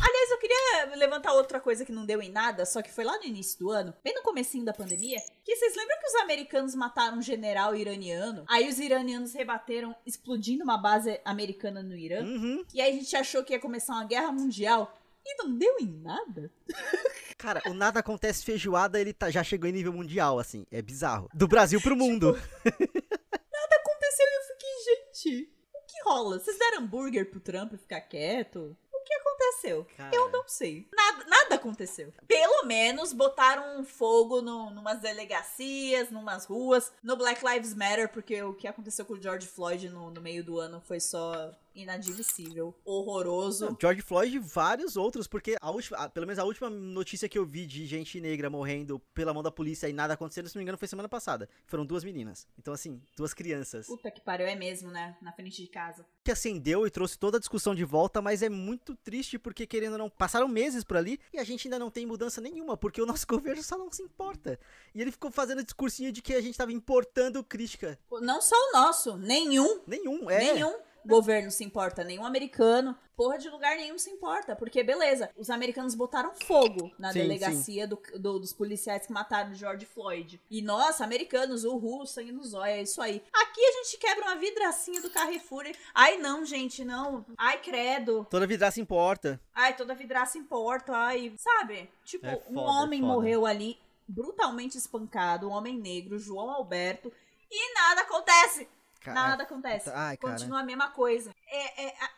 Aliás, 0.00 0.30
eu 0.30 0.38
queria 0.38 0.96
levantar 0.96 1.32
outra 1.32 1.58
coisa 1.58 1.84
que 1.84 1.90
não 1.90 2.06
deu 2.06 2.22
em 2.22 2.30
nada, 2.30 2.64
só 2.64 2.80
que 2.82 2.92
foi 2.92 3.02
lá 3.02 3.16
no 3.18 3.24
início 3.24 3.58
do 3.58 3.70
ano, 3.70 3.94
bem 4.04 4.14
no 4.14 4.22
comecinho 4.22 4.64
da 4.64 4.72
pandemia, 4.72 5.20
que 5.42 5.56
vocês 5.56 5.74
lembram 5.74 5.98
que 5.98 6.06
os 6.06 6.14
americanos 6.16 6.74
mataram 6.74 7.18
um 7.18 7.22
general 7.22 7.74
iraniano? 7.74 8.44
Aí 8.48 8.68
os 8.68 8.78
iranianos 8.78 9.32
rebateram 9.32 9.96
explodindo 10.06 10.62
uma 10.62 10.78
base 10.78 11.20
americana 11.24 11.82
no 11.82 11.96
Irã? 11.96 12.22
Uhum. 12.22 12.64
E 12.72 12.80
aí 12.80 12.92
a 12.92 12.94
gente 12.94 13.16
achou 13.16 13.42
que 13.42 13.52
ia 13.52 13.58
começar 13.58 13.94
uma 13.94 14.04
guerra 14.04 14.30
mundial 14.30 14.94
e 15.26 15.36
não 15.42 15.56
deu 15.56 15.76
em 15.80 15.86
nada? 16.02 16.50
Cara, 17.38 17.62
o 17.66 17.74
nada 17.74 18.00
acontece 18.00 18.44
feijoada, 18.44 19.00
ele 19.00 19.12
tá- 19.12 19.30
já 19.30 19.42
chegou 19.42 19.68
em 19.68 19.72
nível 19.72 19.92
mundial, 19.92 20.38
assim. 20.38 20.66
É 20.70 20.80
bizarro. 20.82 21.28
Do 21.34 21.48
Brasil 21.48 21.80
pro 21.80 21.96
mundo. 21.96 22.30
Aconteceu 23.80 24.26
e 24.26 24.36
eu 24.36 24.42
fiquei, 24.42 24.84
gente, 24.84 25.52
o 25.74 25.86
que 25.86 26.02
rola? 26.04 26.38
Vocês 26.38 26.58
deram 26.58 26.82
hambúrguer 26.82 27.30
pro 27.30 27.40
Trump 27.40 27.74
ficar 27.74 28.00
quieto? 28.02 28.76
O 28.92 29.00
que 29.04 29.14
aconteceu? 29.14 29.86
Cara. 29.96 30.14
Eu 30.14 30.30
não 30.30 30.48
sei. 30.48 30.88
Nada, 30.94 31.24
nada 31.26 31.54
aconteceu. 31.56 32.12
Pelo 32.26 32.64
menos 32.64 33.12
botaram 33.12 33.78
um 33.78 33.84
fogo 33.84 34.40
no, 34.40 34.70
numas 34.70 35.00
delegacias, 35.00 36.10
numas 36.10 36.46
ruas, 36.46 36.90
no 37.02 37.16
Black 37.16 37.44
Lives 37.44 37.74
Matter, 37.74 38.08
porque 38.10 38.42
o 38.42 38.54
que 38.54 38.66
aconteceu 38.66 39.04
com 39.04 39.14
o 39.14 39.20
George 39.22 39.46
Floyd 39.46 39.88
no, 39.90 40.10
no 40.10 40.20
meio 40.20 40.42
do 40.44 40.58
ano 40.58 40.80
foi 40.80 41.00
só 41.00 41.52
inadmissível, 41.74 42.74
horroroso. 42.84 43.66
Não, 43.66 43.76
George 43.80 44.02
Floyd 44.02 44.36
e 44.36 44.38
vários 44.38 44.96
outros, 44.96 45.26
porque 45.26 45.56
a 45.60 45.70
última, 45.70 45.98
a- 45.98 46.08
pelo 46.08 46.26
menos 46.26 46.38
a 46.38 46.44
última 46.44 46.68
notícia 46.70 47.28
que 47.28 47.38
eu 47.38 47.44
vi 47.44 47.66
de 47.66 47.86
gente 47.86 48.20
negra 48.20 48.48
morrendo 48.50 48.98
pela 49.12 49.32
mão 49.34 49.42
da 49.42 49.50
polícia 49.50 49.88
e 49.88 49.92
nada 49.92 50.14
acontecendo, 50.14 50.48
se 50.48 50.54
não 50.54 50.60
me 50.60 50.64
engano, 50.64 50.78
foi 50.78 50.88
semana 50.88 51.08
passada. 51.08 51.48
Foram 51.66 51.84
duas 51.84 52.04
meninas. 52.04 52.46
Então, 52.58 52.72
assim, 52.74 53.00
duas 53.16 53.34
crianças. 53.34 53.86
Puta 53.86 54.10
que 54.10 54.20
pariu, 54.20 54.46
é 54.46 54.54
mesmo, 54.54 54.90
né? 54.90 55.16
Na 55.20 55.32
frente 55.32 55.62
de 55.62 55.68
casa. 55.68 56.06
Que 56.24 56.30
acendeu 56.32 56.86
e 56.86 56.90
trouxe 56.90 57.18
toda 57.18 57.36
a 57.36 57.40
discussão 57.40 57.74
de 57.74 57.84
volta, 57.84 58.22
mas 58.22 58.42
é 58.42 58.48
muito 58.48 58.94
triste 58.96 59.38
porque, 59.38 59.66
querendo 59.66 59.92
ou 59.92 59.98
não, 59.98 60.10
passaram 60.10 60.48
meses 60.48 60.84
por 60.84 60.96
ali 60.96 61.18
e 61.32 61.38
a 61.38 61.44
gente 61.44 61.66
ainda 61.68 61.78
não 61.78 61.90
tem 61.90 62.06
mudança 62.06 62.40
nenhuma, 62.40 62.76
porque 62.76 63.00
o 63.02 63.06
nosso 63.06 63.26
governo 63.28 63.62
só 63.62 63.76
não 63.76 63.90
se 63.90 64.02
importa. 64.02 64.58
E 64.94 65.00
ele 65.00 65.10
ficou 65.10 65.30
fazendo 65.30 65.62
discursinho 65.64 66.12
de 66.12 66.22
que 66.22 66.34
a 66.34 66.40
gente 66.40 66.56
tava 66.56 66.72
importando 66.72 67.42
crítica. 67.44 67.98
Não 68.22 68.40
só 68.40 68.56
o 68.56 68.72
nosso, 68.72 69.16
nenhum 69.16 69.80
Nenhum, 69.86 70.30
é. 70.30 70.38
Nenhum 70.52 70.74
governo 71.08 71.50
se 71.50 71.62
importa, 71.64 72.02
nenhum 72.04 72.24
americano, 72.24 72.96
porra 73.16 73.38
de 73.38 73.48
lugar 73.48 73.76
nenhum 73.76 73.98
se 73.98 74.10
importa. 74.10 74.56
Porque, 74.56 74.82
beleza, 74.82 75.30
os 75.36 75.50
americanos 75.50 75.94
botaram 75.94 76.32
fogo 76.34 76.90
na 76.98 77.12
Sim, 77.12 77.20
delegacia 77.20 77.86
do- 77.86 78.00
do- 78.18 78.38
dos 78.38 78.52
policiais 78.52 79.06
que 79.06 79.12
mataram 79.12 79.50
o 79.52 79.54
George 79.54 79.86
Floyd. 79.86 80.40
E, 80.50 80.60
nossa, 80.62 81.04
americanos, 81.04 81.64
uhul, 81.64 82.06
sangue 82.06 82.32
no 82.32 82.42
zóio, 82.44 82.72
é 82.72 82.82
isso 82.82 83.00
aí. 83.00 83.22
Aqui 83.32 83.60
a 83.60 83.72
gente 83.82 83.98
quebra 83.98 84.24
uma 84.26 84.36
vidracinha 84.36 85.00
do 85.00 85.10
Carrefour. 85.10 85.64
Ai, 85.94 86.16
não, 86.18 86.44
gente, 86.44 86.84
não. 86.84 87.24
Ai, 87.38 87.58
credo. 87.60 88.26
Toda 88.30 88.46
vidraça 88.46 88.80
importa. 88.80 89.40
Ai, 89.54 89.76
toda 89.76 89.94
vidraça 89.94 90.36
importa. 90.38 90.92
Ai, 90.96 91.32
sabe? 91.38 91.88
Tipo, 92.04 92.26
É 92.26 92.36
um 92.48 92.54
foda, 92.54 92.60
homem 92.70 92.98
é 93.00 93.02
foda. 93.02 93.12
morreu 93.14 93.46
ali, 93.46 93.78
brutalmente 94.08 94.76
espancado, 94.76 95.48
um 95.48 95.52
homem 95.52 95.78
negro, 95.78 96.18
João 96.18 96.50
Alberto, 96.50 97.12
e 97.50 97.74
nada 97.74 98.02
acontece. 98.02 98.68
Cara, 99.04 99.28
Nada 99.28 99.42
acontece. 99.44 99.90
Ai, 99.90 100.16
cara. 100.16 100.32
Continua 100.34 100.60
a 100.60 100.64
mesma 100.64 100.90
coisa. 100.90 101.34
É, 101.46 101.84
é, 101.86 101.88
a- 102.00 102.10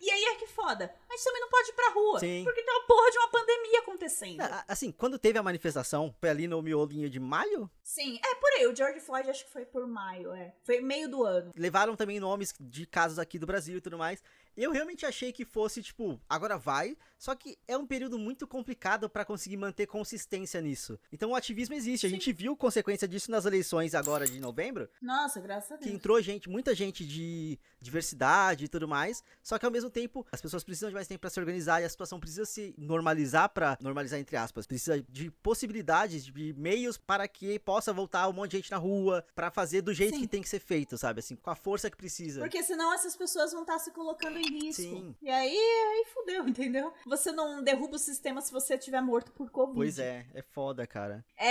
E 0.00 0.08
aí 0.10 0.24
é 0.26 0.34
que 0.36 0.46
foda. 0.46 0.94
A 1.10 1.12
gente 1.16 1.24
também 1.24 1.40
não 1.40 1.48
pode 1.50 1.70
ir 1.70 1.72
pra 1.72 1.90
rua. 1.90 2.20
Sim. 2.20 2.44
Porque 2.44 2.62
tem 2.62 2.72
uma 2.72 2.86
porra 2.86 3.10
de 3.10 3.18
uma 3.18 3.28
pandemia 3.30 3.80
acontecendo. 3.80 4.40
Assim, 4.68 4.92
quando 4.92 5.18
teve 5.18 5.36
a 5.38 5.42
manifestação, 5.42 6.14
foi 6.20 6.28
ali 6.30 6.46
no 6.46 6.62
miolinho 6.62 7.10
de 7.10 7.18
maio, 7.18 7.68
Sim, 7.82 8.20
é 8.24 8.34
por 8.36 8.48
aí. 8.52 8.66
O 8.68 8.76
George 8.76 9.00
Floyd 9.00 9.28
acho 9.28 9.44
que 9.44 9.50
foi 9.50 9.64
por 9.64 9.84
maio, 9.88 10.32
é. 10.32 10.54
Foi 10.62 10.80
meio 10.80 11.08
do 11.08 11.24
ano. 11.24 11.50
levaram 11.56 11.96
também 11.96 12.20
nomes 12.20 12.54
de 12.60 12.86
casos 12.86 13.18
aqui 13.18 13.38
do 13.40 13.46
Brasil 13.46 13.78
e 13.78 13.80
tudo 13.80 13.98
mais. 13.98 14.22
Eu 14.56 14.70
realmente 14.72 15.04
achei 15.06 15.32
que 15.32 15.44
fosse, 15.44 15.82
tipo, 15.82 16.20
agora 16.28 16.56
vai, 16.56 16.96
só 17.18 17.34
que 17.34 17.58
é 17.66 17.76
um 17.76 17.86
período 17.86 18.18
muito 18.18 18.46
complicado 18.46 19.08
pra 19.10 19.24
conseguir 19.24 19.56
manter 19.56 19.86
consistência 19.86 20.60
nisso. 20.60 20.98
Então 21.12 21.30
o 21.30 21.34
ativismo 21.34 21.74
existe, 21.74 22.06
a 22.06 22.08
Sim. 22.08 22.14
gente 22.14 22.32
viu 22.32 22.56
consequência 22.56 23.08
disso 23.08 23.30
nas 23.30 23.44
eleições 23.44 23.94
agora 23.94 24.26
de 24.26 24.38
novembro, 24.40 24.88
Nossa, 25.02 25.40
graças 25.40 25.72
a 25.72 25.78
que 25.78 25.84
Deus. 25.84 25.96
entrou 25.96 26.20
gente, 26.22 26.48
muita 26.48 26.74
gente 26.74 27.04
de 27.04 27.58
diversidade 27.80 28.64
e 28.64 28.68
tudo 28.68 28.86
mais, 28.86 29.22
só 29.42 29.58
que 29.58 29.64
ao 29.66 29.72
mesmo 29.72 29.90
tempo 29.90 30.26
as 30.30 30.40
pessoas 30.40 30.62
precisam 30.64 30.88
de 30.88 30.94
mais 30.94 31.08
tempo 31.08 31.20
pra 31.20 31.30
se 31.30 31.40
organizar 31.40 31.80
e 31.80 31.84
a 31.84 31.88
situação 31.88 32.20
precisa 32.20 32.44
se 32.44 32.74
normalizar 32.78 33.48
pra 33.48 33.76
normalizar 33.80 34.18
entre 34.20 34.36
aspas, 34.36 34.66
precisa 34.66 35.02
de 35.08 35.30
possibilidades, 35.42 36.24
de 36.24 36.52
meios 36.54 36.96
para 36.96 37.26
que 37.26 37.58
possa 37.58 37.92
voltar 37.92 38.28
um 38.28 38.32
monte 38.32 38.52
de 38.52 38.56
gente 38.58 38.70
na 38.70 38.76
rua 38.76 39.24
pra 39.34 39.50
fazer 39.50 39.82
do 39.82 39.92
jeito 39.92 40.14
Sim. 40.14 40.20
que 40.20 40.28
tem 40.28 40.42
que 40.42 40.48
ser 40.48 40.60
feito, 40.60 40.96
sabe? 40.96 41.20
Assim, 41.20 41.36
com 41.36 41.50
a 41.50 41.54
força 41.56 41.90
que 41.90 41.96
precisa. 41.96 42.40
Porque 42.40 42.62
senão 42.62 42.92
essas 42.92 43.16
pessoas 43.16 43.52
vão 43.52 43.62
estar 43.62 43.78
se 43.78 43.90
colocando 43.90 44.38
em 44.38 44.64
risco. 44.64 44.82
Sim. 44.82 45.14
E 45.20 45.28
aí, 45.30 45.56
aí 45.56 46.04
fudeu, 46.12 46.46
entendeu? 46.48 46.92
Você 47.08 47.32
não 47.32 47.62
derruba 47.62 47.96
o 47.96 47.98
sistema 47.98 48.40
se 48.40 48.52
você 48.52 48.74
estiver 48.74 49.00
morto 49.00 49.32
por 49.32 49.50
Covid. 49.50 49.74
Pois 49.76 49.98
é, 49.98 50.26
é 50.34 50.42
foda, 50.42 50.86
cara. 50.86 51.24
É, 51.36 51.46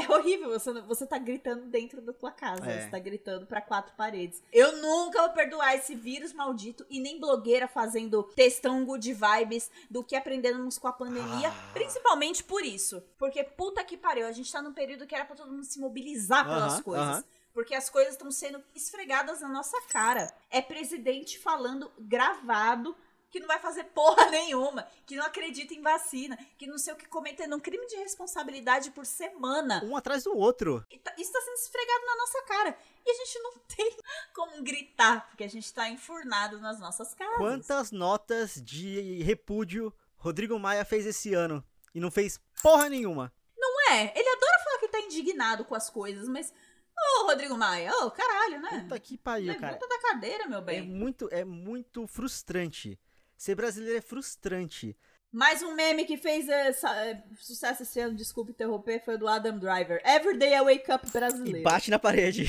é, 0.00 0.02
é 0.04 0.08
horrível, 0.10 0.48
você, 0.50 0.72
você 0.82 1.06
tá 1.06 1.18
gritando 1.18 1.66
dentro 1.66 2.00
da 2.00 2.12
tua 2.12 2.30
casa, 2.32 2.64
É. 2.70 2.82
você 2.82 2.88
tá 2.90 2.98
gritando 2.98 3.46
pra 3.46 3.60
quatro 3.60 3.94
paredes. 3.96 4.42
Eu 4.52 4.76
nunca 4.78 5.20
vou 5.22 5.30
perdoar 5.30 5.74
esse 5.74 5.94
vírus 5.94 6.32
maldito 6.32 6.84
e 6.88 7.00
nem 7.00 7.20
blogueira 7.20 7.68
fazendo 7.68 8.22
textão 8.22 8.84
good 8.84 9.12
vibes 9.12 9.70
do 9.90 10.02
que 10.02 10.16
aprendemos 10.16 10.78
com 10.78 10.88
a 10.88 10.92
pandemia, 10.92 11.48
Ah. 11.50 11.70
principalmente 11.72 12.42
por 12.42 12.64
isso. 12.64 13.02
Porque 13.18 13.42
puta 13.44 13.84
que 13.84 13.96
pariu, 13.96 14.26
a 14.26 14.32
gente 14.32 14.50
tá 14.50 14.62
num 14.62 14.72
período 14.72 15.06
que 15.06 15.14
era 15.14 15.24
pra 15.24 15.36
todo 15.36 15.50
mundo 15.52 15.64
se 15.64 15.78
mobilizar 15.78 16.44
pelas 16.44 16.74
Aham, 16.74 16.82
coisas. 16.82 17.06
aham. 17.08 17.24
Porque 17.52 17.72
as 17.74 17.88
coisas 17.88 18.14
estão 18.14 18.32
sendo 18.32 18.60
esfregadas 18.74 19.40
na 19.40 19.48
nossa 19.48 19.80
cara. 19.82 20.28
É 20.50 20.60
presidente 20.60 21.38
falando 21.38 21.88
gravado 22.00 22.96
que 23.34 23.40
não 23.40 23.48
vai 23.48 23.58
fazer 23.58 23.82
porra 23.86 24.26
nenhuma, 24.30 24.86
que 25.04 25.16
não 25.16 25.24
acredita 25.24 25.74
em 25.74 25.82
vacina, 25.82 26.38
que 26.56 26.68
não 26.68 26.78
sei 26.78 26.94
o 26.94 26.96
que, 26.96 27.08
cometendo 27.08 27.56
um 27.56 27.58
crime 27.58 27.84
de 27.88 27.96
responsabilidade 27.96 28.92
por 28.92 29.04
semana. 29.04 29.82
Um 29.84 29.96
atrás 29.96 30.22
do 30.22 30.36
outro. 30.38 30.86
Tá- 31.02 31.12
Isso 31.18 31.32
tá 31.32 31.40
sendo 31.40 31.54
esfregado 31.56 32.06
na 32.06 32.16
nossa 32.16 32.42
cara. 32.42 32.78
E 33.04 33.10
a 33.10 33.14
gente 33.14 33.38
não 33.40 33.52
tem 33.76 33.96
como 34.32 34.62
gritar, 34.62 35.26
porque 35.28 35.42
a 35.42 35.48
gente 35.48 35.74
tá 35.74 35.88
enfurnado 35.90 36.60
nas 36.60 36.78
nossas 36.78 37.12
casas. 37.12 37.36
Quantas 37.36 37.90
notas 37.90 38.54
de 38.62 39.20
repúdio 39.24 39.92
Rodrigo 40.16 40.56
Maia 40.56 40.84
fez 40.84 41.04
esse 41.04 41.34
ano? 41.34 41.62
E 41.92 41.98
não 41.98 42.12
fez 42.12 42.40
porra 42.62 42.88
nenhuma. 42.88 43.32
Não 43.58 43.90
é? 43.92 44.12
Ele 44.16 44.28
adora 44.28 44.58
falar 44.64 44.78
que 44.78 44.88
tá 44.88 45.00
indignado 45.00 45.64
com 45.64 45.74
as 45.74 45.90
coisas, 45.90 46.28
mas. 46.28 46.54
Ô, 46.96 47.26
Rodrigo 47.26 47.56
Maia, 47.56 47.90
ô, 48.04 48.10
caralho, 48.12 48.60
né? 48.60 48.82
Puta 48.82 49.00
que 49.00 49.18
pariu, 49.18 49.52
cara. 49.58 49.72
Levanta 49.74 49.88
da 49.88 49.98
cadeira, 50.00 50.46
meu 50.46 50.60
É 50.60 50.62
bem. 50.62 50.82
muito, 50.82 51.28
é 51.32 51.44
muito 51.44 52.06
frustrante. 52.06 52.96
Ser 53.44 53.54
brasileiro 53.54 53.98
é 53.98 54.00
frustrante. 54.00 54.96
Mais 55.30 55.60
um 55.62 55.74
meme 55.74 56.06
que 56.06 56.16
fez 56.16 56.48
é, 56.48 56.72
sa- 56.72 56.96
é, 57.04 57.22
sucesso 57.36 57.82
esse 57.82 58.00
ano, 58.00 58.16
desculpa 58.16 58.50
interromper, 58.52 59.04
foi 59.04 59.16
o 59.16 59.18
do 59.18 59.28
Adam 59.28 59.58
Driver. 59.58 60.00
Everyday 60.02 60.54
I 60.54 60.62
wake 60.62 60.90
up 60.90 61.06
brasileiro. 61.10 61.58
E 61.58 61.62
bate 61.62 61.90
na 61.90 61.98
parede. 61.98 62.46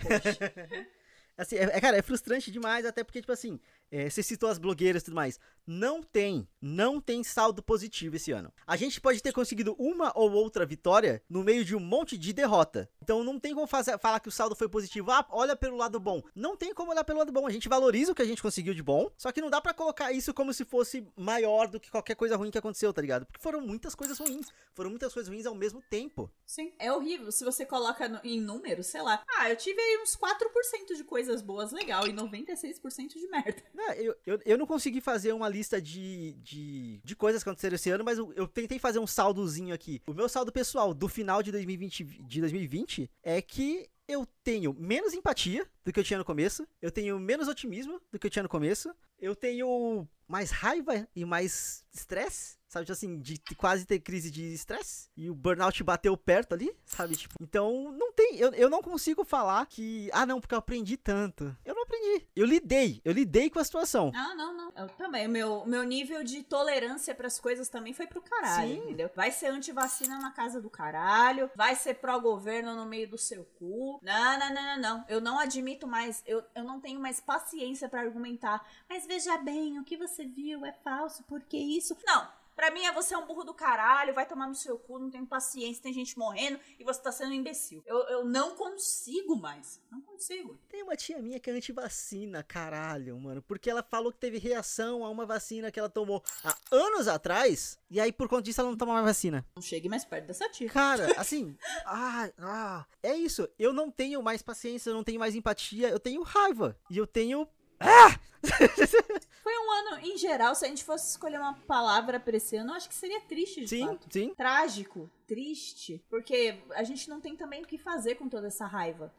Assim, 1.38 1.54
é, 1.54 1.62
é, 1.62 1.80
cara, 1.80 1.96
é 1.96 2.02
frustrante 2.02 2.50
demais, 2.50 2.84
até 2.84 3.04
porque, 3.04 3.20
tipo 3.20 3.30
assim, 3.30 3.60
É, 3.90 4.08
você 4.08 4.22
citou 4.22 4.48
as 4.48 4.58
blogueiras 4.58 5.02
e 5.02 5.04
tudo 5.06 5.14
mais. 5.14 5.38
Não 5.66 6.02
tem, 6.02 6.48
não 6.62 6.98
tem 6.98 7.22
saldo 7.22 7.62
positivo 7.62 8.16
esse 8.16 8.32
ano. 8.32 8.50
A 8.66 8.74
gente 8.74 9.00
pode 9.00 9.22
ter 9.22 9.32
conseguido 9.32 9.76
uma 9.78 10.10
ou 10.14 10.32
outra 10.32 10.64
vitória 10.64 11.22
no 11.28 11.44
meio 11.44 11.62
de 11.62 11.76
um 11.76 11.80
monte 11.80 12.16
de 12.16 12.32
derrota. 12.32 12.88
Então 13.02 13.22
não 13.22 13.38
tem 13.38 13.54
como 13.54 13.66
fazer, 13.66 13.98
falar 13.98 14.18
que 14.20 14.28
o 14.28 14.32
saldo 14.32 14.56
foi 14.56 14.68
positivo. 14.68 15.10
Ah, 15.10 15.26
olha 15.30 15.54
pelo 15.54 15.76
lado 15.76 16.00
bom. 16.00 16.22
Não 16.34 16.56
tem 16.56 16.72
como 16.72 16.90
olhar 16.90 17.04
pelo 17.04 17.18
lado 17.18 17.32
bom. 17.32 17.46
A 17.46 17.50
gente 17.50 17.68
valoriza 17.68 18.12
o 18.12 18.14
que 18.14 18.22
a 18.22 18.24
gente 18.24 18.40
conseguiu 18.40 18.72
de 18.72 18.82
bom, 18.82 19.10
só 19.16 19.30
que 19.30 19.42
não 19.42 19.50
dá 19.50 19.60
para 19.60 19.74
colocar 19.74 20.10
isso 20.10 20.32
como 20.32 20.54
se 20.54 20.64
fosse 20.64 21.06
maior 21.14 21.68
do 21.68 21.78
que 21.78 21.90
qualquer 21.90 22.14
coisa 22.14 22.36
ruim 22.36 22.50
que 22.50 22.58
aconteceu, 22.58 22.92
tá 22.92 23.02
ligado? 23.02 23.26
Porque 23.26 23.42
foram 23.42 23.60
muitas 23.60 23.94
coisas 23.94 24.18
ruins. 24.18 24.48
Foram 24.72 24.88
muitas 24.88 25.12
coisas 25.12 25.28
ruins 25.28 25.44
ao 25.44 25.54
mesmo 25.54 25.82
tempo. 25.90 26.30
Sim. 26.46 26.72
É 26.78 26.90
horrível. 26.90 27.30
Se 27.30 27.44
você 27.44 27.66
coloca 27.66 28.08
no, 28.08 28.20
em 28.24 28.40
números, 28.40 28.86
sei 28.86 29.02
lá. 29.02 29.22
Ah, 29.36 29.50
eu 29.50 29.56
tive 29.56 29.80
aí 29.80 29.98
uns 30.02 30.16
4% 30.16 30.96
de 30.96 31.04
coisas 31.04 31.42
boas 31.42 31.72
legal 31.72 32.06
e 32.06 32.12
96% 32.12 33.14
de 33.14 33.28
merda. 33.28 33.62
Não, 33.78 33.92
eu, 33.92 34.16
eu, 34.26 34.40
eu 34.44 34.58
não 34.58 34.66
consegui 34.66 35.00
fazer 35.00 35.32
uma 35.32 35.48
lista 35.48 35.80
de, 35.80 36.32
de, 36.42 37.00
de 37.04 37.14
coisas 37.14 37.44
que 37.44 37.48
aconteceram 37.48 37.76
esse 37.76 37.88
ano, 37.90 38.02
mas 38.02 38.18
eu, 38.18 38.32
eu 38.34 38.48
tentei 38.48 38.76
fazer 38.76 38.98
um 38.98 39.06
saldozinho 39.06 39.72
aqui. 39.72 40.02
O 40.04 40.12
meu 40.12 40.28
saldo 40.28 40.50
pessoal 40.50 40.92
do 40.92 41.08
final 41.08 41.44
de 41.44 41.52
2020, 41.52 42.02
de 42.02 42.40
2020 42.40 43.08
é 43.22 43.40
que 43.40 43.88
eu 44.08 44.26
tenho 44.42 44.74
menos 44.74 45.14
empatia 45.14 45.64
do 45.84 45.92
que 45.92 46.00
eu 46.00 46.02
tinha 46.02 46.18
no 46.18 46.24
começo, 46.24 46.66
eu 46.82 46.90
tenho 46.90 47.20
menos 47.20 47.46
otimismo 47.46 48.02
do 48.10 48.18
que 48.18 48.26
eu 48.26 48.30
tinha 48.30 48.42
no 48.42 48.48
começo, 48.48 48.92
eu 49.16 49.36
tenho 49.36 50.08
mais 50.26 50.50
raiva 50.50 51.06
e 51.14 51.24
mais 51.24 51.84
estresse 51.92 52.57
sabe? 52.68 52.84
Tipo 52.84 52.92
assim, 52.92 53.18
de 53.18 53.40
quase 53.56 53.84
ter 53.84 53.98
crise 54.00 54.30
de 54.30 54.52
estresse. 54.52 55.08
E 55.16 55.28
o 55.28 55.34
burnout 55.34 55.82
bateu 55.82 56.16
perto 56.16 56.52
ali, 56.52 56.70
sabe? 56.84 57.16
Tipo, 57.16 57.34
então 57.40 57.90
não 57.92 58.12
tem. 58.12 58.36
Eu, 58.36 58.52
eu 58.52 58.70
não 58.70 58.82
consigo 58.82 59.24
falar 59.24 59.66
que. 59.66 60.10
Ah, 60.12 60.26
não, 60.26 60.40
porque 60.40 60.54
eu 60.54 60.58
aprendi 60.58 60.96
tanto. 60.96 61.56
Eu 61.64 61.74
não 61.74 61.82
aprendi. 61.82 62.26
Eu 62.36 62.46
lidei. 62.46 63.00
Eu 63.04 63.12
lidei 63.12 63.50
com 63.50 63.58
a 63.58 63.64
situação. 63.64 64.12
Ah, 64.14 64.34
não, 64.34 64.54
não. 64.54 64.72
Eu 64.76 64.88
também. 64.90 65.26
O 65.26 65.30
meu, 65.30 65.66
meu 65.66 65.82
nível 65.82 66.22
de 66.22 66.42
tolerância 66.42 67.14
para 67.14 67.26
as 67.26 67.40
coisas 67.40 67.68
também 67.68 67.92
foi 67.92 68.06
pro 68.06 68.22
caralho, 68.22 68.74
Sim. 68.74 68.82
entendeu? 68.82 69.10
Vai 69.16 69.30
ser 69.30 69.46
antivacina 69.46 70.18
na 70.18 70.30
casa 70.30 70.60
do 70.60 70.70
caralho. 70.70 71.50
Vai 71.56 71.74
ser 71.74 71.94
pró-governo 71.94 72.74
no 72.76 72.86
meio 72.86 73.08
do 73.08 73.18
seu 73.18 73.44
cu. 73.58 73.98
Não, 74.02 74.38
não, 74.38 74.54
não, 74.54 74.62
não, 74.62 74.78
não. 74.80 75.04
Eu 75.08 75.20
não 75.20 75.38
admito 75.38 75.86
mais. 75.86 76.22
Eu, 76.26 76.44
eu 76.54 76.64
não 76.64 76.80
tenho 76.80 77.00
mais 77.00 77.20
paciência 77.20 77.88
para 77.88 78.02
argumentar. 78.02 78.64
Mas 78.88 79.06
veja 79.06 79.36
bem, 79.38 79.78
o 79.78 79.84
que 79.84 79.96
você 79.96 80.24
viu 80.26 80.64
é 80.64 80.72
falso, 80.72 81.24
porque 81.24 81.56
isso. 81.56 81.96
Não. 82.04 82.37
Pra 82.58 82.72
mim 82.72 82.84
é 82.84 82.92
você 82.92 83.14
é 83.14 83.16
um 83.16 83.24
burro 83.24 83.44
do 83.44 83.54
caralho, 83.54 84.12
vai 84.12 84.26
tomar 84.26 84.48
no 84.48 84.54
seu 84.56 84.76
cu, 84.76 84.98
não 84.98 85.08
tem 85.08 85.24
paciência, 85.24 85.80
tem 85.80 85.92
gente 85.92 86.18
morrendo 86.18 86.58
e 86.76 86.82
você 86.82 87.00
tá 87.00 87.12
sendo 87.12 87.30
um 87.30 87.34
imbecil. 87.34 87.84
Eu, 87.86 87.98
eu 88.08 88.24
não 88.24 88.56
consigo 88.56 89.36
mais. 89.36 89.80
Não 89.88 90.00
consigo. 90.00 90.58
Tem 90.68 90.82
uma 90.82 90.96
tia 90.96 91.22
minha 91.22 91.38
que 91.38 91.48
é 91.48 91.52
antivacina, 91.52 92.42
caralho, 92.42 93.16
mano. 93.16 93.40
Porque 93.42 93.70
ela 93.70 93.80
falou 93.80 94.10
que 94.10 94.18
teve 94.18 94.38
reação 94.38 95.04
a 95.04 95.08
uma 95.08 95.24
vacina 95.24 95.70
que 95.70 95.78
ela 95.78 95.88
tomou 95.88 96.20
há 96.42 96.52
anos 96.72 97.06
atrás. 97.06 97.78
E 97.88 98.00
aí, 98.00 98.10
por 98.10 98.28
conta 98.28 98.42
disso, 98.42 98.60
ela 98.60 98.70
não 98.70 98.76
toma 98.76 98.92
mais 98.92 99.06
vacina. 99.06 99.46
Não 99.54 99.62
chegue 99.62 99.88
mais 99.88 100.04
perto 100.04 100.26
dessa 100.26 100.48
tia. 100.48 100.68
Cara, 100.68 101.06
assim, 101.16 101.56
ah, 101.86 102.28
ah, 102.38 102.86
é 103.04 103.14
isso. 103.14 103.48
Eu 103.56 103.72
não 103.72 103.88
tenho 103.88 104.20
mais 104.20 104.42
paciência, 104.42 104.90
eu 104.90 104.94
não 104.94 105.04
tenho 105.04 105.20
mais 105.20 105.36
empatia, 105.36 105.90
eu 105.90 106.00
tenho 106.00 106.22
raiva. 106.22 106.76
E 106.90 106.98
eu 106.98 107.06
tenho 107.06 107.48
ah! 107.80 108.18
Foi 109.42 109.58
um 109.58 109.70
ano, 109.72 110.06
em 110.06 110.16
geral, 110.18 110.54
se 110.54 110.64
a 110.64 110.68
gente 110.68 110.84
fosse 110.84 111.10
escolher 111.10 111.38
uma 111.38 111.54
palavra 111.54 112.20
pra 112.20 112.36
esse 112.36 112.56
ano, 112.56 112.72
eu 112.72 112.76
acho 112.76 112.88
que 112.88 112.94
seria 112.94 113.20
triste, 113.22 113.62
de 113.62 113.68
sim, 113.68 113.86
fato. 113.86 114.06
Sim, 114.10 114.34
Trágico, 114.34 115.10
triste. 115.26 116.04
Porque 116.10 116.62
a 116.74 116.82
gente 116.82 117.08
não 117.08 117.20
tem 117.20 117.34
também 117.34 117.62
o 117.62 117.66
que 117.66 117.78
fazer 117.78 118.16
com 118.16 118.28
toda 118.28 118.48
essa 118.48 118.66
raiva. 118.66 119.12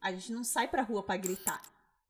A 0.00 0.10
gente 0.12 0.32
não 0.32 0.42
sai 0.42 0.68
pra 0.68 0.82
rua 0.82 1.02
para 1.02 1.16
gritar. 1.16 1.62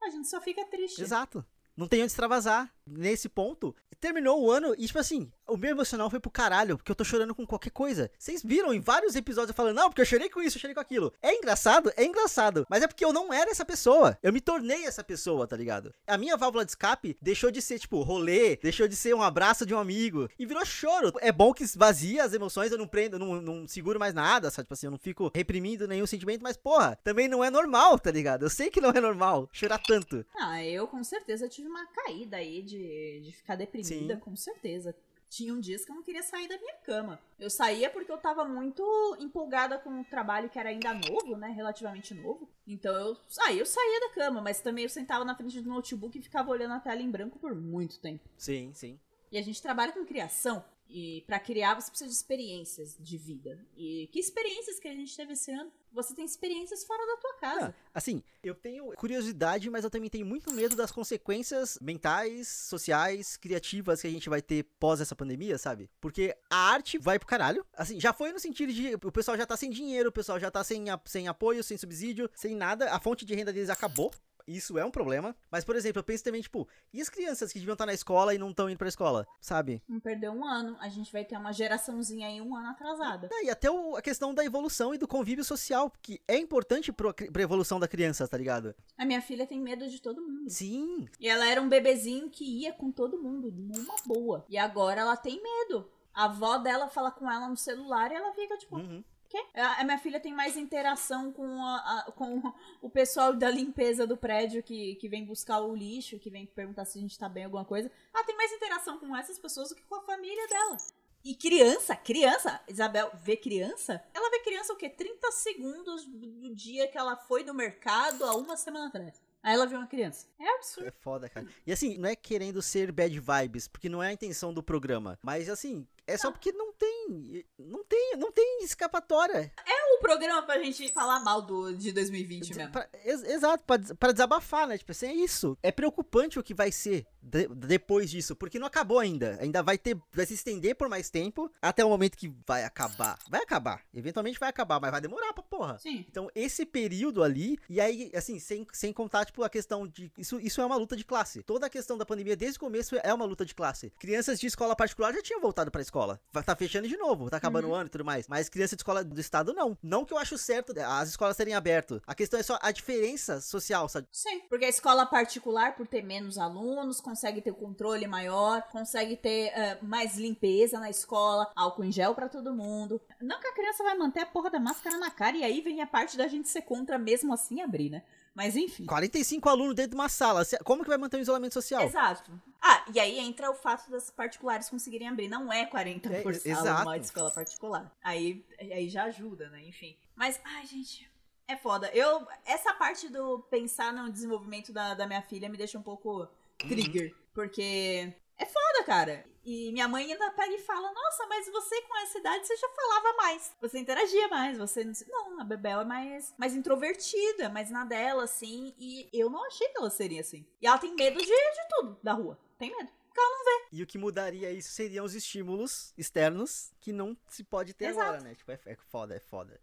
A 0.02 0.10
gente 0.10 0.28
só 0.28 0.40
fica 0.40 0.64
triste. 0.64 1.02
Exato. 1.02 1.44
Não 1.76 1.86
tem 1.86 2.00
onde 2.00 2.12
extravasar. 2.12 2.72
Nesse 2.86 3.28
ponto, 3.28 3.74
terminou 4.00 4.42
o 4.42 4.50
ano 4.50 4.74
e, 4.78 4.86
tipo 4.86 4.98
assim, 4.98 5.30
o 5.48 5.56
meu 5.56 5.70
emocional 5.70 6.10
foi 6.10 6.20
pro 6.20 6.30
caralho, 6.30 6.76
porque 6.76 6.90
eu 6.90 6.96
tô 6.96 7.04
chorando 7.04 7.34
com 7.34 7.46
qualquer 7.46 7.70
coisa. 7.70 8.10
Vocês 8.18 8.42
viram 8.42 8.72
em 8.72 8.80
vários 8.80 9.14
episódios 9.14 9.50
eu 9.50 9.54
falando, 9.54 9.76
não, 9.76 9.88
porque 9.88 10.00
eu 10.00 10.06
chorei 10.06 10.28
com 10.28 10.42
isso, 10.42 10.56
eu 10.56 10.60
chorei 10.60 10.74
com 10.74 10.80
aquilo. 10.80 11.12
É 11.22 11.34
engraçado? 11.34 11.92
É 11.96 12.04
engraçado. 12.04 12.66
Mas 12.68 12.82
é 12.82 12.86
porque 12.86 13.04
eu 13.04 13.12
não 13.12 13.32
era 13.32 13.50
essa 13.50 13.64
pessoa. 13.64 14.18
Eu 14.22 14.32
me 14.32 14.40
tornei 14.40 14.84
essa 14.86 15.02
pessoa, 15.02 15.46
tá 15.46 15.56
ligado? 15.56 15.92
A 16.06 16.18
minha 16.18 16.36
válvula 16.36 16.64
de 16.64 16.72
escape 16.72 17.16
deixou 17.20 17.50
de 17.50 17.62
ser, 17.62 17.78
tipo, 17.78 18.02
rolê, 18.02 18.56
deixou 18.56 18.86
de 18.86 18.96
ser 18.96 19.14
um 19.14 19.22
abraço 19.22 19.64
de 19.66 19.74
um 19.74 19.78
amigo 19.78 20.28
e 20.38 20.46
virou 20.46 20.64
choro. 20.64 21.12
É 21.20 21.32
bom 21.32 21.52
que 21.52 21.62
esvazia 21.64 22.24
as 22.24 22.32
emoções, 22.32 22.70
eu 22.72 22.78
não 22.78 22.86
prendo, 22.86 23.18
não, 23.18 23.40
não 23.40 23.66
seguro 23.66 23.98
mais 23.98 24.14
nada, 24.14 24.50
sabe? 24.50 24.66
Tipo 24.66 24.74
assim, 24.74 24.86
eu 24.86 24.90
não 24.90 24.98
fico 24.98 25.30
reprimindo 25.34 25.88
nenhum 25.88 26.06
sentimento, 26.06 26.42
mas, 26.42 26.56
porra, 26.56 26.98
também 27.02 27.28
não 27.28 27.42
é 27.42 27.50
normal, 27.50 27.98
tá 27.98 28.10
ligado? 28.10 28.44
Eu 28.44 28.50
sei 28.50 28.70
que 28.70 28.80
não 28.80 28.90
é 28.90 29.00
normal 29.00 29.48
chorar 29.52 29.78
tanto. 29.78 30.24
Ah, 30.36 30.64
eu 30.64 30.86
com 30.86 31.02
certeza 31.02 31.48
tive 31.48 31.68
uma 31.68 31.86
caída 31.86 32.36
aí 32.36 32.62
de, 32.62 32.75
de 32.76 33.32
ficar 33.32 33.56
deprimida, 33.56 34.14
Sim. 34.14 34.20
com 34.20 34.36
certeza 34.36 34.94
tinham 35.28 35.60
dias 35.60 35.84
que 35.84 35.90
eu 35.90 35.96
não 35.96 36.02
queria 36.02 36.22
sair 36.22 36.48
da 36.48 36.58
minha 36.58 36.74
cama. 36.84 37.20
Eu 37.38 37.50
saía 37.50 37.90
porque 37.90 38.10
eu 38.10 38.18
tava 38.18 38.44
muito 38.44 38.82
empolgada 39.20 39.78
com 39.78 40.00
o 40.00 40.04
trabalho 40.04 40.48
que 40.48 40.58
era 40.58 40.68
ainda 40.68 40.94
novo, 40.94 41.36
né? 41.36 41.48
Relativamente 41.48 42.14
novo. 42.14 42.48
Então 42.66 42.94
eu 42.94 43.16
saía, 43.28 43.60
eu 43.60 43.66
saía 43.66 44.00
da 44.00 44.14
cama, 44.14 44.40
mas 44.40 44.60
também 44.60 44.84
eu 44.84 44.90
sentava 44.90 45.24
na 45.24 45.36
frente 45.36 45.60
do 45.60 45.68
notebook 45.68 46.18
e 46.18 46.22
ficava 46.22 46.50
olhando 46.50 46.74
a 46.74 46.80
tela 46.80 47.02
em 47.02 47.10
branco 47.10 47.38
por 47.38 47.54
muito 47.54 48.00
tempo. 48.00 48.28
Sim, 48.36 48.72
sim. 48.72 48.98
E 49.30 49.38
a 49.38 49.42
gente 49.42 49.60
trabalha 49.60 49.92
com 49.92 50.04
criação. 50.04 50.64
E 50.88 51.24
para 51.26 51.40
criar 51.40 51.74
você 51.74 51.90
precisa 51.90 52.08
de 52.08 52.16
experiências 52.16 52.96
de 52.98 53.18
vida. 53.18 53.58
E 53.76 54.08
que 54.12 54.20
experiências 54.20 54.78
que 54.78 54.86
a 54.86 54.94
gente 54.94 55.16
teve 55.16 55.32
esse 55.32 55.50
ano? 55.50 55.72
Você 55.96 56.14
tem 56.14 56.26
experiências 56.26 56.84
fora 56.84 57.06
da 57.06 57.16
tua 57.16 57.34
casa. 57.38 57.74
Ah, 57.86 57.90
assim, 57.94 58.22
eu 58.42 58.54
tenho 58.54 58.92
curiosidade, 58.98 59.70
mas 59.70 59.82
eu 59.82 59.88
também 59.88 60.10
tenho 60.10 60.26
muito 60.26 60.52
medo 60.52 60.76
das 60.76 60.92
consequências 60.92 61.78
mentais, 61.80 62.48
sociais, 62.48 63.38
criativas 63.38 64.02
que 64.02 64.06
a 64.06 64.10
gente 64.10 64.28
vai 64.28 64.42
ter 64.42 64.64
pós 64.78 65.00
essa 65.00 65.16
pandemia, 65.16 65.56
sabe? 65.56 65.88
Porque 65.98 66.36
a 66.50 66.56
arte 66.56 66.98
vai 66.98 67.18
pro 67.18 67.26
caralho. 67.26 67.64
Assim, 67.72 67.98
já 67.98 68.12
foi 68.12 68.30
no 68.30 68.38
sentido 68.38 68.74
de 68.74 68.94
o 68.94 69.10
pessoal 69.10 69.38
já 69.38 69.46
tá 69.46 69.56
sem 69.56 69.70
dinheiro, 69.70 70.10
o 70.10 70.12
pessoal 70.12 70.38
já 70.38 70.50
tá 70.50 70.62
sem, 70.62 70.84
sem 71.06 71.28
apoio, 71.28 71.64
sem 71.64 71.78
subsídio, 71.78 72.30
sem 72.34 72.54
nada. 72.54 72.92
A 72.92 73.00
fonte 73.00 73.24
de 73.24 73.34
renda 73.34 73.50
deles 73.50 73.70
acabou 73.70 74.12
isso 74.46 74.78
é 74.78 74.84
um 74.84 74.90
problema. 74.90 75.34
Mas, 75.50 75.64
por 75.64 75.76
exemplo, 75.76 76.00
eu 76.00 76.04
penso 76.04 76.24
também, 76.24 76.40
tipo, 76.40 76.68
e 76.92 77.00
as 77.00 77.08
crianças 77.08 77.52
que 77.52 77.58
deviam 77.58 77.72
estar 77.74 77.86
na 77.86 77.94
escola 77.94 78.34
e 78.34 78.38
não 78.38 78.50
estão 78.50 78.70
indo 78.70 78.78
pra 78.78 78.88
escola, 78.88 79.26
sabe? 79.40 79.82
Não 79.88 80.00
perdeu 80.00 80.32
um 80.32 80.44
ano. 80.44 80.76
A 80.80 80.88
gente 80.88 81.12
vai 81.12 81.24
ter 81.24 81.36
uma 81.36 81.52
geraçãozinha 81.52 82.28
aí 82.28 82.40
um 82.40 82.54
ano 82.56 82.68
atrasada. 82.68 83.28
É, 83.32 83.44
e 83.44 83.50
até 83.50 83.70
o, 83.70 83.96
a 83.96 84.02
questão 84.02 84.34
da 84.34 84.44
evolução 84.44 84.94
e 84.94 84.98
do 84.98 85.08
convívio 85.08 85.44
social, 85.44 85.92
que 86.02 86.20
é 86.28 86.36
importante 86.38 86.92
pro, 86.92 87.12
pra 87.12 87.42
evolução 87.42 87.80
da 87.80 87.88
criança, 87.88 88.28
tá 88.28 88.36
ligado? 88.36 88.74
A 88.96 89.04
minha 89.04 89.20
filha 89.20 89.46
tem 89.46 89.60
medo 89.60 89.88
de 89.88 90.00
todo 90.00 90.22
mundo. 90.22 90.48
Sim. 90.48 91.08
E 91.18 91.28
ela 91.28 91.46
era 91.46 91.60
um 91.60 91.68
bebezinho 91.68 92.30
que 92.30 92.44
ia 92.44 92.72
com 92.72 92.90
todo 92.90 93.22
mundo, 93.22 93.52
numa 93.52 93.96
boa. 94.06 94.44
E 94.48 94.56
agora 94.56 95.00
ela 95.00 95.16
tem 95.16 95.42
medo. 95.42 95.90
A 96.14 96.24
avó 96.24 96.56
dela 96.58 96.88
fala 96.88 97.10
com 97.10 97.30
ela 97.30 97.48
no 97.48 97.56
celular 97.56 98.10
e 98.10 98.14
ela 98.14 98.32
fica 98.32 98.56
tipo. 98.56 98.76
Uhum. 98.76 99.04
Quê? 99.36 99.60
A, 99.60 99.84
minha 99.84 99.98
filha 99.98 100.18
tem 100.18 100.32
mais 100.32 100.56
interação 100.56 101.30
com, 101.30 101.62
a, 101.62 101.76
a, 101.76 102.12
com 102.12 102.42
o 102.80 102.88
pessoal 102.88 103.34
da 103.34 103.50
limpeza 103.50 104.06
do 104.06 104.16
prédio 104.16 104.62
que, 104.62 104.94
que 104.94 105.08
vem 105.08 105.24
buscar 105.24 105.60
o 105.60 105.74
lixo, 105.74 106.18
que 106.18 106.30
vem 106.30 106.46
perguntar 106.46 106.84
se 106.86 106.98
a 106.98 107.02
gente 107.02 107.18
tá 107.18 107.28
bem, 107.28 107.44
alguma 107.44 107.64
coisa. 107.64 107.90
Ela 108.14 108.24
tem 108.24 108.36
mais 108.36 108.50
interação 108.52 108.98
com 108.98 109.14
essas 109.14 109.38
pessoas 109.38 109.68
do 109.68 109.74
que 109.74 109.82
com 109.82 109.96
a 109.96 110.02
família 110.02 110.48
dela. 110.48 110.76
E 111.22 111.34
criança, 111.34 111.96
criança, 111.96 112.60
Isabel 112.68 113.10
vê 113.22 113.36
criança? 113.36 114.02
Ela 114.14 114.30
vê 114.30 114.38
criança 114.40 114.72
o 114.72 114.76
quê? 114.76 114.88
30 114.88 115.32
segundos 115.32 116.06
do 116.06 116.54
dia 116.54 116.88
que 116.88 116.96
ela 116.96 117.16
foi 117.16 117.42
no 117.42 117.52
mercado 117.52 118.24
há 118.24 118.36
uma 118.36 118.56
semana 118.56 118.86
atrás. 118.86 119.20
Aí 119.42 119.54
ela 119.54 119.66
viu 119.66 119.78
uma 119.78 119.86
criança. 119.86 120.26
É 120.38 120.48
absurdo. 120.54 120.88
É 120.88 120.90
foda, 120.90 121.28
cara. 121.28 121.46
E 121.66 121.72
assim, 121.72 121.98
não 121.98 122.08
é 122.08 122.16
querendo 122.16 122.62
ser 122.62 122.90
bad 122.90 123.18
vibes, 123.18 123.68
porque 123.68 123.88
não 123.88 124.02
é 124.02 124.08
a 124.08 124.12
intenção 124.12 124.52
do 124.54 124.62
programa. 124.62 125.18
Mas 125.22 125.48
assim, 125.48 125.86
é 126.06 126.16
só 126.16 126.30
porque 126.30 126.52
não 126.52 126.72
tem. 126.72 127.44
Não 127.58 127.84
tem, 127.84 128.16
não 128.16 128.30
tem 128.30 128.62
escapatória. 128.62 129.52
É 129.66 129.85
o 129.94 129.98
programa 129.98 130.42
pra 130.42 130.62
gente 130.62 130.88
falar 130.92 131.20
mal 131.20 131.42
do, 131.42 131.74
de 131.76 131.92
2020 131.92 132.54
mesmo. 132.54 132.72
Pra, 132.72 132.88
ex, 133.04 133.22
exato, 133.22 133.64
pra, 133.64 133.78
pra 133.98 134.12
desabafar, 134.12 134.66
né? 134.66 134.78
Tipo 134.78 134.92
assim, 134.92 135.06
é 135.06 135.14
isso. 135.14 135.56
É 135.62 135.70
preocupante 135.70 136.38
o 136.38 136.42
que 136.42 136.54
vai 136.54 136.72
ser 136.72 137.06
de, 137.26 137.48
depois 137.48 138.10
disso, 138.10 138.36
porque 138.36 138.58
não 138.58 138.66
acabou 138.66 138.98
ainda. 138.98 139.36
Ainda 139.40 139.62
vai 139.62 139.76
ter. 139.76 139.96
Vai 140.12 140.26
se 140.26 140.34
estender 140.34 140.76
por 140.76 140.88
mais 140.88 141.10
tempo 141.10 141.50
até 141.60 141.84
o 141.84 141.88
momento 141.88 142.16
que 142.16 142.32
vai 142.46 142.64
acabar. 142.64 143.18
Vai 143.28 143.42
acabar. 143.42 143.82
Eventualmente 143.92 144.38
vai 144.38 144.48
acabar, 144.48 144.80
mas 144.80 144.90
vai 144.90 145.00
demorar 145.00 145.32
pra 145.32 145.42
porra. 145.42 145.78
Sim. 145.78 146.04
Então, 146.08 146.30
esse 146.34 146.64
período 146.64 147.22
ali, 147.22 147.58
e 147.68 147.80
aí, 147.80 148.10
assim, 148.14 148.38
sem, 148.38 148.66
sem 148.72 148.92
contar, 148.92 149.24
tipo, 149.24 149.42
a 149.42 149.50
questão 149.50 149.86
de. 149.86 150.12
Isso, 150.16 150.38
isso 150.40 150.60
é 150.60 150.66
uma 150.66 150.76
luta 150.76 150.96
de 150.96 151.04
classe. 151.04 151.42
Toda 151.42 151.66
a 151.66 151.70
questão 151.70 151.98
da 151.98 152.06
pandemia, 152.06 152.36
desde 152.36 152.58
o 152.58 152.60
começo, 152.60 152.96
é 153.02 153.12
uma 153.12 153.24
luta 153.24 153.44
de 153.44 153.54
classe. 153.54 153.92
Crianças 153.98 154.38
de 154.38 154.46
escola 154.46 154.76
particular 154.76 155.12
já 155.12 155.22
tinham 155.22 155.40
voltado 155.40 155.70
pra 155.70 155.82
escola. 155.82 156.20
Tá 156.44 156.54
fechando 156.54 156.86
de 156.86 156.96
novo, 156.96 157.28
tá 157.28 157.38
acabando 157.38 157.66
uhum. 157.66 157.72
o 157.72 157.74
ano 157.74 157.86
e 157.86 157.90
tudo 157.90 158.04
mais. 158.04 158.28
Mas 158.28 158.48
criança 158.48 158.76
de 158.76 158.80
escola 158.80 159.02
do 159.02 159.20
estado 159.20 159.52
não. 159.52 159.76
Não 159.86 160.04
que 160.04 160.12
eu 160.12 160.18
acho 160.18 160.36
certo 160.36 160.74
as 160.76 161.10
escolas 161.10 161.36
terem 161.36 161.54
aberto. 161.54 162.02
A 162.06 162.14
questão 162.14 162.40
é 162.40 162.42
só 162.42 162.58
a 162.60 162.72
diferença 162.72 163.40
social, 163.40 163.88
sabe? 163.88 164.08
Sim, 164.10 164.40
porque 164.48 164.64
a 164.64 164.68
escola 164.68 165.06
particular, 165.06 165.76
por 165.76 165.86
ter 165.86 166.02
menos 166.02 166.38
alunos, 166.38 167.00
consegue 167.00 167.40
ter 167.40 167.52
controle 167.52 168.04
maior, 168.08 168.62
consegue 168.72 169.16
ter 169.16 169.52
uh, 169.52 169.86
mais 169.86 170.16
limpeza 170.16 170.80
na 170.80 170.90
escola, 170.90 171.52
álcool 171.54 171.84
em 171.84 171.92
gel 171.92 172.16
para 172.16 172.28
todo 172.28 172.52
mundo. 172.52 173.00
Não 173.20 173.38
que 173.38 173.46
a 173.46 173.54
criança 173.54 173.84
vai 173.84 173.96
manter 173.96 174.20
a 174.20 174.26
porra 174.26 174.50
da 174.50 174.58
máscara 174.58 174.98
na 174.98 175.10
cara 175.10 175.36
e 175.36 175.44
aí 175.44 175.60
vem 175.60 175.80
a 175.80 175.86
parte 175.86 176.16
da 176.16 176.26
gente 176.26 176.48
ser 176.48 176.62
contra 176.62 176.98
mesmo 176.98 177.32
assim 177.32 177.62
abrir, 177.62 177.90
né? 177.90 178.02
Mas 178.34 178.54
enfim. 178.54 178.84
45 178.84 179.48
alunos 179.48 179.74
dentro 179.74 179.92
de 179.92 179.96
uma 179.96 180.10
sala. 180.10 180.42
Como 180.62 180.82
que 180.82 180.90
vai 180.90 180.98
manter 180.98 181.16
o 181.16 181.20
isolamento 181.20 181.54
social? 181.54 181.82
Exato. 181.84 182.30
Ah, 182.68 182.84
e 182.92 182.98
aí 182.98 183.20
entra 183.20 183.48
o 183.48 183.54
fato 183.54 183.88
das 183.88 184.10
particulares 184.10 184.68
conseguirem 184.68 185.06
abrir. 185.06 185.28
Não 185.28 185.52
é 185.52 185.64
40 185.64 186.12
é, 186.12 186.20
por 186.20 186.34
sala 186.34 186.60
exato. 186.60 186.82
uma 186.82 186.98
escola 186.98 187.30
particular. 187.30 187.96
Aí, 188.02 188.44
aí 188.58 188.88
já 188.88 189.04
ajuda, 189.04 189.48
né? 189.50 189.62
Enfim. 189.64 189.96
Mas, 190.16 190.40
ai, 190.42 190.66
gente, 190.66 191.08
é 191.46 191.56
foda. 191.56 191.88
Eu, 191.94 192.26
essa 192.44 192.74
parte 192.74 193.08
do 193.08 193.38
pensar 193.48 193.92
no 193.92 194.10
desenvolvimento 194.10 194.72
da, 194.72 194.94
da 194.94 195.06
minha 195.06 195.22
filha 195.22 195.48
me 195.48 195.56
deixa 195.56 195.78
um 195.78 195.82
pouco 195.82 196.26
trigger. 196.58 197.12
Uhum. 197.12 197.18
Porque 197.32 198.12
é 198.36 198.44
foda, 198.44 198.84
cara. 198.84 199.24
E 199.46 199.70
minha 199.70 199.86
mãe 199.86 200.10
ainda 200.10 200.28
pega 200.32 200.52
e 200.52 200.58
fala: 200.58 200.90
Nossa, 200.92 201.24
mas 201.28 201.48
você 201.48 201.80
com 201.82 201.96
essa 201.98 202.18
idade 202.18 202.44
você 202.44 202.56
já 202.56 202.68
falava 202.68 203.16
mais. 203.16 203.54
Você 203.60 203.78
interagia 203.78 204.26
mais. 204.26 204.58
Você 204.58 204.84
não. 204.84 204.92
Não, 205.06 205.40
a 205.40 205.44
Bebel 205.44 205.82
é 205.82 205.84
mais, 205.84 206.34
mais 206.36 206.52
introvertida, 206.56 207.48
mais 207.48 207.70
na 207.70 207.84
dela, 207.84 208.24
assim. 208.24 208.74
E 208.76 209.08
eu 209.12 209.30
não 209.30 209.46
achei 209.46 209.68
que 209.68 209.78
ela 209.78 209.88
seria 209.88 210.20
assim. 210.20 210.44
E 210.60 210.66
ela 210.66 210.78
tem 210.78 210.92
medo 210.96 211.16
de, 211.16 211.24
de 211.26 211.68
tudo 211.70 211.96
da 212.02 212.12
rua. 212.12 212.36
Tem 212.58 212.76
medo. 212.76 212.90
Porque 213.06 213.20
ela 213.20 213.30
não 213.38 213.44
vê. 213.44 213.66
E 213.70 213.82
o 213.84 213.86
que 213.86 213.96
mudaria 213.96 214.50
isso 214.50 214.72
seriam 214.72 215.04
os 215.04 215.14
estímulos 215.14 215.94
externos 215.96 216.72
que 216.80 216.92
não 216.92 217.16
se 217.28 217.44
pode 217.44 217.72
ter 217.72 217.86
Exato. 217.86 218.04
agora, 218.04 218.20
né? 218.22 218.34
Tipo, 218.34 218.50
é, 218.50 218.58
é 218.66 218.76
foda, 218.90 219.14
é 219.14 219.20
foda. 219.20 219.60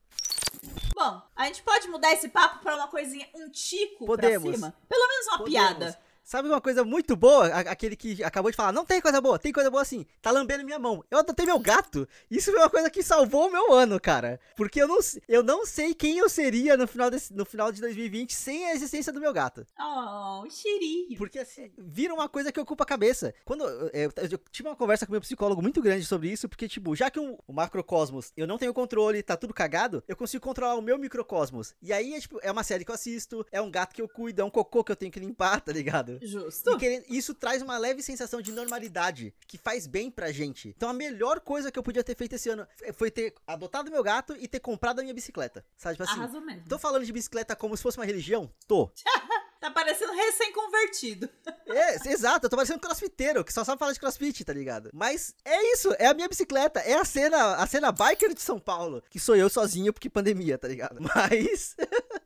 Bom, 0.96 1.22
a 1.36 1.46
gente 1.46 1.62
pode 1.62 1.90
mudar 1.90 2.14
esse 2.14 2.30
papo 2.30 2.60
pra 2.64 2.76
uma 2.78 2.88
coisinha, 2.88 3.30
um 3.36 3.50
tico 3.50 4.06
Podemos. 4.06 4.44
pra 4.44 4.54
cima? 4.54 4.78
Pelo 4.88 5.08
menos 5.10 5.28
uma 5.28 5.38
Podemos. 5.40 5.52
piada. 5.52 6.00
Sabe 6.24 6.48
uma 6.48 6.62
coisa 6.62 6.86
muito 6.86 7.16
boa? 7.16 7.48
Aquele 7.48 7.96
que 7.96 8.24
acabou 8.24 8.50
de 8.50 8.56
falar, 8.56 8.72
não 8.72 8.86
tem 8.86 9.02
coisa 9.02 9.20
boa, 9.20 9.38
tem 9.38 9.52
coisa 9.52 9.70
boa 9.70 9.82
assim, 9.82 10.06
tá 10.22 10.32
lambendo 10.32 10.64
minha 10.64 10.80
mão. 10.80 11.04
Eu 11.12 11.20
adotei 11.20 11.46
meu 11.46 11.60
gato. 11.60 12.08
Isso 12.32 12.50
foi 12.50 12.60
uma 12.62 12.70
coisa 12.70 12.90
que 12.90 13.04
salvou 13.04 13.48
o 13.48 13.52
meu 13.52 13.74
ano, 13.74 14.00
cara. 14.00 14.40
Porque 14.56 14.82
eu 14.82 14.88
não, 14.88 15.00
eu 15.28 15.44
não 15.44 15.66
sei 15.66 15.94
quem 15.94 16.18
eu 16.18 16.30
seria 16.30 16.78
no 16.78 16.88
final, 16.88 17.12
desse, 17.12 17.34
no 17.34 17.46
final 17.46 17.72
de 17.72 17.82
2020 17.82 18.34
sem 18.34 18.66
a 18.68 18.74
existência 18.74 19.12
do 19.12 19.20
meu 19.20 19.34
gato. 19.34 19.68
Oh, 19.78 20.50
cheirinho. 20.50 21.18
Porque 21.18 21.40
assim, 21.40 21.72
vira 21.78 22.14
uma 22.14 22.30
coisa 22.30 22.52
que 22.52 22.60
ocupa 22.60 22.84
a 22.84 22.88
cabeça. 22.88 23.34
Quando 23.44 23.66
eu, 23.66 23.90
eu, 23.90 24.12
eu 24.32 24.38
tive 24.50 24.70
uma 24.70 24.76
conversa 24.78 25.06
com 25.06 25.12
meu 25.12 25.22
psicólogo 25.22 25.62
muito 25.62 25.82
grande 25.82 26.06
sobre 26.06 26.30
isso, 26.30 26.48
porque, 26.48 26.70
tipo, 26.70 26.96
já 26.96 27.12
que 27.12 27.20
um, 27.20 27.38
o 27.46 27.54
macrocosmos 27.54 28.32
eu 28.38 28.48
não 28.48 28.58
tenho 28.58 28.74
controle, 28.74 29.22
tá 29.22 29.36
tudo 29.36 29.54
cagado, 29.54 30.02
eu 30.08 30.16
consigo 30.16 30.44
controlar 30.44 30.76
o 30.76 30.82
meu 30.82 30.98
microcosmos. 30.98 31.76
E 31.82 31.92
aí, 31.92 32.14
é, 32.14 32.20
tipo, 32.20 32.40
é 32.42 32.52
uma 32.52 32.64
série 32.64 32.86
que 32.86 32.92
eu 32.92 32.96
assisto, 32.96 33.46
é 33.52 33.62
um 33.62 33.70
gato 33.70 33.94
que 33.94 34.02
eu 34.02 34.08
cuido, 34.08 34.42
é 34.42 34.46
um 34.46 34.50
cocô 34.50 34.84
que 34.84 34.92
eu 34.92 34.96
tenho 34.96 35.12
que 35.12 35.20
limpar, 35.20 35.60
tá 35.62 35.72
ligado? 35.72 36.13
Justo. 36.22 36.72
E 36.72 36.78
que, 36.78 37.06
isso 37.10 37.34
traz 37.34 37.62
uma 37.62 37.78
leve 37.78 38.02
sensação 38.02 38.42
de 38.42 38.52
normalidade, 38.52 39.34
que 39.48 39.58
faz 39.58 39.88
bem 39.88 40.10
pra 40.12 40.32
gente. 40.32 40.70
Então 40.70 40.90
a 40.90 40.94
melhor 40.94 41.40
coisa 41.40 41.72
que 41.72 41.80
eu 41.80 41.84
podia 41.84 42.04
ter 42.04 42.16
feito 42.16 42.34
esse 42.34 42.50
ano 42.50 42.68
foi 42.94 43.12
ter 43.12 43.34
adotado 43.46 43.92
meu 43.92 44.04
gato 44.04 44.36
e 44.38 44.48
ter 44.48 44.60
comprado 44.60 45.00
a 45.00 45.02
minha 45.02 45.14
bicicleta. 45.14 45.66
Sabe, 45.78 45.96
tipo 45.96 46.04
assim, 46.04 46.20
Arrasou 46.20 46.42
mesmo. 46.42 46.68
tô 46.68 46.78
falando 46.78 47.06
de 47.06 47.12
bicicleta 47.12 47.56
como 47.56 47.76
se 47.76 47.84
fosse 47.84 47.98
uma 47.98 48.06
religião? 48.06 48.52
Tô. 48.68 48.92
Tá 49.64 49.72
parecendo 49.72 50.12
recém-convertido. 50.12 51.30
É, 51.68 52.10
exato, 52.12 52.46
eu 52.46 52.50
tô 52.50 52.58
parecendo 52.58 52.82
crossfiteiro, 52.82 53.46
que 53.46 53.54
só 53.54 53.64
sabe 53.64 53.80
falar 53.80 53.94
de 53.94 54.00
crossfit, 54.00 54.44
tá 54.44 54.52
ligado? 54.52 54.90
Mas 54.92 55.34
é 55.46 55.72
isso, 55.72 55.96
é 55.98 56.08
a 56.08 56.14
minha 56.14 56.28
bicicleta, 56.28 56.82
é 56.82 56.96
a 56.96 57.06
cena, 57.06 57.56
a 57.56 57.66
cena 57.66 57.90
biker 57.90 58.34
de 58.34 58.42
São 58.42 58.60
Paulo, 58.60 59.02
que 59.10 59.22
sou 59.22 59.38
eu 59.38 59.50
sozinho 59.50 59.94
porque 59.94 60.10
pandemia, 60.10 60.58
tá 60.58 60.68
ligado? 60.68 60.98
Mas 61.16 61.78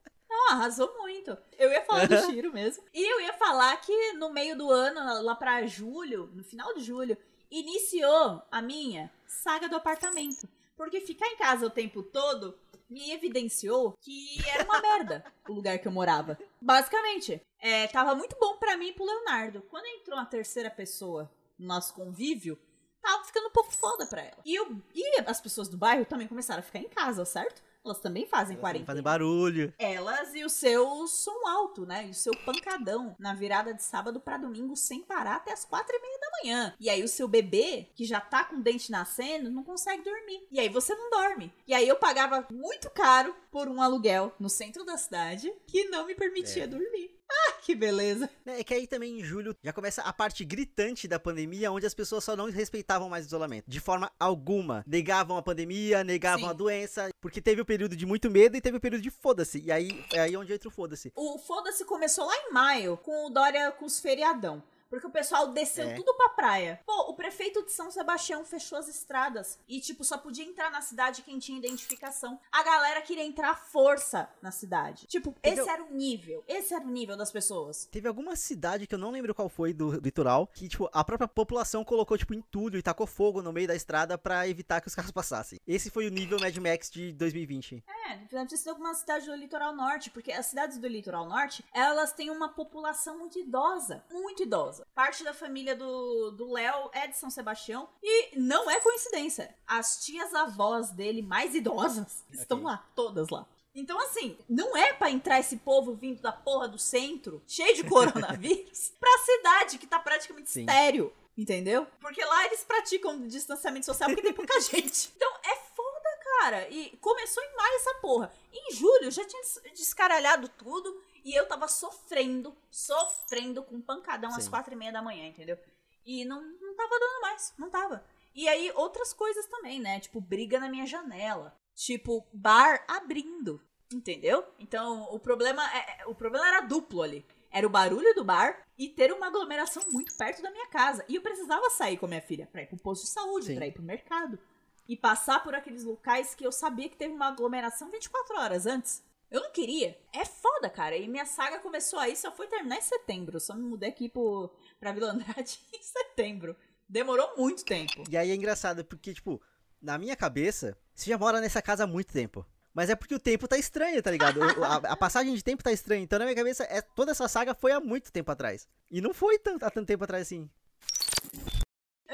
arrasou 0.52 0.94
muito. 0.98 1.38
Eu 1.58 1.72
ia 1.72 1.84
falar 1.84 2.08
do 2.08 2.18
Shiro 2.26 2.52
mesmo. 2.54 2.84
E 2.94 3.04
eu 3.04 3.22
ia 3.22 3.34
falar 3.34 3.76
que 3.78 4.14
no 4.14 4.32
meio 4.32 4.58
do 4.58 4.72
ano, 4.72 5.24
lá 5.24 5.36
pra 5.36 5.66
julho, 5.66 6.30
no 6.34 6.44
final 6.44 6.74
de 6.74 6.84
julho, 6.84 7.18
iniciou 7.50 8.42
a 8.52 8.62
minha 8.62 9.12
saga 9.26 9.68
do 9.68 9.76
apartamento. 9.76 10.48
Porque 10.76 11.02
ficar 11.02 11.28
em 11.28 11.38
casa 11.38 11.66
o 11.66 11.72
tempo 11.72 12.04
todo 12.04 12.58
me 12.90 13.12
evidenciou 13.12 13.98
que 14.00 14.38
era 14.48 14.64
uma 14.64 14.82
merda 14.82 15.26
o 15.48 15.54
lugar 15.54 15.80
que 15.80 15.88
eu 15.88 15.92
morava. 15.92 16.38
Basicamente, 16.62 17.42
é, 17.60 17.88
tava 17.88 18.16
muito 18.16 18.38
bom 18.40 18.58
para 18.58 18.78
mim 18.78 18.90
e 18.90 18.94
pro 18.94 19.06
Leonardo. 19.06 19.62
Quando 19.70 19.86
entrou 19.86 20.18
uma 20.18 20.26
terceira 20.26 20.70
pessoa 20.70 21.32
no 21.58 21.68
nosso 21.68 21.94
convívio, 21.94 22.58
tava 23.02 23.24
ficando 23.26 23.48
um 23.48 23.52
pouco 23.52 23.72
foda 23.72 24.06
pra 24.06 24.22
ela. 24.22 24.38
E, 24.46 24.56
eu, 24.56 24.82
e 24.94 25.22
as 25.26 25.42
pessoas 25.42 25.68
do 25.68 25.78
bairro 25.78 26.06
também 26.06 26.28
começaram 26.28 26.60
a 26.60 26.64
ficar 26.64 26.80
em 26.80 26.90
casa, 26.90 27.26
certo? 27.26 27.62
Elas 27.88 28.00
também 28.00 28.26
fazem 28.26 28.58
quarentena. 28.58 28.86
Fazem 28.86 29.02
barulho. 29.04 29.74
Elas 29.80 30.36
e 30.36 30.44
o 30.44 30.50
seu 30.50 31.08
som 31.08 31.48
alto, 31.48 31.86
né? 31.86 32.08
E 32.08 32.12
o 32.12 32.14
seu 32.14 32.34
pancadão 32.46 33.16
na 33.18 33.34
virada 33.34 33.74
de 33.74 33.82
sábado 33.82 34.20
para 34.20 34.38
domingo 34.38 34.76
sem 34.76 35.02
parar 35.02 35.38
até 35.38 35.54
as 35.54 35.64
quatro 35.64 35.96
e 35.96 36.02
meia 36.02 36.20
da 36.20 36.32
manhã. 36.44 36.76
E 36.80 36.90
aí 36.90 37.02
o 37.02 37.08
seu 37.08 37.28
bebê, 37.28 37.90
que 37.96 38.04
já 38.04 38.20
tá 38.20 38.44
com 38.44 38.58
o 38.58 38.62
dente 38.62 38.92
nascendo, 38.92 39.50
não 39.50 39.64
consegue 39.64 40.04
dormir. 40.04 40.46
E 40.52 40.60
aí 40.60 40.68
você 40.68 40.94
não 40.96 41.10
dorme. 41.10 41.54
E 41.66 41.74
aí 41.74 41.88
eu 41.88 41.96
pagava 41.96 42.46
muito 42.52 42.90
caro 42.90 43.34
por 43.50 43.70
um 43.70 43.82
aluguel 43.82 44.34
no 44.40 44.50
centro 44.50 44.84
da 44.84 44.98
cidade 44.98 45.52
que 45.66 45.86
não 45.86 46.06
me 46.06 46.14
permitia 46.14 46.66
é. 46.66 46.68
dormir. 46.68 47.17
Ah, 47.30 47.54
que 47.62 47.76
beleza. 47.76 48.30
É 48.46 48.64
que 48.64 48.74
aí 48.74 48.88
também 48.88 49.20
em 49.20 49.24
julho 49.24 49.56
já 49.62 49.74
começa 49.74 50.02
a 50.02 50.14
parte 50.14 50.46
gritante 50.46 51.08
da 51.08 51.20
pandemia, 51.20 51.72
onde 51.72 51.86
as 51.86 51.94
pessoas 51.94 52.24
só 52.24 52.36
não 52.36 52.50
respeitavam 52.50 53.10
mais 53.10 53.26
o 53.26 53.28
isolamento. 53.28 53.66
De 53.68 53.80
forma 53.80 54.12
alguma. 54.20 54.84
Negavam 54.88 55.38
a 55.38 55.42
pandemia, 55.42 56.04
negavam 56.04 56.46
Sim. 56.46 56.50
a 56.50 56.54
doença, 56.54 57.10
porque 57.22 57.42
teve 57.42 57.62
o 57.62 57.66
período 57.66 57.96
de 57.96 58.06
muito 58.06 58.30
medo 58.30 58.56
e 58.56 58.62
teve 58.62 58.78
o 58.78 58.82
período 58.82 59.02
de 59.02 59.12
foda-se. 59.12 59.60
E 59.60 59.72
aí 59.72 60.06
é 60.14 60.20
aí 60.22 60.38
onde 60.38 60.54
entra 60.54 60.70
o 60.70 60.72
foda-se. 60.72 61.12
O 61.16 61.38
foda-se 61.40 61.84
começou 61.86 62.26
lá 62.26 62.36
em 62.36 62.54
maio, 62.54 62.98
com 62.98 63.28
o 63.28 63.30
Dória 63.30 63.72
com 63.72 63.86
os 63.86 64.00
feriadão. 64.00 64.64
Porque 64.90 65.08
o 65.08 65.12
pessoal 65.12 65.48
desceu 65.50 65.90
é. 65.90 65.94
tudo 65.94 66.14
pra 66.16 66.30
praia. 66.30 66.80
Pô, 66.86 67.10
o 67.10 67.14
prefeito 67.14 67.64
de 67.64 67.72
São 67.72 67.92
Sebastião 67.92 68.46
fechou 68.46 68.78
as 68.78 68.88
estradas. 68.88 69.60
E, 69.68 69.80
tipo, 69.80 70.04
só 70.04 70.18
podia 70.18 70.46
entrar 70.46 70.72
na 70.72 70.82
cidade 70.82 71.22
quem 71.22 71.40
tinha 71.40 71.58
identificação. 71.58 72.40
A 72.52 72.64
galera 72.64 73.02
queria 73.02 73.24
entrar 73.24 73.52
à 73.52 73.56
força 73.56 74.30
na 74.42 74.52
cidade. 74.52 75.08
Tipo, 75.08 75.34
Teve... 75.42 75.62
esse 75.62 75.70
era 75.70 75.84
o 75.84 75.94
nível. 75.94 76.44
Esse 76.48 76.74
era 76.74 76.84
o 76.84 76.90
nível 76.90 77.18
das 77.18 77.32
pessoas. 77.32 77.86
Teve 77.92 78.08
alguma 78.08 78.36
cidade 78.36 78.88
que 78.88 78.96
eu 78.96 79.00
não 79.00 79.12
lembro 79.12 79.34
qual 79.34 79.50
foi 79.50 79.74
do, 79.74 80.00
do 80.00 80.04
litoral, 80.04 80.48
que, 80.48 80.68
tipo, 80.68 80.90
a 80.94 81.04
própria 81.04 81.28
população 81.28 81.84
colocou, 81.84 82.18
tipo, 82.18 82.34
entulho 82.34 82.78
e 82.78 82.84
tacou 82.84 83.08
fogo 83.08 83.42
no 83.42 83.54
meio 83.54 83.68
da 83.68 83.76
estrada 83.76 84.18
para 84.18 84.48
evitar 84.48 84.82
que 84.82 84.88
os 84.88 84.96
carros 84.96 85.12
passassem. 85.12 85.60
Esse 85.68 85.90
foi 85.90 86.08
o 86.08 86.12
nível 86.12 86.40
Mad 86.40 86.56
Max 86.58 86.90
de 86.90 87.12
2020. 87.14 87.84
É, 88.10 88.16
deve 88.30 88.48
ter 88.48 88.58
sido 88.58 88.70
alguma 88.70 88.94
cidade 88.94 89.26
do 89.26 89.36
litoral 89.36 89.76
norte, 89.76 90.10
porque 90.10 90.32
as 90.32 90.46
cidades 90.46 90.78
do 90.78 90.88
litoral 90.88 91.28
norte, 91.28 91.64
elas 91.74 92.14
têm 92.14 92.30
uma 92.30 92.50
população 92.50 93.18
muito 93.18 93.40
idosa. 93.40 94.04
Muito 94.12 94.44
idosa. 94.44 94.77
Parte 94.94 95.24
da 95.24 95.34
família 95.34 95.76
do 95.76 96.52
Léo 96.52 96.90
é 96.94 97.08
de 97.08 97.18
São 97.18 97.30
Sebastião. 97.30 97.90
E 98.02 98.38
não 98.40 98.70
é 98.70 98.80
coincidência. 98.80 99.56
As 99.66 100.04
tias 100.04 100.34
avós 100.34 100.92
dele, 100.92 101.22
mais 101.22 101.56
idosas, 101.56 102.24
estão 102.32 102.60
okay. 102.60 102.72
lá, 102.72 102.86
todas 102.96 103.30
lá. 103.30 103.48
Então, 103.74 104.00
assim, 104.02 104.36
não 104.50 104.76
é 104.76 104.92
para 104.94 105.12
entrar 105.12 105.40
esse 105.40 105.58
povo 105.58 105.94
vindo 105.94 106.20
da 106.20 106.32
porra 106.32 106.68
do 106.68 106.80
centro, 106.80 107.44
cheio 107.48 107.76
de 107.76 107.84
coronavírus, 107.88 108.92
pra 109.00 109.18
cidade 109.20 109.78
que 109.78 109.86
tá 109.86 110.00
praticamente 110.00 110.50
Sim. 110.50 110.62
estéreo. 110.62 111.14
Entendeu? 111.38 111.86
Porque 112.02 112.26
lá 112.26 112.48
eles 112.48 112.64
praticam 112.64 113.28
distanciamento 113.28 113.86
social 113.86 114.10
porque 114.10 114.24
tem 114.24 114.34
pouca 114.34 114.58
gente. 114.60 115.14
Então 115.16 115.32
é 115.46 115.56
foda, 115.76 116.20
cara. 116.40 116.68
E 116.70 116.98
começou 116.98 117.44
em 117.44 117.56
maio 117.56 117.76
essa 117.76 117.94
porra. 118.02 118.34
Em 118.52 118.74
julho 118.74 119.12
já 119.12 119.24
tinha 119.24 119.44
descaralhado 119.76 120.50
tudo. 120.50 121.00
E 121.28 121.36
eu 121.36 121.46
tava 121.46 121.68
sofrendo, 121.68 122.56
sofrendo 122.72 123.62
com 123.62 123.82
pancadão 123.82 124.32
Sim. 124.32 124.38
às 124.38 124.48
quatro 124.48 124.74
e 124.74 124.78
meia 124.78 124.94
da 124.94 125.02
manhã, 125.02 125.28
entendeu? 125.28 125.60
E 126.06 126.24
não, 126.24 126.42
não 126.42 126.74
tava 126.74 126.98
dando 126.98 127.22
mais, 127.22 127.54
não 127.58 127.70
tava. 127.70 128.02
E 128.34 128.48
aí, 128.48 128.72
outras 128.76 129.12
coisas 129.12 129.46
também, 129.48 129.78
né? 129.78 130.00
Tipo, 130.00 130.22
briga 130.22 130.58
na 130.58 130.70
minha 130.70 130.86
janela. 130.86 131.54
Tipo, 131.76 132.26
bar 132.32 132.82
abrindo. 132.88 133.62
Entendeu? 133.94 134.42
Então, 134.58 135.04
o 135.12 135.20
problema, 135.20 135.70
é, 135.76 136.02
é, 136.02 136.08
o 136.08 136.16
problema 136.16 136.48
era 136.48 136.62
duplo 136.62 137.02
ali. 137.02 137.26
Era 137.52 137.68
o 137.68 137.70
barulho 137.70 138.16
do 138.16 138.24
bar 138.24 138.66
e 138.78 138.88
ter 138.88 139.12
uma 139.12 139.28
aglomeração 139.28 139.84
muito 139.92 140.16
perto 140.16 140.42
da 140.42 140.50
minha 140.50 140.68
casa. 140.68 141.04
E 141.10 141.16
eu 141.16 141.22
precisava 141.22 141.70
sair 141.72 141.98
com 141.98 142.06
a 142.06 142.10
minha 142.10 142.22
filha 142.22 142.48
pra 142.50 142.62
ir 142.62 142.68
pro 142.68 142.78
posto 142.78 143.04
de 143.04 143.10
saúde, 143.10 143.48
Sim. 143.48 143.56
pra 143.56 143.68
ir 143.68 143.74
pro 143.74 143.84
mercado. 143.84 144.40
E 144.88 144.96
passar 144.96 145.44
por 145.44 145.54
aqueles 145.54 145.84
locais 145.84 146.34
que 146.34 146.48
eu 146.48 146.54
sabia 146.54 146.88
que 146.88 146.96
teve 146.96 147.14
uma 147.14 147.28
aglomeração 147.28 147.92
24 147.92 148.38
horas 148.40 148.66
antes. 148.66 149.04
Eu 149.30 149.42
não 149.42 149.52
queria. 149.52 149.98
É 150.14 150.26
foda, 150.26 150.70
cara. 150.70 150.96
E 150.96 151.08
minha 151.08 151.26
saga 151.26 151.60
começou 151.60 152.00
aí, 152.00 152.16
só 152.16 152.32
foi 152.32 152.48
terminar 152.48 152.78
em 152.78 152.82
setembro. 152.82 153.40
Só 153.40 153.54
me 153.54 153.64
mudei 153.64 153.90
aqui 153.90 154.08
pro, 154.08 154.50
pra 154.80 154.92
Vila 154.92 155.12
Andrade 155.12 155.60
em 155.74 155.84
setembro. 155.84 156.56
Demorou 156.88 157.36
muito 157.38 157.66
tempo. 157.66 158.04
E 158.10 158.16
aí 158.16 158.32
é 158.32 158.36
engraçado, 158.36 158.86
porque, 158.86 159.14
tipo, 159.14 159.42
na 159.82 159.98
minha 159.98 160.16
cabeça, 160.16 160.78
você 160.96 161.10
já 161.10 161.18
mora 161.18 161.42
nessa 161.42 161.62
casa 161.62 161.84
há 161.84 161.88
muito 161.88 162.14
tempo. 162.14 162.46
Mas 162.74 162.90
é 162.90 162.96
porque 162.96 163.16
o 163.16 163.20
tempo 163.20 163.48
tá 163.48 163.58
estranho, 163.58 164.02
tá 164.02 164.12
ligado? 164.12 164.40
a, 164.64 164.76
a, 164.76 164.96
passagem 164.96 165.34
de 165.34 165.44
tempo 165.44 165.64
tá 165.64 165.72
estranha. 165.72 166.04
Então, 166.04 166.20
na 166.20 166.26
minha 166.26 166.36
cabeça, 166.36 166.64
é, 166.66 166.80
toda 166.80 167.12
essa 167.12 167.28
saga 167.28 167.56
foi 167.56 167.72
há 167.72 167.80
muito 167.80 168.12
tempo 168.12 168.32
atrás. 168.32 168.68
E 168.90 169.02
não 169.02 169.14
foi 169.14 169.40
tanto, 169.40 169.66
há 169.66 169.72
tanto 169.72 169.88
tempo 169.88 170.04
atrás 170.04 170.28
assim. 170.28 170.50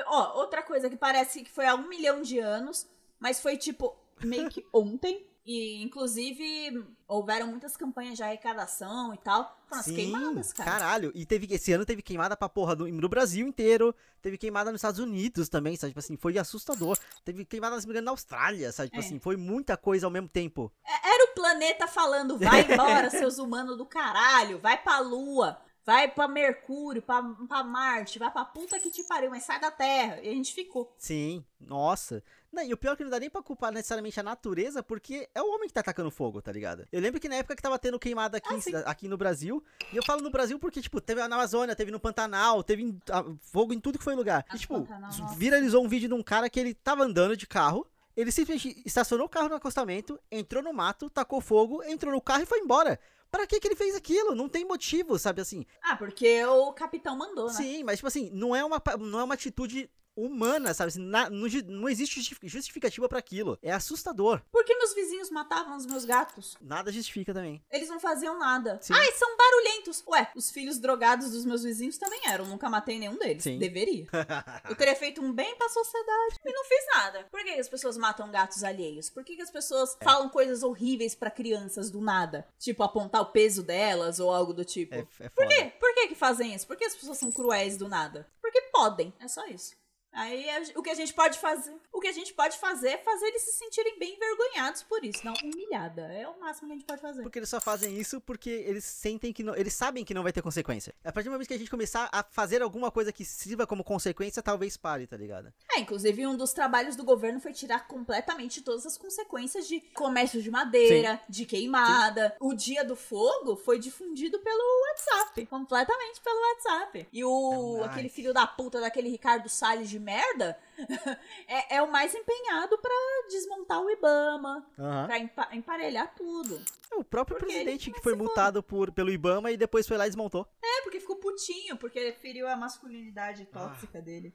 Ó, 0.07 0.39
outra 0.39 0.63
coisa 0.63 0.89
que 0.89 0.95
parece 0.95 1.43
que 1.43 1.51
foi 1.51 1.65
há 1.67 1.75
um 1.75 1.87
milhão 1.87 2.21
de 2.21 2.39
anos, 2.39 2.87
mas 3.19 3.39
foi 3.39 3.57
tipo 3.57 3.95
meio 4.23 4.49
que 4.49 4.65
ontem 4.73 5.27
E, 5.45 5.83
inclusive, 5.83 6.85
houveram 7.05 7.47
muitas 7.47 7.75
campanhas 7.75 8.15
de 8.15 8.23
arrecadação 8.23 9.13
e 9.13 9.17
tal. 9.17 9.59
Foram 9.67 9.81
as 9.81 9.85
queimadas, 9.87 10.53
cara. 10.53 10.71
Caralho, 10.71 11.11
e 11.13 11.25
teve 11.25 11.53
esse 11.53 11.73
ano 11.73 11.85
teve 11.85 12.01
queimada 12.01 12.37
pra 12.37 12.47
porra 12.47 12.75
no, 12.75 12.87
no 12.87 13.09
Brasil 13.09 13.45
inteiro, 13.45 13.93
teve 14.21 14.37
queimada 14.37 14.71
nos 14.71 14.79
Estados 14.79 14.99
Unidos 15.01 15.49
também, 15.49 15.75
sabe? 15.75 15.91
Tipo 15.91 15.99
assim, 15.99 16.15
foi 16.15 16.37
assustador. 16.37 16.97
Teve 17.25 17.43
queimada, 17.43 17.79
se 17.81 17.85
me 17.85 17.91
engano, 17.91 18.05
na 18.05 18.11
Austrália, 18.11 18.71
sabe? 18.71 18.89
Tipo 18.89 19.01
É. 19.01 19.05
assim, 19.05 19.19
foi 19.19 19.35
muita 19.35 19.75
coisa 19.75 20.07
ao 20.07 20.11
mesmo 20.11 20.29
tempo. 20.29 20.71
Era 20.85 21.25
o 21.31 21.35
planeta 21.35 21.87
falando, 21.87 22.37
vai 22.39 22.61
embora, 22.71 23.09
seus 23.09 23.37
humanos 23.37 23.77
do 23.77 23.85
caralho, 23.85 24.59
vai 24.59 24.81
pra 24.81 24.99
Lua, 24.99 25.59
vai 25.85 26.09
pra 26.09 26.25
Mercúrio, 26.25 27.01
pra, 27.01 27.21
pra 27.21 27.63
Marte, 27.65 28.17
vai 28.17 28.31
pra 28.31 28.45
puta 28.45 28.79
que 28.79 28.89
te 28.89 29.03
pariu, 29.03 29.29
mas 29.29 29.43
sai 29.43 29.59
da 29.59 29.71
Terra. 29.71 30.21
E 30.21 30.29
a 30.29 30.33
gente 30.33 30.53
ficou. 30.53 30.95
Sim, 30.97 31.43
nossa. 31.59 32.23
Não, 32.53 32.61
e 32.63 32.71
o 32.71 32.77
pior 32.77 32.93
é 32.93 32.95
que 32.95 33.03
não 33.03 33.09
dá 33.09 33.19
nem 33.19 33.31
pra 33.31 33.41
culpar 33.41 33.71
necessariamente 33.71 34.19
a 34.19 34.23
natureza, 34.23 34.83
porque 34.83 35.27
é 35.33 35.41
o 35.41 35.55
homem 35.55 35.67
que 35.67 35.73
tá 35.73 35.79
atacando 35.79 36.11
fogo, 36.11 36.39
tá 36.39 36.51
ligado? 36.51 36.87
Eu 36.91 37.01
lembro 37.01 37.19
que 37.19 37.27
na 37.27 37.35
época 37.37 37.55
que 37.55 37.61
tava 37.63 37.79
tendo 37.79 37.97
queimada 37.97 38.37
aqui, 38.37 38.53
Ah, 38.75 38.91
aqui 38.91 39.07
no 39.07 39.17
Brasil, 39.17 39.63
e 39.91 39.97
eu 39.97 40.03
falo 40.05 40.21
no 40.21 40.29
Brasil 40.29 40.59
porque, 40.59 40.79
tipo, 40.79 41.01
teve 41.01 41.19
na 41.27 41.35
Amazônia, 41.35 41.75
teve 41.75 41.89
no 41.89 41.99
Pantanal, 41.99 42.61
teve 42.63 42.83
em- 42.83 42.99
a- 43.09 43.25
fogo 43.41 43.73
em 43.73 43.79
tudo 43.79 43.97
que 43.97 44.03
foi 44.03 44.13
lugar. 44.13 44.45
Ah, 44.47 44.55
E, 44.55 44.59
tipo, 44.59 44.75
Pantanal, 44.81 45.11
nossa. 45.17 45.35
viralizou 45.35 45.83
um 45.83 45.87
vídeo 45.89 46.07
de 46.07 46.13
um 46.13 46.21
cara 46.21 46.47
que 46.47 46.59
ele 46.59 46.75
tava 46.75 47.03
andando 47.03 47.35
de 47.35 47.47
carro, 47.47 47.87
ele 48.15 48.31
simplesmente 48.31 48.79
estacionou 48.85 49.25
o 49.25 49.29
carro 49.29 49.49
no 49.49 49.55
acostamento, 49.55 50.19
entrou 50.31 50.61
no 50.61 50.71
mato, 50.71 51.09
tacou 51.09 51.41
fogo, 51.41 51.81
entrou 51.83 52.13
no 52.13 52.21
carro 52.21 52.43
e 52.43 52.45
foi 52.45 52.59
embora. 52.59 52.99
Pra 53.31 53.47
que 53.47 53.59
que 53.59 53.67
ele 53.67 53.75
fez 53.75 53.95
aquilo? 53.95 54.35
Não 54.35 54.47
tem 54.47 54.63
motivo, 54.63 55.17
sabe 55.17 55.41
assim? 55.41 55.65
Ah, 55.81 55.95
porque 55.95 56.45
o 56.45 56.71
capitão 56.71 57.17
mandou, 57.17 57.47
né? 57.47 57.53
Sim, 57.53 57.83
mas 57.83 57.95
tipo 57.97 58.07
assim, 58.07 58.29
não 58.31 58.55
é 58.55 58.63
uma, 58.63 58.79
não 58.99 59.19
é 59.19 59.23
uma 59.23 59.33
atitude 59.33 59.89
humana, 60.15 60.73
sabe? 60.73 60.89
Assim, 60.89 61.01
na- 61.05 61.29
não, 61.29 61.47
não 61.67 61.89
existe 61.89 62.15
justifi- 62.19 62.47
justificativa 62.47 63.07
pra 63.09 63.19
aquilo. 63.19 63.57
É 63.61 63.71
assustador. 63.71 64.41
Por 64.51 64.63
que 64.63 64.75
meus 64.75 64.93
vizinhos 64.93 65.29
matavam 65.29 65.75
os 65.77 65.85
meus 65.85 66.05
gatos? 66.05 66.55
Nada 66.61 66.91
justifica 66.91 67.33
também. 67.33 67.63
Eles 67.71 67.89
não 67.89 67.99
faziam 67.99 68.37
nada. 68.37 68.79
Sim. 68.81 68.93
Ai, 68.93 69.11
são 69.13 69.35
barulhentos. 69.37 70.03
Ué, 70.07 70.31
os 70.35 70.51
filhos 70.51 70.79
drogados 70.79 71.31
dos 71.31 71.45
meus 71.45 71.63
vizinhos 71.63 71.97
também 71.97 72.21
eram. 72.27 72.45
Nunca 72.45 72.69
matei 72.69 72.99
nenhum 72.99 73.17
deles. 73.17 73.43
Sim. 73.43 73.57
Deveria. 73.57 74.07
Eu 74.69 74.75
teria 74.75 74.95
feito 74.95 75.21
um 75.21 75.31
bem 75.33 75.55
pra 75.55 75.69
sociedade 75.69 76.39
e 76.45 76.53
não 76.53 76.63
fiz 76.65 76.85
nada. 76.95 77.23
Por 77.31 77.43
que 77.43 77.49
as 77.51 77.67
pessoas 77.69 77.97
matam 77.97 78.29
gatos 78.31 78.63
alheios? 78.63 79.09
Por 79.09 79.23
que, 79.23 79.41
as 79.41 79.51
pessoas 79.51 79.95
É. 79.99 80.03
falam 80.03 80.29
coisas 80.29 80.63
horríveis 80.63 81.15
pra 81.15 81.31
crianças 81.31 81.89
do 81.89 82.01
nada? 82.01 82.47
Tipo, 82.59 82.83
apontar 82.83 83.21
o 83.21 83.25
peso 83.27 83.63
delas 83.63 84.19
ou 84.19 84.31
algo 84.31 84.53
do 84.53 84.63
tipo. 84.65 84.95
É, 84.95 85.07
é 85.19 85.29
Por 85.29 85.47
quê? 85.47 85.71
Por 85.79 85.93
que 85.93 86.07
que 86.09 86.15
fazem 86.15 86.53
isso? 86.53 86.67
Por 86.67 86.75
que 86.77 86.85
as 86.85 86.95
pessoas 86.95 87.17
são 87.17 87.31
cruéis 87.31 87.77
do 87.77 87.87
nada? 87.87 88.27
Porque 88.41 88.61
podem. 88.71 89.13
É 89.19 89.27
só 89.27 89.45
isso. 89.47 89.75
Aí 90.13 90.45
o 90.75 90.81
que 90.83 90.89
a 90.89 90.95
gente 90.95 91.13
pode 91.13 91.39
fazer, 91.39 91.75
o 91.91 91.99
que 91.99 92.07
a 92.07 92.11
gente 92.11 92.33
pode 92.33 92.57
fazer 92.57 92.89
é 92.89 92.97
fazer 92.97 93.25
eles 93.27 93.41
se 93.41 93.53
sentirem 93.53 93.97
bem 93.97 94.15
envergonhados 94.15 94.83
por 94.83 95.03
isso, 95.03 95.25
não 95.25 95.33
humilhada. 95.43 96.01
É 96.03 96.27
o 96.27 96.39
máximo 96.39 96.67
que 96.67 96.73
a 96.73 96.77
gente 96.77 96.85
pode 96.85 97.01
fazer. 97.01 97.23
Porque 97.23 97.39
eles 97.39 97.49
só 97.49 97.59
fazem 97.59 97.97
isso 97.97 98.21
porque 98.21 98.49
eles 98.49 98.83
sentem 98.83 99.33
que 99.33 99.43
não. 99.43 99.55
Eles 99.55 99.73
sabem 99.73 100.05
que 100.05 100.13
não 100.13 100.23
vai 100.23 100.31
ter 100.31 100.41
consequência. 100.41 100.93
A 101.03 101.11
partir 101.11 101.29
do 101.29 101.31
momento 101.33 101.47
que 101.47 101.53
a 101.53 101.57
gente 101.57 101.69
começar 101.69 102.09
a 102.11 102.23
fazer 102.23 102.61
alguma 102.61 102.91
coisa 102.91 103.11
que 103.11 103.25
sirva 103.25 103.65
como 103.65 103.83
consequência, 103.83 104.41
talvez 104.43 104.77
pare, 104.77 105.07
tá 105.07 105.17
ligado? 105.17 105.51
É, 105.71 105.79
inclusive 105.79 106.27
um 106.27 106.37
dos 106.37 106.53
trabalhos 106.53 106.95
do 106.95 107.03
governo 107.03 107.39
foi 107.39 107.53
tirar 107.53 107.87
completamente 107.87 108.61
todas 108.61 108.85
as 108.85 108.97
consequências 108.97 109.67
de 109.67 109.79
comércio 109.93 110.41
de 110.41 110.51
madeira, 110.51 111.19
de 111.27 111.45
queimada. 111.45 112.35
O 112.39 112.53
dia 112.53 112.83
do 112.83 112.95
fogo 112.95 113.55
foi 113.55 113.79
difundido 113.79 114.39
pelo 114.39 114.81
WhatsApp, 114.89 115.45
completamente 115.47 116.21
pelo 116.21 116.39
WhatsApp. 116.39 117.07
E 117.11 117.23
o 117.23 117.77
Nice. 117.77 117.89
aquele 117.89 118.09
filho 118.09 118.33
da 118.33 118.45
puta 118.45 118.79
daquele 118.79 119.09
Ricardo 119.09 119.49
Salles 119.49 119.89
de 119.89 119.99
merda 120.03 120.57
é, 121.47 121.77
é 121.77 121.81
o 121.81 121.89
mais 121.91 122.13
empenhado 122.13 122.77
pra 122.77 122.91
desmontar 123.29 123.81
o 123.81 123.89
IBAMA, 123.89 124.67
Aham. 124.77 125.05
pra 125.07 125.17
empa- 125.19 125.49
emparelhar 125.53 126.13
tudo. 126.15 126.61
É 126.91 126.95
o 126.95 127.03
próprio 127.03 127.37
Porque 127.37 127.53
presidente 127.53 127.91
que 127.91 128.01
foi 128.01 128.13
for. 128.13 128.17
multado 128.19 128.61
por, 128.61 128.91
pelo 128.91 129.09
Ibama 129.09 129.49
e 129.51 129.57
depois 129.57 129.87
foi 129.87 129.97
lá 129.97 130.05
e 130.05 130.09
desmontou. 130.09 130.47
É, 130.61 130.81
porque 130.83 130.99
ficou 130.99 131.15
putinho, 131.15 131.75
porque 131.77 132.11
feriu 132.13 132.47
a 132.47 132.55
masculinidade 132.55 133.47
Ah. 133.53 133.59
tóxica 133.67 134.01
dele. 134.01 134.33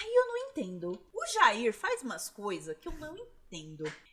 Aí 0.00 0.14
eu 0.14 0.26
não 0.28 0.36
entendo. 0.48 0.92
O 1.12 1.26
Jair 1.26 1.72
faz 1.74 2.02
umas 2.02 2.30
coisas 2.30 2.76
que 2.78 2.88
eu 2.88 2.92
não 2.92 3.12
entendo. 3.14 3.37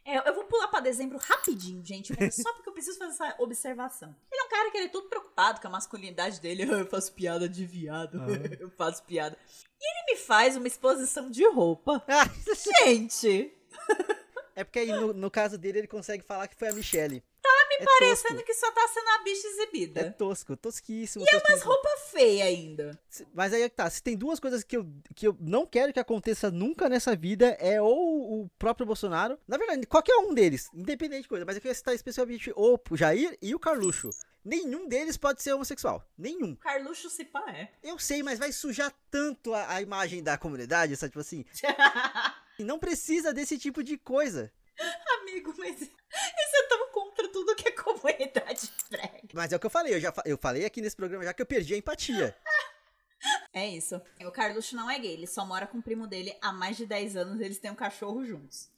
É, 0.05 0.27
eu 0.29 0.33
vou 0.35 0.45
pular 0.45 0.67
pra 0.67 0.79
dezembro 0.79 1.17
rapidinho, 1.17 1.83
gente, 1.85 2.13
é 2.21 2.29
só 2.31 2.53
porque 2.53 2.69
eu 2.69 2.73
preciso 2.73 2.97
fazer 2.97 3.11
essa 3.11 3.35
observação. 3.39 4.15
Ele 4.31 4.41
é 4.41 4.43
um 4.45 4.49
cara 4.49 4.71
que 4.71 4.77
ele 4.77 4.85
é 4.85 4.89
todo 4.89 5.09
preocupado 5.09 5.59
com 5.61 5.67
a 5.67 5.71
masculinidade 5.71 6.39
dele. 6.39 6.63
"Ah, 6.63 6.65
Eu 6.79 6.85
faço 6.87 7.13
piada 7.13 7.47
de 7.49 7.65
viado. 7.65 8.17
eu 8.59 8.69
faço 8.71 9.03
piada. 9.03 9.37
E 9.79 9.83
ele 10.11 10.13
me 10.13 10.17
faz 10.25 10.55
uma 10.55 10.67
exposição 10.67 11.29
de 11.29 11.45
roupa. 11.49 12.03
Ah, 12.07 12.29
Gente, 12.83 13.53
é 14.55 14.63
porque 14.63 14.79
aí 14.79 14.91
no, 14.91 15.13
no 15.13 15.29
caso 15.29 15.57
dele 15.57 15.79
ele 15.79 15.87
consegue 15.87 16.23
falar 16.23 16.47
que 16.47 16.55
foi 16.55 16.69
a 16.69 16.73
Michelle. 16.73 17.23
Me 17.79 17.85
parecendo 17.85 18.43
que 18.43 18.53
só 18.53 18.71
tá 18.71 18.87
sendo 18.87 19.07
a 19.09 19.23
bicha 19.23 19.47
É 19.47 19.51
exibida. 19.51 20.11
tosco, 20.17 20.55
tosquíssimo. 20.57 21.23
E 21.23 21.27
é 21.29 21.33
umas 21.33 21.41
tosquíssimo. 21.43 21.71
roupas 21.71 22.09
feias 22.11 22.47
ainda. 22.47 22.99
Mas 23.33 23.53
aí 23.53 23.61
é 23.63 23.69
que 23.69 23.75
tá, 23.75 23.89
se 23.89 24.01
tem 24.01 24.15
duas 24.17 24.39
coisas 24.39 24.63
que 24.63 24.77
eu, 24.77 24.87
que 25.15 25.27
eu 25.27 25.35
não 25.39 25.65
quero 25.65 25.91
que 25.93 25.99
aconteça 25.99 26.49
nunca 26.51 26.87
nessa 26.89 27.15
vida, 27.15 27.47
é 27.59 27.81
ou 27.81 28.41
o 28.43 28.49
próprio 28.57 28.85
Bolsonaro, 28.85 29.37
na 29.47 29.57
verdade, 29.57 29.85
qualquer 29.87 30.15
um 30.17 30.33
deles, 30.33 30.69
independente 30.73 31.23
de 31.23 31.27
coisa, 31.29 31.45
mas 31.45 31.55
eu 31.55 31.61
queria 31.61 31.75
citar 31.75 31.93
especialmente 31.95 32.51
o 32.55 32.79
Jair 32.93 33.37
e 33.41 33.53
o 33.55 33.59
Carluxo. 33.59 34.09
Nenhum 34.43 34.87
deles 34.87 35.17
pode 35.17 35.41
ser 35.41 35.53
homossexual. 35.53 36.07
Nenhum. 36.15 36.55
Carluxo 36.57 37.09
se 37.09 37.25
pá 37.25 37.43
é. 37.49 37.69
Eu 37.81 37.97
sei, 37.97 38.21
mas 38.21 38.37
vai 38.37 38.51
sujar 38.51 38.93
tanto 39.09 39.53
a, 39.55 39.73
a 39.73 39.81
imagem 39.81 40.21
da 40.21 40.37
comunidade, 40.37 40.95
sabe? 40.95 41.09
Tipo 41.11 41.21
assim, 41.21 41.43
e 42.59 42.63
não 42.63 42.77
precisa 42.77 43.33
desse 43.33 43.57
tipo 43.57 43.83
de 43.83 43.97
coisa. 43.97 44.51
Amigo, 45.21 45.53
mas 45.57 45.89
isso 46.37 46.55
é 46.55 46.67
tão 46.67 46.91
contra 46.91 47.27
tudo 47.29 47.55
que 47.55 47.69
é 47.69 47.71
comunidade 47.71 48.71
drag. 48.89 49.29
Mas 49.33 49.51
é 49.51 49.55
o 49.55 49.59
que 49.59 49.65
eu 49.65 49.69
falei, 49.69 49.95
eu 49.95 49.99
já 49.99 50.13
eu 50.25 50.37
falei 50.37 50.65
aqui 50.65 50.81
nesse 50.81 50.95
programa 50.95 51.23
já 51.23 51.33
que 51.33 51.41
eu 51.41 51.45
perdi 51.45 51.73
a 51.73 51.77
empatia. 51.77 52.35
É 53.51 53.67
isso. 53.67 53.99
O 54.21 54.31
Carluxo 54.31 54.75
não 54.75 54.91
é 54.91 54.99
gay, 54.99 55.13
ele 55.13 55.25
só 55.25 55.43
mora 55.45 55.65
com 55.65 55.79
o 55.79 55.81
primo 55.81 56.05
dele 56.05 56.37
há 56.41 56.51
mais 56.51 56.77
de 56.77 56.85
10 56.85 57.15
anos, 57.15 57.39
eles 57.39 57.57
têm 57.57 57.71
um 57.71 57.75
cachorro 57.75 58.23
juntos. 58.23 58.69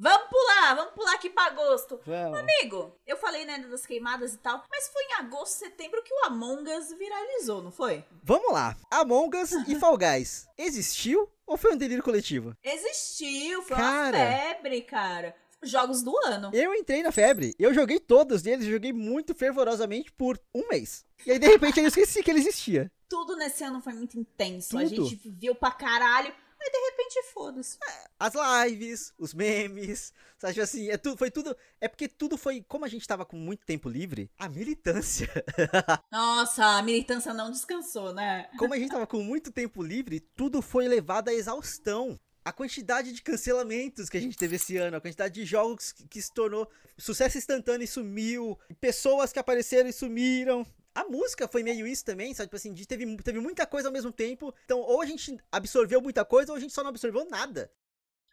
Vamos 0.00 0.28
pular, 0.28 0.74
vamos 0.74 0.94
pular 0.94 1.14
aqui 1.14 1.28
pra 1.28 1.44
agosto. 1.44 2.00
Vamos. 2.06 2.38
Amigo, 2.38 2.92
eu 3.06 3.16
falei, 3.16 3.44
né, 3.44 3.58
das 3.58 3.84
queimadas 3.84 4.34
e 4.34 4.38
tal, 4.38 4.64
mas 4.70 4.88
foi 4.88 5.02
em 5.04 5.12
agosto, 5.14 5.58
setembro 5.58 6.02
que 6.02 6.12
o 6.12 6.26
Among 6.26 6.68
Us 6.72 6.88
viralizou, 6.98 7.62
não 7.62 7.70
foi? 7.70 8.04
Vamos 8.22 8.52
lá. 8.52 8.76
Among 8.90 9.36
Us 9.36 9.52
e 9.68 9.76
Fall 9.76 9.98
Guys. 9.98 10.48
Existiu 10.56 11.30
ou 11.46 11.56
foi 11.56 11.74
um 11.74 11.76
delírio 11.76 12.02
coletivo? 12.02 12.56
Existiu, 12.62 13.62
foi 13.62 13.76
Cara. 13.76 14.16
uma 14.16 14.26
febre, 14.26 14.82
cara. 14.82 15.36
Jogos 15.62 16.02
do 16.02 16.16
ano. 16.24 16.50
Eu 16.54 16.74
entrei 16.74 17.02
na 17.02 17.12
febre. 17.12 17.54
Eu 17.58 17.74
joguei 17.74 18.00
todos 18.00 18.46
eles, 18.46 18.64
joguei 18.64 18.94
muito 18.94 19.34
fervorosamente 19.34 20.10
por 20.12 20.40
um 20.54 20.66
mês. 20.68 21.04
E 21.26 21.32
aí, 21.32 21.38
de 21.38 21.46
repente, 21.46 21.78
eu 21.78 21.86
esqueci 21.86 22.22
que 22.22 22.30
ele 22.30 22.40
existia. 22.40 22.90
Tudo 23.08 23.36
nesse 23.36 23.62
ano 23.62 23.80
foi 23.82 23.92
muito 23.92 24.18
intenso. 24.18 24.78
A 24.78 24.82
Tudo. 24.84 25.04
gente 25.04 25.28
viu 25.28 25.54
pra 25.54 25.70
caralho. 25.70 26.32
Aí, 26.62 26.70
de 26.70 26.78
repente, 26.90 27.22
foda-se. 27.32 27.78
As 28.18 28.34
lives, 28.34 29.14
os 29.18 29.32
memes, 29.32 30.12
sabe 30.38 30.60
assim, 30.60 30.90
é 30.90 30.98
tudo, 30.98 31.16
foi 31.16 31.30
tudo. 31.30 31.56
É 31.80 31.88
porque 31.88 32.06
tudo 32.06 32.36
foi. 32.36 32.62
Como 32.68 32.84
a 32.84 32.88
gente 32.88 33.06
tava 33.06 33.24
com 33.24 33.36
muito 33.36 33.64
tempo 33.64 33.88
livre, 33.88 34.30
a 34.38 34.48
militância. 34.48 35.28
Nossa, 36.12 36.64
a 36.64 36.82
militância 36.82 37.32
não 37.32 37.50
descansou, 37.50 38.12
né? 38.12 38.48
Como 38.58 38.74
a 38.74 38.78
gente 38.78 38.90
tava 38.90 39.06
com 39.06 39.22
muito 39.22 39.50
tempo 39.50 39.82
livre, 39.82 40.20
tudo 40.20 40.60
foi 40.60 40.86
levado 40.86 41.28
à 41.28 41.32
exaustão. 41.32 42.18
A 42.44 42.52
quantidade 42.52 43.12
de 43.12 43.22
cancelamentos 43.22 44.08
que 44.08 44.16
a 44.16 44.20
gente 44.20 44.36
teve 44.36 44.56
esse 44.56 44.76
ano, 44.76 44.96
a 44.96 45.00
quantidade 45.00 45.34
de 45.34 45.44
jogos 45.44 45.92
que, 45.92 46.08
que 46.08 46.20
se 46.20 46.32
tornou 46.32 46.68
sucesso 46.98 47.38
instantâneo 47.38 47.84
e 47.84 47.88
sumiu, 47.88 48.58
pessoas 48.80 49.32
que 49.32 49.38
apareceram 49.38 49.88
e 49.88 49.92
sumiram. 49.92 50.66
A 50.94 51.04
música 51.04 51.46
foi 51.46 51.62
meio 51.62 51.86
isso 51.86 52.04
também, 52.04 52.34
sabe? 52.34 52.48
Tipo 52.48 52.56
assim, 52.56 52.74
teve, 52.74 53.16
teve 53.18 53.40
muita 53.40 53.66
coisa 53.66 53.88
ao 53.88 53.92
mesmo 53.92 54.12
tempo. 54.12 54.54
Então, 54.64 54.80
ou 54.80 55.00
a 55.00 55.06
gente 55.06 55.38
absorveu 55.50 56.00
muita 56.00 56.24
coisa, 56.24 56.52
ou 56.52 56.56
a 56.56 56.60
gente 56.60 56.72
só 56.72 56.82
não 56.82 56.90
absorveu 56.90 57.24
nada. 57.28 57.70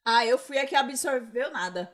Ah, 0.03 0.25
eu 0.25 0.37
fui 0.37 0.57
a 0.57 0.65
que 0.65 0.75
absorveu 0.75 1.51
nada. 1.51 1.93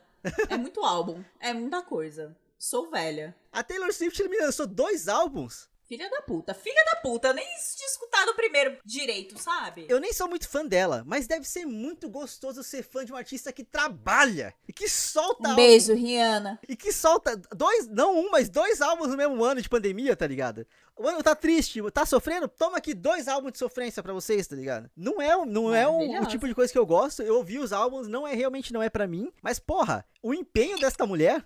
É 0.49 0.57
muito 0.57 0.81
álbum. 0.81 1.23
É 1.39 1.53
muita 1.53 1.81
coisa. 1.81 2.35
Sou 2.57 2.89
velha. 2.89 3.35
A 3.51 3.61
Taylor 3.61 3.91
Swift 3.91 4.23
me 4.29 4.39
lançou 4.39 4.65
dois 4.65 5.07
álbuns. 5.09 5.69
Filha 5.97 6.09
da 6.09 6.21
puta. 6.21 6.53
Filha 6.53 6.85
da 6.91 6.95
puta. 7.01 7.33
Nem 7.33 7.45
tinha 7.45 7.87
escutado 7.87 8.29
o 8.29 8.35
primeiro 8.35 8.77
direito, 8.83 9.37
sabe? 9.39 9.85
Eu 9.89 9.99
nem 9.99 10.11
sou 10.13 10.27
muito 10.27 10.47
fã 10.49 10.65
dela, 10.65 11.03
mas 11.05 11.27
deve 11.27 11.45
ser 11.47 11.65
muito 11.65 12.09
gostoso 12.09 12.63
ser 12.63 12.83
fã 12.83 13.05
de 13.05 13.13
um 13.13 13.15
artista 13.15 13.51
que 13.53 13.63
trabalha 13.63 14.53
e 14.67 14.73
que 14.73 14.87
solta 14.89 15.43
Um 15.47 15.51
álbum- 15.51 15.55
beijo, 15.61 15.93
Rihanna. 15.93 16.59
E 16.67 16.75
que 16.75 16.91
solta 16.91 17.35
dois, 17.55 17.87
não 17.87 18.17
um, 18.19 18.29
mas 18.31 18.49
dois 18.49 18.81
álbuns 18.81 19.09
no 19.09 19.17
mesmo 19.17 19.43
ano 19.43 19.61
de 19.61 19.69
pandemia, 19.69 20.15
tá 20.15 20.25
ligado? 20.27 20.65
O 20.95 21.07
ano 21.07 21.23
tá 21.23 21.35
triste, 21.35 21.79
tá 21.91 22.05
sofrendo? 22.05 22.47
Toma 22.47 22.77
aqui 22.77 22.93
dois 22.93 23.27
álbuns 23.27 23.53
de 23.53 23.57
sofrência 23.57 24.03
pra 24.03 24.13
vocês, 24.13 24.45
tá 24.47 24.55
ligado? 24.55 24.89
Não 24.95 25.21
é, 25.21 25.35
o- 25.35 25.45
não 25.45 25.73
é 25.73 25.87
o, 25.87 26.21
o 26.21 26.25
tipo 26.27 26.47
de 26.47 26.53
coisa 26.55 26.71
que 26.71 26.77
eu 26.77 26.85
gosto. 26.85 27.21
Eu 27.23 27.37
ouvi 27.37 27.57
os 27.59 27.73
álbuns, 27.73 28.07
não 28.07 28.27
é 28.27 28.33
realmente 28.35 28.71
não 28.73 28.81
é 28.81 28.89
pra 28.89 29.07
mim. 29.07 29.31
Mas 29.41 29.57
porra, 29.59 30.05
o 30.21 30.33
empenho 30.33 30.77
desta 30.79 31.05
mulher 31.05 31.43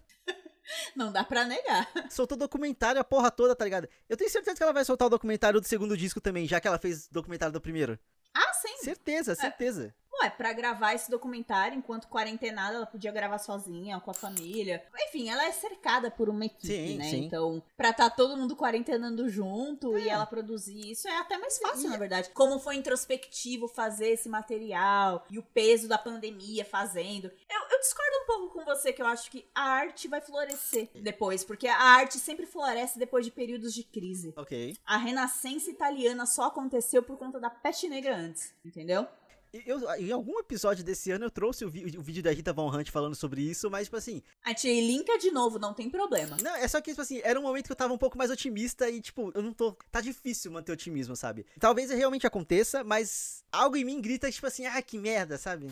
Não 0.96 1.12
dá 1.12 1.24
pra 1.24 1.46
negar. 1.46 1.90
soltou 2.10 2.38
documentário 2.38 3.00
a 3.00 3.04
porra 3.04 3.32
toda, 3.32 3.56
tá 3.56 3.64
ligado? 3.66 3.88
Eu 4.10 4.18
tenho 4.18 4.30
certeza 4.30 4.56
que 4.56 4.64
ela 4.64 4.74
vai 4.74 4.86
soltar 4.86 5.08
o 5.08 5.10
documentário 5.10 5.60
do 5.62 5.68
segundo 5.68 5.96
disco 5.96 6.20
também, 6.22 6.48
já 6.48 6.60
que 6.60 6.68
ela 6.68 6.78
fez 6.78 7.08
documentário 7.08 7.54
do 7.54 7.62
primeiro. 7.62 8.00
Ah, 8.34 8.54
sim. 8.54 8.78
Certeza, 8.84 9.36
certeza. 9.36 9.94
Ué, 10.22 10.30
pra 10.32 10.52
gravar 10.54 10.94
esse 10.94 11.12
documentário, 11.12 11.78
enquanto 11.78 12.08
quarentenada, 12.08 12.76
ela 12.76 12.86
podia 12.86 13.12
gravar 13.12 13.38
sozinha, 13.38 14.00
com 14.00 14.10
a 14.10 14.14
família. 14.14 14.84
Enfim, 15.08 15.30
ela 15.30 15.46
é 15.46 15.52
cercada 15.52 16.10
por 16.10 16.28
uma 16.30 16.46
equipe, 16.46 16.68
Sim, 16.68 16.98
né? 16.98 17.10
sim. 17.10 17.26
Então, 17.26 17.62
pra 17.76 17.94
tá 17.94 18.10
todo 18.10 18.36
mundo 18.36 18.56
quarentenando 18.56 19.30
junto 19.30 19.96
É. 19.96 20.02
e 20.02 20.10
ela 20.10 20.26
produzir 20.26 20.92
isso 20.92 21.08
é 21.08 21.18
até 21.18 21.38
mais 21.38 21.58
fácil, 21.60 21.90
na 21.90 21.98
verdade. 21.98 22.30
Como 22.34 22.60
foi 22.60 22.76
introspectivo 22.76 23.68
fazer 23.68 24.10
esse 24.10 24.28
material 24.28 25.26
e 25.30 25.38
o 25.38 25.44
peso 25.44 25.88
da 25.88 25.98
pandemia 25.98 26.66
fazendo. 26.66 27.32
Eu, 27.50 27.62
eu 27.72 27.80
discordo 27.80 28.18
um 28.24 28.26
pouco 28.26 28.54
com 28.60 28.66
você, 28.66 28.92
que 28.92 29.02
eu 29.02 29.08
acho 29.08 29.30
que 29.30 29.48
a 29.54 29.62
arte 29.62 30.08
vai 30.08 30.20
florescer 30.22 30.90
depois, 30.96 31.44
porque 31.44 31.68
a 31.68 31.78
arte 31.80 32.18
sempre 32.18 32.46
floresce 32.46 32.98
depois 32.98 33.24
de 33.26 33.32
períodos 33.32 33.74
de 33.74 33.84
crise. 33.84 34.34
Ok. 34.36 34.76
A 34.86 34.98
renascença 34.98 35.70
italiana 35.70 36.26
só 36.26 36.46
aconteceu 36.46 37.04
por 37.04 37.18
conta 37.18 37.40
da 37.40 37.50
peste 37.50 37.88
negra 37.88 38.16
antes, 38.16 38.54
entendeu? 38.66 39.08
Eu, 39.66 39.90
em 39.98 40.12
algum 40.12 40.38
episódio 40.40 40.84
desse 40.84 41.10
ano 41.12 41.26
eu 41.26 41.32
trouxe 41.32 41.64
o, 41.66 41.70
vi- 41.70 41.98
o 41.98 42.02
vídeo 42.02 42.22
da 42.22 42.32
Rita 42.32 42.52
Von 42.54 42.70
Hunt 42.76 42.90
falando 42.92 43.16
sobre 43.16 43.42
isso, 43.42 43.70
mas, 43.70 43.86
tipo 43.88 43.96
assim, 43.98 44.22
A 44.44 44.50
gente 44.50 44.68
linka 44.82 45.18
de 45.18 45.32
novo, 45.32 45.58
não 45.58 45.74
tem 45.74 45.90
problema. 45.90 46.38
não, 46.42 46.56
é 46.56 46.68
só 46.68 46.80
que, 46.82 46.92
tipo 46.92 47.02
assim, 47.02 47.22
era 47.24 47.40
um 47.40 47.44
momento 47.44 47.66
que 47.68 47.72
eu 47.72 47.76
tava 47.76 47.94
um 47.94 47.98
pouco 47.98 48.18
mais 48.18 48.30
otimista 48.30 48.90
e, 48.90 49.02
tipo, 49.02 49.32
eu 49.34 49.42
não 49.42 49.54
tô. 49.54 49.72
Tá 49.92 50.02
difícil 50.02 50.52
manter 50.52 50.72
otimismo, 50.74 51.16
sabe? 51.16 51.46
Talvez 51.60 51.90
realmente 51.90 52.28
aconteça, 52.28 52.84
mas 52.84 53.44
algo 53.52 53.76
em 53.78 53.86
mim 53.86 54.02
grita, 54.02 54.32
tipo 54.32 54.46
assim, 54.48 54.66
ah, 54.66 54.82
que 54.82 54.98
merda, 54.98 55.38
sabe? 55.38 55.72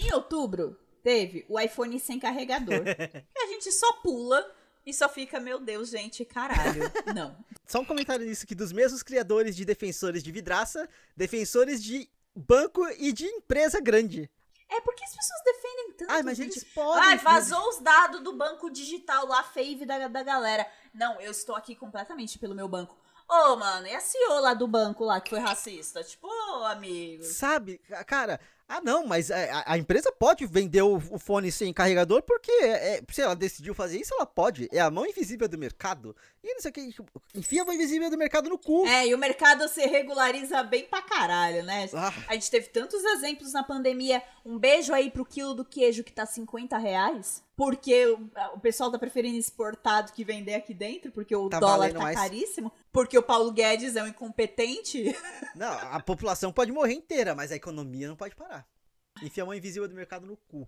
Em 0.00 0.12
outubro, 0.14 0.78
teve 1.02 1.44
o 1.48 1.58
iPhone 1.58 1.98
sem 1.98 2.18
carregador. 2.18 2.84
e 3.34 3.38
a 3.42 3.46
gente 3.48 3.72
só 3.72 3.92
pula 3.94 4.44
e 4.84 4.92
só 4.92 5.08
fica, 5.08 5.38
meu 5.40 5.58
Deus, 5.60 5.90
gente, 5.90 6.24
caralho. 6.24 6.82
Não. 7.14 7.36
Só 7.66 7.80
um 7.80 7.84
comentário 7.84 8.24
nisso 8.26 8.46
que 8.46 8.54
dos 8.54 8.72
mesmos 8.72 9.02
criadores 9.02 9.54
de 9.54 9.64
defensores 9.64 10.22
de 10.22 10.32
vidraça, 10.32 10.88
defensores 11.16 11.82
de 11.82 12.08
banco 12.38 12.86
e 12.98 13.12
de 13.12 13.26
empresa 13.26 13.80
grande. 13.80 14.30
É 14.70 14.80
porque 14.82 15.02
as 15.02 15.14
pessoas 15.16 15.40
defendem 15.44 15.92
tanto. 15.92 16.10
Ai, 16.10 16.22
mas 16.22 16.36
gente. 16.36 16.52
eles 16.58 16.64
podem. 16.74 17.02
Ai, 17.02 17.16
vazou 17.18 17.68
os 17.70 17.78
dados 17.80 18.20
do 18.22 18.34
banco 18.34 18.70
digital 18.70 19.26
lá, 19.26 19.42
fave 19.42 19.86
da, 19.86 20.08
da 20.08 20.22
galera. 20.22 20.66
Não, 20.92 21.18
eu 21.20 21.30
estou 21.30 21.56
aqui 21.56 21.74
completamente 21.74 22.38
pelo 22.38 22.54
meu 22.54 22.68
banco. 22.68 22.96
Ô, 23.26 23.56
mano, 23.56 23.86
e 23.86 23.94
a 23.94 24.00
CEO 24.00 24.40
lá 24.40 24.54
do 24.54 24.66
banco 24.66 25.04
lá 25.04 25.20
que 25.20 25.30
foi 25.30 25.38
racista? 25.38 26.02
Tipo, 26.02 26.26
ô, 26.28 26.64
amigo. 26.64 27.22
Sabe, 27.24 27.78
ca- 27.88 28.02
cara, 28.04 28.40
ah 28.66 28.80
não, 28.80 29.06
mas 29.06 29.30
a, 29.30 29.36
a- 29.36 29.72
a 29.72 29.78
empresa 29.78 30.10
pode 30.10 30.46
vender 30.46 30.80
o, 30.82 30.96
o 30.96 31.18
fone 31.18 31.52
sem 31.52 31.72
carregador 31.72 32.22
porque, 32.22 32.50
é, 32.50 33.02
se 33.10 33.20
ela 33.20 33.36
decidiu 33.36 33.74
fazer 33.74 33.98
isso, 34.00 34.14
ela 34.14 34.24
pode. 34.24 34.66
É 34.72 34.80
a 34.80 34.90
mão 34.90 35.04
invisível 35.06 35.46
do 35.48 35.58
mercado. 35.58 36.16
E 36.50 36.54
não 36.54 36.62
sei 36.62 36.70
o 36.70 36.72
que, 36.72 36.88
tipo, 36.90 37.04
enfia 37.34 37.62
a 37.62 37.74
invisível 37.74 38.08
do 38.08 38.16
mercado 38.16 38.48
no 38.48 38.56
cu. 38.56 38.86
É, 38.86 39.06
e 39.06 39.14
o 39.14 39.18
mercado 39.18 39.68
se 39.68 39.84
regulariza 39.86 40.62
bem 40.62 40.86
pra 40.86 41.02
caralho, 41.02 41.62
né? 41.62 41.86
Ah, 41.92 42.10
A 42.26 42.32
gente 42.32 42.50
teve 42.50 42.68
tantos 42.68 43.04
exemplos 43.04 43.52
na 43.52 43.62
pandemia. 43.62 44.22
Um 44.46 44.58
beijo 44.58 44.94
aí 44.94 45.10
pro 45.10 45.26
quilo 45.26 45.52
do 45.52 45.62
queijo 45.62 46.02
que 46.02 46.10
tá 46.10 46.24
50 46.24 46.78
reais. 46.78 47.44
Porque 47.54 48.06
o, 48.54 48.58
pessoal 48.60 48.90
tá 48.90 48.98
preferindo 48.98 49.36
exportar 49.36 50.06
do 50.06 50.12
que 50.12 50.24
vender 50.24 50.54
aqui 50.54 50.72
dentro, 50.72 51.12
porque 51.12 51.36
o 51.36 51.50
Tá 51.50 51.60
dólar 51.60 51.92
tá 51.92 51.98
mais. 51.98 52.16
caríssimo. 52.16 52.72
Porque 52.90 53.18
o 53.18 53.22
Paulo 53.22 53.52
Guedes 53.52 53.94
é 53.94 54.02
um 54.02 54.06
incompetente. 54.08 55.14
não, 55.54 55.70
a 55.70 56.00
população 56.00 56.50
pode 56.50 56.72
morrer 56.72 56.94
inteira, 56.94 57.34
mas 57.34 57.52
a 57.52 57.56
economia 57.56 58.08
não 58.08 58.16
pode 58.16 58.34
parar. 58.34 58.66
Enfia 59.22 59.42
a 59.42 59.46
mão 59.46 59.54
invisível 59.54 59.86
do 59.86 59.94
mercado 59.94 60.26
no 60.26 60.36
cu. 60.48 60.66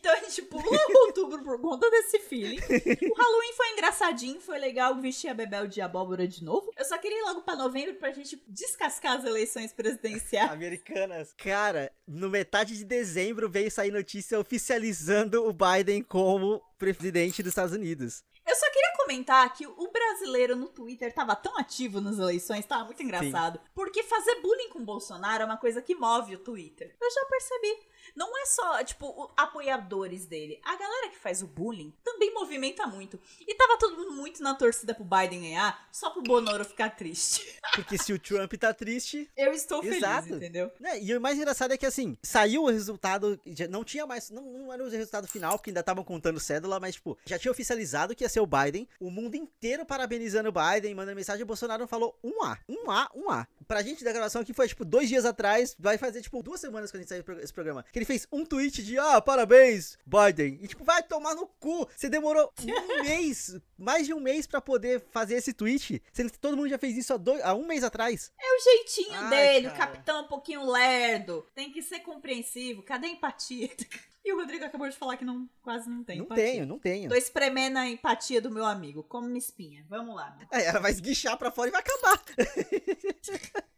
Então 0.00 0.14
a 0.14 0.16
gente 0.16 0.40
pula 0.42 0.64
outubro 1.06 1.42
por 1.44 1.60
conta 1.60 1.90
desse 1.90 2.20
feeling. 2.20 2.56
O 2.56 3.14
Halloween 3.14 3.52
foi 3.54 3.72
engraçadinho, 3.72 4.40
foi 4.40 4.58
legal 4.58 4.98
vestir 4.98 5.28
a 5.28 5.34
Bebel 5.34 5.66
de 5.66 5.82
abóbora 5.82 6.26
de 6.26 6.42
novo. 6.42 6.72
Eu 6.74 6.86
só 6.86 6.96
queria 6.96 7.18
ir 7.18 7.22
logo 7.24 7.42
pra 7.42 7.54
novembro 7.54 7.94
pra 7.96 8.10
gente 8.10 8.42
descascar 8.48 9.18
as 9.18 9.24
eleições 9.24 9.74
presidenciais. 9.74 10.50
Americanas. 10.50 11.34
Cara, 11.36 11.92
no 12.08 12.30
metade 12.30 12.78
de 12.78 12.84
dezembro 12.84 13.50
veio 13.50 13.70
sair 13.70 13.90
notícia 13.90 14.40
oficializando 14.40 15.46
o 15.46 15.52
Biden 15.52 16.02
como 16.02 16.62
presidente 16.78 17.42
dos 17.42 17.50
Estados 17.50 17.74
Unidos. 17.74 18.24
Eu 18.48 18.56
só 18.56 18.70
queria 18.70 18.89
comentar 19.10 19.52
que 19.52 19.66
o 19.66 19.90
brasileiro 19.90 20.54
no 20.54 20.68
Twitter 20.68 21.12
tava 21.12 21.34
tão 21.34 21.58
ativo 21.58 22.00
nas 22.00 22.18
eleições, 22.18 22.64
tava 22.64 22.84
muito 22.84 23.02
engraçado. 23.02 23.60
Porque 23.74 24.04
fazer 24.04 24.40
bullying 24.40 24.68
com 24.68 24.78
o 24.78 24.84
Bolsonaro 24.84 25.42
é 25.42 25.46
uma 25.46 25.56
coisa 25.56 25.82
que 25.82 25.96
move 25.96 26.36
o 26.36 26.38
Twitter. 26.38 26.94
Eu 27.00 27.10
já 27.10 27.24
percebi. 27.26 27.90
Não 28.16 28.36
é 28.38 28.46
só, 28.46 28.82
tipo, 28.82 29.32
apoiadores 29.36 30.26
dele. 30.26 30.60
A 30.64 30.76
galera 30.76 31.08
que 31.08 31.18
faz 31.18 31.42
o 31.42 31.46
bullying 31.46 31.92
também 32.02 32.32
movimenta 32.32 32.86
muito. 32.86 33.20
E 33.46 33.54
tava 33.54 33.78
todo 33.78 33.96
mundo 33.96 34.12
muito 34.12 34.42
na 34.42 34.54
torcida 34.54 34.94
pro 34.94 35.04
Biden 35.04 35.42
ganhar, 35.42 35.88
só 35.92 36.10
pro 36.10 36.22
Bonoro 36.22 36.64
ficar 36.64 36.90
triste. 36.90 37.56
Porque 37.74 37.98
se 37.98 38.12
o 38.12 38.18
Trump 38.18 38.52
tá 38.54 38.72
triste, 38.74 39.30
Eu 39.36 39.52
estou 39.52 39.82
feliz, 39.82 39.98
Exato. 39.98 40.34
entendeu? 40.34 40.70
Né, 40.80 41.00
E 41.02 41.14
o 41.14 41.20
mais 41.20 41.36
engraçado 41.36 41.72
é 41.72 41.76
que 41.76 41.86
assim, 41.86 42.16
saiu 42.22 42.64
o 42.64 42.70
resultado, 42.70 43.40
não 43.68 43.84
tinha 43.84 44.06
mais, 44.06 44.30
não, 44.30 44.42
não 44.42 44.72
era 44.72 44.82
o 44.82 44.88
resultado 44.88 45.28
final, 45.28 45.56
porque 45.56 45.70
ainda 45.70 45.80
estavam 45.80 46.02
contando 46.02 46.40
cédula, 46.40 46.80
mas 46.80 46.96
tipo, 46.96 47.16
já 47.24 47.38
tinha 47.38 47.52
oficializado 47.52 48.14
que 48.14 48.24
ia 48.24 48.28
ser 48.28 48.40
o 48.40 48.46
Biden, 48.46 48.88
o 49.00 49.10
mundo 49.10 49.34
inteiro 49.34 49.84
parabenizando 49.86 50.50
o 50.50 50.52
Biden, 50.52 50.94
mandando 50.94 51.16
mensagem, 51.16 51.42
o 51.42 51.46
Bolsonaro 51.46 51.86
falou 51.88 52.18
um 52.22 52.42
A, 52.44 52.58
um 52.68 52.90
A, 52.90 53.10
um 53.14 53.30
A. 53.30 53.48
Pra 53.66 53.82
gente 53.82 54.04
da 54.04 54.12
gravação 54.12 54.42
aqui 54.42 54.52
foi 54.52 54.68
tipo 54.68 54.84
dois 54.84 55.08
dias 55.08 55.24
atrás, 55.24 55.74
vai 55.78 55.96
fazer 55.96 56.20
tipo 56.20 56.42
duas 56.42 56.60
semanas 56.60 56.90
que 56.90 56.96
a 56.96 57.00
gente 57.00 57.08
saiu 57.08 57.24
esse 57.40 57.52
programa, 57.52 57.84
que 57.90 57.98
ele 57.98 58.04
fez 58.04 58.26
um 58.30 58.44
tweet 58.44 58.84
de, 58.84 58.98
ah, 58.98 59.20
parabéns, 59.20 59.96
Biden, 60.04 60.58
e 60.60 60.68
tipo, 60.68 60.84
vai 60.84 61.02
tomar 61.02 61.34
no 61.34 61.46
cu, 61.46 61.88
você 61.96 62.08
demorou 62.08 62.52
um 62.60 63.02
mês, 63.02 63.58
mais 63.78 64.06
de 64.06 64.12
um 64.12 64.20
mês 64.20 64.46
pra 64.46 64.60
poder 64.60 65.02
fazer 65.10 65.34
esse 65.36 65.52
tweet, 65.52 66.02
sendo 66.12 66.30
que 66.30 66.38
todo 66.38 66.56
mundo 66.56 66.68
já 66.68 66.78
fez 66.78 66.96
isso 66.96 67.14
há, 67.14 67.16
dois, 67.16 67.42
há 67.42 67.54
um 67.54 67.66
mês 67.66 67.82
atrás. 67.82 68.30
É 68.38 68.56
o 68.56 68.60
jeitinho 68.62 69.14
Ai, 69.14 69.30
dele, 69.30 69.68
o 69.68 69.70
cara. 69.70 69.86
capitão 69.86 70.18
é 70.18 70.20
um 70.22 70.28
pouquinho 70.28 70.70
lerdo. 70.70 71.46
Tem 71.54 71.72
que 71.72 71.80
ser 71.82 72.00
compreensivo. 72.00 72.82
Cadê 72.82 73.06
a 73.06 73.10
empatia? 73.10 73.70
E 74.24 74.32
o 74.32 74.36
Rodrigo 74.36 74.64
acabou 74.64 74.88
de 74.88 74.96
falar 74.96 75.16
que 75.16 75.24
não, 75.24 75.48
quase 75.62 75.88
não 75.88 76.04
tem 76.04 76.18
não 76.18 76.24
empatia. 76.26 76.44
tenho, 76.44 76.66
não 76.66 76.78
tenho. 76.78 77.08
Tô 77.08 77.14
espremendo 77.14 77.78
a 77.78 77.88
empatia 77.88 78.40
do 78.40 78.50
meu 78.50 78.64
amigo. 78.66 79.02
Como 79.02 79.26
uma 79.26 79.38
espinha. 79.38 79.84
Vamos 79.88 80.14
lá. 80.14 80.36
É, 80.52 80.66
ela 80.66 80.78
vai 80.78 80.90
esguichar 80.90 81.36
pra 81.38 81.50
fora 81.50 81.68
e 81.68 81.72
vai 81.72 81.80
acabar. 81.80 82.22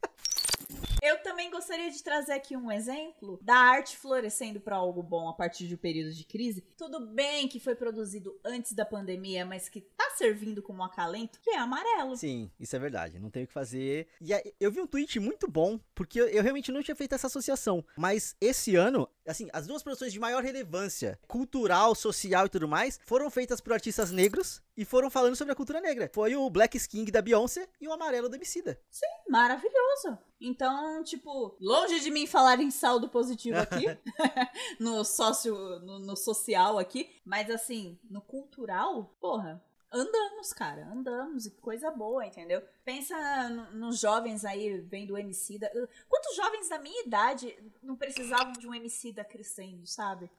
Eu 1.02 1.20
também 1.20 1.50
gostaria 1.50 1.90
de 1.90 2.00
trazer 2.00 2.30
aqui 2.30 2.56
um 2.56 2.70
exemplo 2.70 3.36
da 3.42 3.56
arte 3.56 3.96
florescendo 3.96 4.60
para 4.60 4.76
algo 4.76 5.02
bom 5.02 5.28
a 5.28 5.32
partir 5.32 5.66
de 5.66 5.74
um 5.74 5.78
período 5.78 6.14
de 6.14 6.24
crise. 6.24 6.60
Tudo 6.76 7.04
bem 7.04 7.48
que 7.48 7.58
foi 7.58 7.74
produzido 7.74 8.38
antes 8.44 8.72
da 8.72 8.86
pandemia, 8.86 9.44
mas 9.44 9.68
que 9.68 9.80
tá 9.80 10.10
servindo 10.16 10.62
como 10.62 10.84
acalento, 10.84 11.40
que 11.40 11.50
é 11.50 11.58
amarelo. 11.58 12.16
Sim, 12.16 12.52
isso 12.60 12.76
é 12.76 12.78
verdade. 12.78 13.18
Não 13.18 13.30
tem 13.30 13.42
o 13.42 13.46
que 13.48 13.52
fazer. 13.52 14.06
E 14.20 14.32
aí, 14.32 14.54
eu 14.60 14.70
vi 14.70 14.80
um 14.80 14.86
tweet 14.86 15.18
muito 15.18 15.50
bom, 15.50 15.80
porque 15.92 16.20
eu 16.20 16.40
realmente 16.40 16.70
não 16.70 16.84
tinha 16.84 16.94
feito 16.94 17.16
essa 17.16 17.26
associação. 17.26 17.84
Mas 17.96 18.36
esse 18.40 18.76
ano, 18.76 19.08
assim, 19.26 19.48
as 19.52 19.66
duas 19.66 19.82
produções 19.82 20.12
de 20.12 20.20
maior 20.20 20.42
relevância 20.42 21.18
cultural, 21.26 21.94
social 21.94 22.46
e 22.46 22.48
tudo 22.48 22.68
mais 22.68 22.98
foram 23.04 23.30
feitas 23.30 23.60
por 23.60 23.72
artistas 23.72 24.10
negros 24.10 24.60
e 24.76 24.84
foram 24.84 25.10
falando 25.10 25.36
sobre 25.36 25.52
a 25.52 25.56
cultura 25.56 25.80
negra. 25.80 26.10
Foi 26.12 26.34
o 26.34 26.48
Black 26.48 26.76
Skin 26.76 27.04
da 27.06 27.22
Beyoncé 27.22 27.68
e 27.80 27.86
o 27.86 27.92
Amarelo 27.92 28.28
da 28.28 28.36
Emicida. 28.36 28.80
Maravilhoso. 29.28 30.18
Então, 30.40 31.04
tipo, 31.04 31.56
longe 31.60 32.00
de 32.00 32.10
mim 32.10 32.26
falar 32.26 32.60
em 32.60 32.70
saldo 32.70 33.08
positivo 33.08 33.58
aqui, 33.58 33.86
no 34.80 35.04
sócio, 35.04 35.54
no, 35.80 35.98
no 36.00 36.16
social 36.16 36.78
aqui, 36.78 37.08
mas 37.24 37.48
assim, 37.48 37.98
no 38.10 38.20
cultural, 38.20 39.16
porra, 39.20 39.62
andamos, 39.92 40.52
cara, 40.52 40.86
andamos, 40.92 41.46
e 41.46 41.50
coisa 41.50 41.90
boa, 41.90 42.26
entendeu? 42.26 42.62
Pensa 42.84 43.48
no- 43.48 43.70
nos 43.72 44.00
jovens 44.00 44.44
aí 44.44 44.78
vendo 44.80 45.12
o 45.14 45.18
MC 45.18 45.58
da... 45.58 45.68
Quantos 46.08 46.34
jovens 46.36 46.68
da 46.68 46.78
minha 46.78 47.02
idade 47.04 47.56
não 47.82 47.96
precisavam 47.96 48.52
de 48.52 48.66
um 48.66 48.74
MC 48.74 49.12
da 49.12 49.24
crescendo, 49.24 49.86
sabe? 49.86 50.30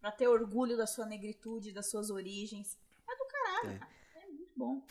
Pra 0.00 0.10
ter 0.12 0.28
orgulho 0.28 0.76
da 0.76 0.86
sua 0.86 1.06
negritude, 1.06 1.72
das 1.72 1.86
suas 1.90 2.10
origens. 2.10 2.76
É 3.08 3.16
do 3.16 3.24
caralho, 3.26 3.70
É. 3.76 3.78
cara. 3.78 3.90
É 4.16 4.26
muito 4.28 4.52
bom. 4.56 4.82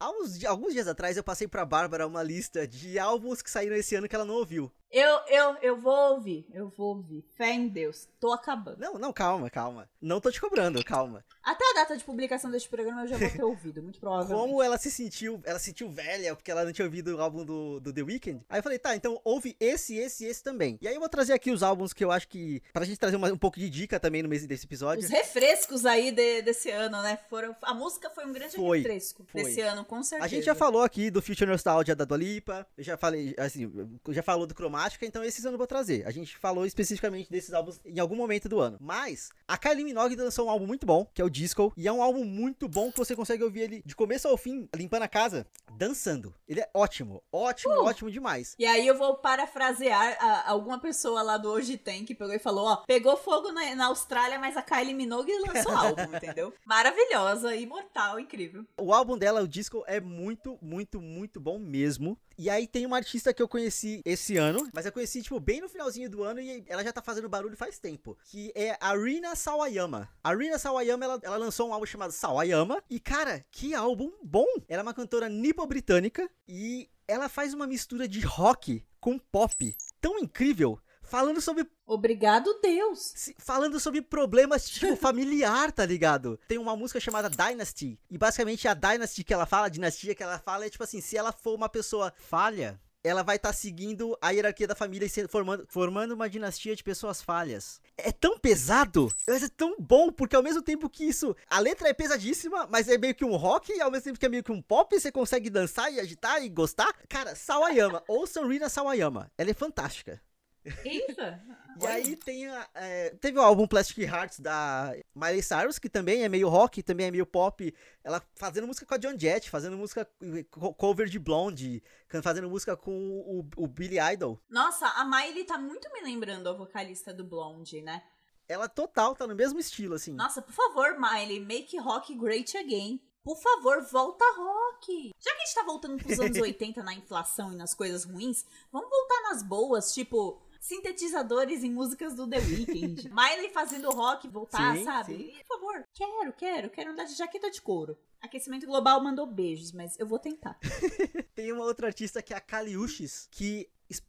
Há 0.00 0.10
uns, 0.10 0.38
di- 0.38 0.46
alguns 0.46 0.72
dias 0.72 0.88
atrás 0.88 1.16
eu 1.16 1.24
passei 1.24 1.46
pra 1.48 1.64
Bárbara 1.64 2.06
uma 2.06 2.22
lista 2.22 2.66
de 2.66 2.98
álbuns 2.98 3.40
que 3.42 3.50
saíram 3.50 3.76
esse 3.76 3.94
ano 3.94 4.08
que 4.08 4.14
ela 4.14 4.24
não 4.24 4.34
ouviu. 4.34 4.70
Eu, 4.96 5.18
eu, 5.28 5.56
eu 5.60 5.76
vou 5.76 6.12
ouvir, 6.14 6.46
eu 6.52 6.68
vou 6.68 6.94
ouvir. 6.96 7.24
Fé 7.36 7.52
em 7.52 7.66
Deus, 7.66 8.06
tô 8.20 8.32
acabando. 8.32 8.78
Não, 8.78 8.94
não, 8.96 9.12
calma, 9.12 9.50
calma. 9.50 9.88
Não 10.00 10.20
tô 10.20 10.30
te 10.30 10.40
cobrando, 10.40 10.84
calma. 10.84 11.24
Até 11.42 11.64
a 11.72 11.74
data 11.74 11.96
de 11.96 12.04
publicação 12.04 12.48
deste 12.48 12.68
programa 12.68 13.02
eu 13.02 13.08
já 13.08 13.16
vou 13.18 13.28
ter 13.28 13.42
ouvido, 13.42 13.82
muito 13.82 13.98
provavelmente. 13.98 14.38
Como 14.40 14.62
ela 14.62 14.78
se 14.78 14.92
sentiu, 14.92 15.40
ela 15.44 15.58
se 15.58 15.64
sentiu 15.66 15.90
velha 15.90 16.36
porque 16.36 16.48
ela 16.48 16.64
não 16.64 16.72
tinha 16.72 16.84
ouvido 16.84 17.16
o 17.16 17.20
álbum 17.20 17.44
do, 17.44 17.80
do 17.80 17.92
The 17.92 18.02
Weeknd. 18.02 18.40
Aí 18.48 18.60
eu 18.60 18.62
falei, 18.62 18.78
tá, 18.78 18.94
então 18.94 19.20
ouve 19.24 19.56
esse, 19.58 19.96
esse 19.96 20.24
e 20.24 20.28
esse 20.28 20.44
também. 20.44 20.78
E 20.80 20.86
aí 20.86 20.94
eu 20.94 21.00
vou 21.00 21.08
trazer 21.08 21.32
aqui 21.32 21.50
os 21.50 21.64
álbuns 21.64 21.92
que 21.92 22.04
eu 22.04 22.12
acho 22.12 22.28
que. 22.28 22.62
Pra 22.72 22.84
gente 22.84 22.96
trazer 22.98 23.16
uma- 23.16 23.32
um 23.32 23.36
pouco 23.36 23.58
de 23.58 23.68
dica 23.68 23.98
também 23.98 24.22
no 24.22 24.28
mês 24.28 24.46
desse 24.46 24.64
episódio. 24.64 25.02
Os 25.02 25.10
refrescos 25.10 25.84
aí 25.84 26.12
de- 26.12 26.42
desse 26.42 26.70
ano, 26.70 27.02
né? 27.02 27.18
Foram, 27.28 27.54
a 27.62 27.74
música 27.74 28.10
foi 28.10 28.24
um 28.26 28.32
grande 28.32 28.54
Foi, 28.54 28.78
refresco 28.78 29.24
foi. 29.26 29.42
desse 29.42 29.60
ano, 29.60 29.84
com 29.84 30.00
certeza. 30.04 30.24
A 30.24 30.28
gente 30.28 30.44
já 30.44 30.54
falou 30.54 30.82
aqui 30.82 31.10
do 31.10 31.20
Future 31.20 31.50
Nostalgia 31.50 31.96
da 31.96 32.04
Dua 32.04 32.16
Lipa. 32.16 32.64
Eu 32.78 32.84
já 32.84 32.96
falei, 32.96 33.34
assim, 33.36 33.70
já 34.10 34.22
falou 34.22 34.46
do 34.46 34.54
Chromatica 34.54 34.83
temática, 34.84 35.06
então 35.06 35.24
esses 35.24 35.44
eu 35.44 35.50
não 35.50 35.58
vou 35.58 35.66
trazer. 35.66 36.06
A 36.06 36.10
gente 36.10 36.36
falou 36.36 36.66
especificamente 36.66 37.30
desses 37.30 37.52
álbuns 37.52 37.80
em 37.84 37.98
algum 37.98 38.16
momento 38.16 38.48
do 38.48 38.60
ano. 38.60 38.78
Mas 38.80 39.30
a 39.48 39.56
Kylie 39.56 39.84
Minogue 39.84 40.16
lançou 40.16 40.46
um 40.46 40.50
álbum 40.50 40.66
muito 40.66 40.86
bom, 40.86 41.06
que 41.12 41.22
é 41.22 41.24
o 41.24 41.30
Disco, 41.30 41.72
e 41.76 41.88
é 41.88 41.92
um 41.92 42.02
álbum 42.02 42.24
muito 42.24 42.68
bom 42.68 42.90
que 42.90 42.98
você 42.98 43.16
consegue 43.16 43.42
ouvir 43.42 43.60
ele 43.60 43.82
de 43.84 43.96
começo 43.96 44.28
ao 44.28 44.36
fim, 44.36 44.68
limpando 44.74 45.02
a 45.02 45.08
casa, 45.08 45.46
dançando. 45.76 46.34
Ele 46.48 46.60
é 46.60 46.70
ótimo, 46.74 47.22
ótimo, 47.32 47.74
uh. 47.74 47.84
ótimo 47.84 48.10
demais. 48.10 48.54
E 48.58 48.66
aí 48.66 48.86
eu 48.86 48.96
vou 48.96 49.16
parafrasear 49.16 50.16
a, 50.20 50.50
alguma 50.50 50.78
pessoa 50.78 51.22
lá 51.22 51.36
do 51.36 51.48
Hoje 51.48 51.76
Tem 51.76 52.04
que 52.04 52.14
pegou 52.14 52.34
e 52.34 52.38
falou, 52.38 52.66
ó, 52.66 52.76
pegou 52.86 53.16
fogo 53.16 53.52
na, 53.52 53.74
na 53.74 53.86
Austrália, 53.86 54.38
mas 54.38 54.56
a 54.56 54.62
Kylie 54.62 54.94
Minogue 54.94 55.32
lançou 55.38 55.72
álbum, 55.72 56.02
entendeu? 56.14 56.52
Maravilhosa, 56.64 57.56
imortal, 57.56 58.20
incrível. 58.20 58.64
O 58.80 58.92
álbum 58.92 59.16
dela, 59.16 59.42
o 59.42 59.48
Disco, 59.48 59.84
é 59.86 60.00
muito, 60.00 60.58
muito, 60.60 61.00
muito 61.00 61.40
bom 61.40 61.58
mesmo. 61.58 62.18
E 62.36 62.50
aí 62.50 62.66
tem 62.66 62.84
uma 62.84 62.96
artista 62.96 63.32
que 63.32 63.42
eu 63.42 63.48
conheci 63.48 64.02
esse 64.04 64.36
ano, 64.36 64.68
mas 64.72 64.86
eu 64.86 64.92
conheci, 64.92 65.22
tipo, 65.22 65.38
bem 65.38 65.60
no 65.60 65.68
finalzinho 65.68 66.10
do 66.10 66.22
ano 66.22 66.40
e 66.40 66.64
ela 66.66 66.82
já 66.82 66.92
tá 66.92 67.00
fazendo 67.00 67.28
barulho 67.28 67.56
faz 67.56 67.78
tempo. 67.78 68.16
Que 68.24 68.52
é 68.54 68.76
a 68.80 68.96
Rina 68.96 69.36
Sawayama. 69.36 70.08
A 70.22 70.34
Rina 70.34 70.58
Sawayama, 70.58 71.04
ela, 71.04 71.20
ela 71.22 71.36
lançou 71.36 71.68
um 71.68 71.72
álbum 71.72 71.86
chamado 71.86 72.12
Sawayama. 72.12 72.82
E, 72.90 72.98
cara, 72.98 73.44
que 73.50 73.74
álbum 73.74 74.10
bom! 74.22 74.46
Ela 74.68 74.80
é 74.80 74.82
uma 74.82 74.94
cantora 74.94 75.28
nipo-britânica 75.28 76.28
e 76.48 76.88
ela 77.06 77.28
faz 77.28 77.54
uma 77.54 77.66
mistura 77.66 78.08
de 78.08 78.20
rock 78.20 78.84
com 78.98 79.18
pop 79.18 79.76
tão 80.00 80.18
incrível 80.18 80.78
falando 81.04 81.40
sobre. 81.40 81.66
Obrigado, 81.86 82.58
Deus! 82.62 83.32
Falando 83.38 83.78
sobre 83.78 84.02
problemas, 84.02 84.68
tipo, 84.68 84.96
familiar, 84.96 85.70
tá 85.72 85.84
ligado? 85.84 86.38
Tem 86.48 86.58
uma 86.58 86.76
música 86.76 87.00
chamada 87.00 87.30
Dynasty. 87.30 87.98
E 88.10 88.18
basicamente 88.18 88.66
a 88.66 88.74
Dynasty 88.74 89.24
que 89.24 89.34
ela 89.34 89.46
fala, 89.46 89.66
a 89.66 89.70
dinastia 89.70 90.14
que 90.14 90.22
ela 90.22 90.38
fala, 90.38 90.66
é 90.66 90.70
tipo 90.70 90.84
assim: 90.84 91.00
se 91.00 91.16
ela 91.16 91.32
for 91.32 91.54
uma 91.54 91.68
pessoa 91.68 92.12
falha, 92.16 92.80
ela 93.04 93.22
vai 93.22 93.36
estar 93.36 93.50
tá 93.50 93.52
seguindo 93.52 94.16
a 94.20 94.30
hierarquia 94.30 94.66
da 94.66 94.74
família 94.74 95.06
e 95.06 95.28
formando, 95.28 95.66
formando 95.68 96.12
uma 96.12 96.28
dinastia 96.28 96.74
de 96.74 96.82
pessoas 96.82 97.20
falhas. 97.20 97.78
É 97.98 98.10
tão 98.10 98.38
pesado, 98.38 99.12
mas 99.28 99.42
é 99.42 99.48
tão 99.48 99.76
bom, 99.78 100.10
porque 100.10 100.34
ao 100.34 100.42
mesmo 100.42 100.62
tempo 100.62 100.88
que 100.88 101.04
isso. 101.04 101.36
A 101.48 101.58
letra 101.58 101.90
é 101.90 101.92
pesadíssima, 101.92 102.66
mas 102.70 102.88
é 102.88 102.96
meio 102.96 103.14
que 103.14 103.24
um 103.24 103.36
rock, 103.36 103.70
e 103.72 103.80
ao 103.82 103.90
mesmo 103.90 104.04
tempo 104.04 104.18
que 104.18 104.26
é 104.26 104.30
meio 104.30 104.42
que 104.42 104.50
um 104.50 104.62
pop, 104.62 104.98
você 104.98 105.12
consegue 105.12 105.50
dançar 105.50 105.92
e 105.92 106.00
agitar 106.00 106.42
e 106.42 106.48
gostar. 106.48 106.92
Cara, 107.06 107.36
Sawayama, 107.36 108.02
ou 108.08 108.24
Rina 108.48 108.70
Sawayama. 108.70 109.30
Ela 109.36 109.50
é 109.50 109.54
fantástica. 109.54 110.20
E 111.80 111.86
aí 111.86 112.14
tem 112.14 112.46
a, 112.46 112.68
é, 112.74 113.10
teve 113.20 113.36
o 113.36 113.42
álbum 113.42 113.66
Plastic 113.66 113.98
Hearts 113.98 114.38
da 114.38 114.94
Miley 115.12 115.42
Cyrus, 115.42 115.76
que 115.76 115.88
também 115.88 116.22
é 116.22 116.28
meio 116.28 116.48
rock, 116.48 116.82
também 116.84 117.06
é 117.06 117.10
meio 117.10 117.26
pop. 117.26 117.74
Ela 118.04 118.22
fazendo 118.36 118.66
música 118.66 118.86
com 118.86 118.94
a 118.94 118.96
John 118.96 119.18
Jett, 119.18 119.50
fazendo 119.50 119.76
música 119.76 120.08
cover 120.52 121.08
de 121.08 121.18
Blonde, 121.18 121.82
fazendo 122.22 122.48
música 122.48 122.76
com 122.76 122.92
o, 122.92 123.44
o 123.56 123.66
Billy 123.66 123.98
Idol. 124.12 124.40
Nossa, 124.48 124.86
a 124.86 125.04
Miley 125.04 125.44
tá 125.44 125.58
muito 125.58 125.92
me 125.92 126.00
lembrando 126.00 126.48
a 126.48 126.52
vocalista 126.52 127.12
do 127.12 127.24
Blonde, 127.24 127.82
né? 127.82 128.02
Ela 128.48 128.68
total 128.68 129.14
tá 129.16 129.26
no 129.26 129.34
mesmo 129.34 129.58
estilo, 129.58 129.94
assim. 129.94 130.12
Nossa, 130.12 130.40
por 130.40 130.52
favor, 130.52 130.96
Miley, 130.98 131.40
make 131.40 131.76
rock 131.78 132.14
great 132.14 132.56
again. 132.56 133.00
Por 133.24 133.40
favor, 133.40 133.82
volta 133.90 134.24
rock. 134.36 135.10
Já 135.18 135.30
que 135.34 135.42
a 135.42 135.46
gente 135.46 135.54
tá 135.54 135.62
voltando 135.64 135.96
pros 135.96 136.18
anos 136.20 136.36
80 136.36 136.82
na 136.82 136.92
inflação 136.92 137.52
e 137.52 137.56
nas 137.56 137.72
coisas 137.72 138.04
ruins, 138.04 138.44
vamos 138.70 138.90
voltar 138.90 139.22
nas 139.30 139.42
boas, 139.42 139.94
tipo 139.94 140.43
sintetizadores 140.64 141.62
em 141.62 141.70
músicas 141.70 142.14
do 142.14 142.26
The 142.26 142.38
Weeknd. 142.38 143.10
Miley 143.12 143.50
fazendo 143.50 143.90
rock 143.90 144.26
voltar, 144.26 144.74
sim, 144.74 144.84
sabe? 144.84 145.14
Sim. 145.14 145.32
Por 145.46 145.58
favor, 145.58 145.86
quero, 145.92 146.32
quero, 146.32 146.70
quero 146.70 146.90
andar 146.90 147.04
de 147.04 147.14
jaqueta 147.14 147.50
de 147.50 147.60
couro. 147.60 147.98
Aquecimento 148.18 148.64
Global 148.64 148.98
mandou 149.04 149.26
beijos, 149.26 149.72
mas 149.72 149.98
eu 149.98 150.06
vou 150.06 150.18
tentar. 150.18 150.58
Tem 151.36 151.52
uma 151.52 151.64
outra 151.64 151.88
artista 151.88 152.22
que 152.22 152.32
é 152.32 152.36
a 152.38 152.40
Kaliushis, 152.40 153.28
que 153.30 153.68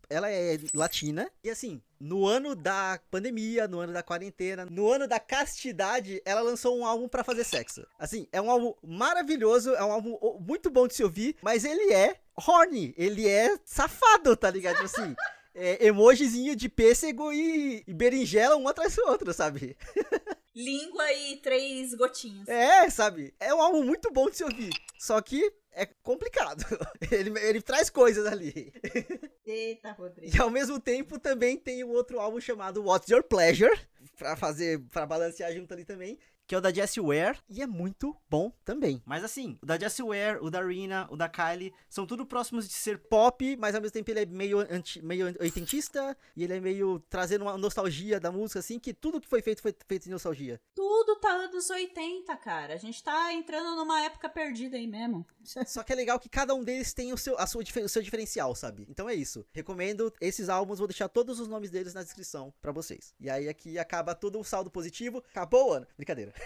ela 0.10 0.32
é 0.32 0.58
latina 0.74 1.30
e 1.44 1.50
assim, 1.50 1.82
no 2.00 2.26
ano 2.26 2.56
da 2.56 3.02
pandemia, 3.12 3.68
no 3.68 3.82
ano 3.82 3.92
da 3.92 4.02
quarentena, 4.02 4.66
no 4.66 4.90
ano 4.90 5.10
da 5.10 5.20
castidade, 5.20 6.22
ela 6.24 6.40
lançou 6.40 6.80
um 6.80 6.86
álbum 6.86 7.10
para 7.10 7.26
fazer 7.26 7.44
sexo. 7.44 7.86
Assim, 8.00 8.30
é 8.32 8.42
um 8.42 8.50
álbum 8.50 8.74
maravilhoso, 8.82 9.76
é 9.76 9.84
um 9.84 9.92
álbum 9.92 10.18
muito 10.40 10.70
bom 10.70 10.88
de 10.88 10.96
se 10.96 11.04
ouvir, 11.04 11.36
mas 11.42 11.66
ele 11.66 11.94
é 11.94 12.22
horny, 12.48 12.94
ele 12.98 13.28
é 13.28 13.60
safado, 13.66 14.38
tá 14.38 14.50
ligado? 14.50 14.82
Assim, 14.82 15.14
é, 15.56 15.88
emojizinho 15.88 16.56
de 16.56 16.68
pêssego 16.68 17.32
e, 17.32 17.84
e 17.88 17.94
berinjela 17.94 18.58
um 18.58 18.68
atrás 18.68 18.96
do 18.96 19.08
outro, 19.08 19.34
sabe? 19.34 19.78
Língua 20.54 21.12
e 21.12 21.38
três 21.38 21.94
gotinhas. 21.94 22.48
É, 22.48 22.90
sabe? 22.90 23.34
É 23.40 23.54
um 23.54 23.62
álbum 23.62 23.84
muito 23.84 24.12
bom 24.12 24.30
de 24.30 24.38
se 24.38 24.44
ouvir. 24.44 24.72
Só 24.98 25.20
que 25.22 25.52
é 25.72 25.86
complicado. 26.02 26.64
Ele, 27.12 27.38
ele 27.40 27.62
traz 27.62 27.90
coisas 27.90 28.26
ali. 28.26 28.74
Eita, 29.46 29.92
Rodrigo. 29.92 30.36
E 30.36 30.42
ao 30.42 30.50
mesmo 30.50 30.80
tempo 30.80 31.20
também 31.20 31.58
tem 31.58 31.84
o 31.84 31.88
um 31.88 31.92
outro 31.92 32.20
álbum 32.20 32.40
chamado 32.40 32.84
What's 32.84 33.10
Your 33.10 33.22
Pleasure? 33.22 33.78
Pra 34.18 34.36
fazer, 34.36 34.80
pra 34.92 35.06
balancear 35.06 35.54
junto 35.54 35.74
ali 35.74 35.86
também 35.86 36.18
que 36.48 36.54
é 36.54 36.58
o 36.58 36.62
da 36.62 36.72
Jessie 36.72 37.02
Ware, 37.02 37.40
e 37.50 37.62
é 37.62 37.68
muito 37.68 38.16
bom 38.30 38.52
também. 38.64 39.02
Mas 39.06 39.24
assim, 39.24 39.58
o 39.62 39.66
da 39.66 39.78
Jessie 39.78 40.04
Ware, 40.04 40.40
o 40.42 40.50
da 40.50 40.64
Rina, 40.64 41.08
o 41.10 41.18
da 41.18 41.28
Kylie, 41.28 41.74
são 41.90 42.06
tudo 42.06 42.26
próximos 42.26 42.68
de 42.68 42.74
ser 42.74 43.00
pop, 43.00 43.58
mas 43.58 43.74
ao 43.74 43.82
mesmo 43.82 43.94
tempo 43.94 44.12
ele 44.12 44.22
é 44.22 44.26
meio, 44.26 44.60
anti, 44.60 45.04
meio 45.04 45.36
oitentista, 45.40 46.16
e 46.36 46.44
ele 46.44 46.54
é 46.54 46.60
meio 46.60 47.00
trazendo 47.10 47.44
uma 47.44 47.58
nostalgia 47.58 48.20
da 48.20 48.32
música, 48.32 48.60
assim, 48.60 48.80
que 48.80 48.94
tudo 48.94 49.20
que 49.20 49.28
foi 49.28 49.42
feito 49.42 49.62
foi 49.62 49.76
feito 49.88 50.08
em 50.08 50.12
nostalgia. 50.12 50.62
Tudo 50.76 51.16
tá 51.16 51.30
anos 51.30 51.70
80, 51.70 52.36
cara. 52.38 52.74
A 52.76 52.78
gente 52.78 53.04
tá 53.04 53.34
entrando 53.34 53.76
numa 53.76 54.02
época 54.02 54.30
perdida 54.30 54.78
aí 54.78 54.88
mesmo. 54.88 55.26
Só 55.66 55.84
que 55.84 55.94
é 55.94 55.96
legal 55.96 56.20
que 56.20 56.30
cada 56.30 56.54
um 56.54 56.64
deles 56.64 56.94
tem 56.94 57.12
o 57.12 57.18
seu, 57.18 57.38
a 57.40 57.48
sua, 57.48 57.64
o 57.64 57.90
seu 57.90 58.02
diferencial, 58.02 58.54
sabe? 58.54 58.86
Então 58.90 59.10
é 59.10 59.16
isso. 59.16 59.46
Recomendo 59.52 60.14
esses 60.22 60.50
álbuns, 60.50 60.78
vou 60.78 60.88
deixar 60.88 61.08
todos 61.08 61.40
os 61.40 61.48
nomes 61.48 61.72
deles 61.72 61.94
na 61.94 62.04
descrição 62.04 62.54
para 62.62 62.72
vocês. 62.72 63.14
E 63.20 63.30
aí 63.30 63.50
aqui 63.50 63.80
acaba 63.96 64.14
todo 64.14 64.40
o 64.40 64.44
saldo 64.44 64.70
positivo. 64.70 65.24
Acabou 65.32 65.70
o 65.70 65.74
ano. 65.74 65.88
Brincadeira. 65.96 66.34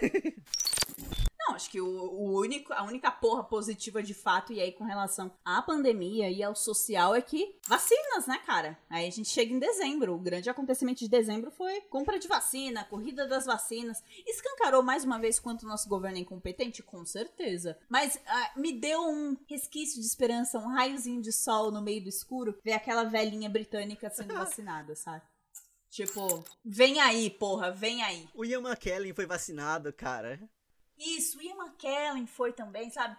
Não, 1.38 1.56
acho 1.56 1.70
que 1.70 1.80
o, 1.80 1.88
o, 1.88 2.38
único, 2.38 2.72
a 2.72 2.84
única 2.84 3.10
porra 3.10 3.42
positiva 3.42 4.00
de 4.00 4.14
fato, 4.14 4.52
e 4.52 4.60
aí 4.60 4.70
com 4.70 4.84
relação 4.84 5.32
à 5.44 5.60
pandemia 5.60 6.30
e 6.30 6.44
ao 6.44 6.54
social, 6.54 7.12
é 7.12 7.20
que 7.20 7.58
vacinas, 7.66 8.26
né, 8.26 8.38
cara? 8.46 8.78
Aí 8.88 9.08
a 9.08 9.10
gente 9.10 9.28
chega 9.28 9.52
em 9.52 9.58
dezembro. 9.58 10.14
O 10.14 10.18
grande 10.18 10.48
acontecimento 10.48 11.00
de 11.00 11.08
dezembro 11.08 11.50
foi 11.50 11.80
compra 11.82 12.20
de 12.20 12.28
vacina, 12.28 12.84
corrida 12.84 13.26
das 13.26 13.46
vacinas. 13.46 14.00
Escancarou 14.26 14.82
mais 14.82 15.02
uma 15.02 15.18
vez 15.18 15.40
quanto 15.40 15.64
o 15.64 15.68
nosso 15.68 15.88
governo 15.88 16.18
é 16.18 16.20
incompetente? 16.20 16.84
Com 16.84 17.04
certeza. 17.04 17.76
Mas 17.88 18.14
uh, 18.14 18.60
me 18.60 18.72
deu 18.72 19.00
um 19.00 19.36
resquício 19.48 20.00
de 20.00 20.06
esperança, 20.06 20.58
um 20.58 20.68
raiozinho 20.68 21.20
de 21.20 21.32
sol 21.32 21.72
no 21.72 21.82
meio 21.82 22.02
do 22.02 22.08
escuro, 22.08 22.56
ver 22.62 22.74
aquela 22.74 23.02
velhinha 23.04 23.50
britânica 23.50 24.08
sendo 24.10 24.34
vacinada, 24.38 24.94
sabe? 24.94 25.22
Tipo, 25.90 26.44
vem 26.64 27.00
aí, 27.00 27.28
porra, 27.28 27.72
vem 27.72 28.00
aí. 28.02 28.28
O 28.32 28.44
Ian 28.44 28.60
McKellen 28.60 29.12
foi 29.12 29.26
vacinado, 29.26 29.92
cara. 29.92 30.40
Isso, 30.96 31.38
o 31.38 31.42
Ian 31.42 31.56
McKellen 31.56 32.26
foi 32.26 32.52
também, 32.52 32.88
sabe? 32.90 33.16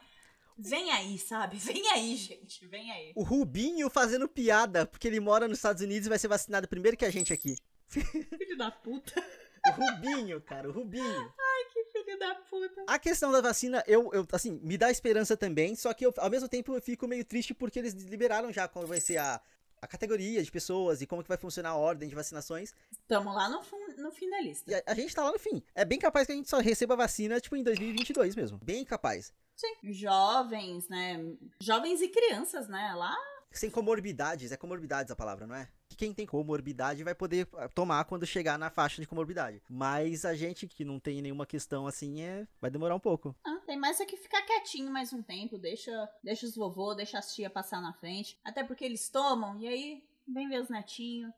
Vem 0.58 0.92
aí, 0.92 1.18
sabe? 1.18 1.58
Vem 1.60 1.88
aí, 1.90 2.16
gente, 2.16 2.68
vem 2.68 2.92
aí. 2.92 3.14
O 3.16 3.24
Rubinho 3.24 3.90
fazendo 3.90 4.28
piada, 4.28 4.86
porque 4.86 5.08
ele 5.08 5.20
mora 5.20 5.48
nos 5.48 5.58
Estados 5.58 5.82
Unidos 5.82 6.06
e 6.06 6.10
vai 6.10 6.20
ser 6.20 6.28
vacinado 6.28 6.68
primeiro 6.68 6.96
que 6.96 7.06
a 7.06 7.10
gente 7.10 7.34
aqui. 7.34 7.56
Filho 7.88 8.58
da 8.58 8.70
puta. 8.70 9.22
O 9.68 9.72
Rubinho, 9.72 10.40
cara, 10.42 10.70
o 10.70 10.72
Rubinho. 10.72 11.34
Ai, 11.40 11.66
que 11.72 11.86
filho 11.86 12.18
da 12.18 12.36
puta. 12.36 12.84
A 12.88 12.98
questão 12.98 13.32
da 13.32 13.42
vacina, 13.42 13.84
eu, 13.86 14.10
eu 14.12 14.28
assim, 14.32 14.60
me 14.64 14.78
dá 14.78 14.90
esperança 14.90 15.38
também, 15.38 15.76
só 15.76 15.94
que 15.94 16.06
eu, 16.06 16.14
ao 16.18 16.30
mesmo 16.30 16.50
tempo 16.50 16.74
eu 16.74 16.82
fico 16.82 17.08
meio 17.08 17.24
triste 17.24 17.54
porque 17.54 17.78
eles 17.78 17.94
liberaram 17.94 18.52
já 18.52 18.68
qual 18.68 18.88
vai 18.88 19.00
ser 19.00 19.18
a, 19.18 19.40
a 19.82 19.88
categoria 19.88 20.44
de 20.44 20.52
pessoas 20.52 21.02
e 21.02 21.08
como 21.08 21.24
que 21.24 21.28
vai 21.28 21.38
funcionar 21.38 21.70
a 21.70 21.76
ordem 21.76 22.08
de 22.08 22.14
vacinações. 22.14 22.74
Estamos 22.92 23.34
lá 23.34 23.50
no, 23.50 23.62
no 23.98 24.12
fim 24.12 24.30
da 24.30 24.40
lista. 24.40 24.84
A, 24.86 24.92
a, 24.92 24.96
gente 24.96 25.16
tá 25.16 25.24
lá 25.24 25.32
no 25.32 25.40
fim. 25.40 25.64
É 25.74 25.84
bem 25.84 25.98
capaz 25.98 26.28
que 26.28 26.34
a 26.34 26.36
gente 26.36 26.50
só 26.50 26.60
receba 26.60 26.94
a 26.94 26.98
vacina, 26.98 27.40
tipo, 27.42 27.56
em 27.56 27.64
2022 27.64 28.36
mesmo. 28.36 28.60
Bem 28.64 28.86
capaz. 28.86 29.34
Sim. 29.56 29.76
Jovens, 29.92 30.88
né? 30.88 31.20
Jovens 31.60 32.02
e 32.02 32.08
crianças, 32.10 32.68
né? 32.68 32.94
Lá. 32.96 33.16
Sem 33.52 33.70
comorbidades. 33.70 34.52
É 34.52 34.58
comorbidades 34.58 35.12
a 35.12 35.16
palavra, 35.16 35.46
não 35.46 35.56
é? 35.56 35.68
quem 36.02 36.16
tem 36.16 36.26
comorbidade 36.26 37.04
vai 37.04 37.14
poder 37.14 37.48
ah, 37.54 37.70
tomar 37.70 38.04
quando 38.06 38.26
chegar 38.26 38.58
na 38.58 38.72
faixa 38.72 39.00
de 39.00 39.08
comorbidade. 39.08 39.62
Mas 39.70 40.26
a 40.26 40.34
gente 40.34 40.66
que 40.68 40.84
não 40.84 41.00
tem 41.00 41.22
nenhuma 41.22 41.46
questão 41.46 41.86
assim, 41.86 42.24
é, 42.24 42.48
vai 42.60 42.72
demorar 42.72 42.96
um 42.96 43.00
pouco. 43.00 43.36
Ah, 43.46 43.62
tem 43.68 43.78
mais 43.78 44.02
é 44.02 44.06
que 44.06 44.18
ficar 44.18 44.42
quietinho 44.42 44.92
mais 44.92 45.14
um 45.14 45.22
tempo, 45.22 45.60
deixa, 45.60 45.92
deixa 46.24 46.48
os 46.48 46.56
vovô, 46.56 46.96
deixa 46.96 47.20
as 47.20 47.36
tia 47.36 47.52
passar 47.52 47.80
na 47.84 47.94
frente. 47.94 48.40
Até 48.44 48.64
porque 48.64 48.84
eles 48.84 49.10
tomam 49.10 49.60
e 49.60 49.68
aí 49.68 50.04
vem 50.28 50.50
ver 50.50 50.62
os 50.62 50.70
netinhos. 50.70 51.32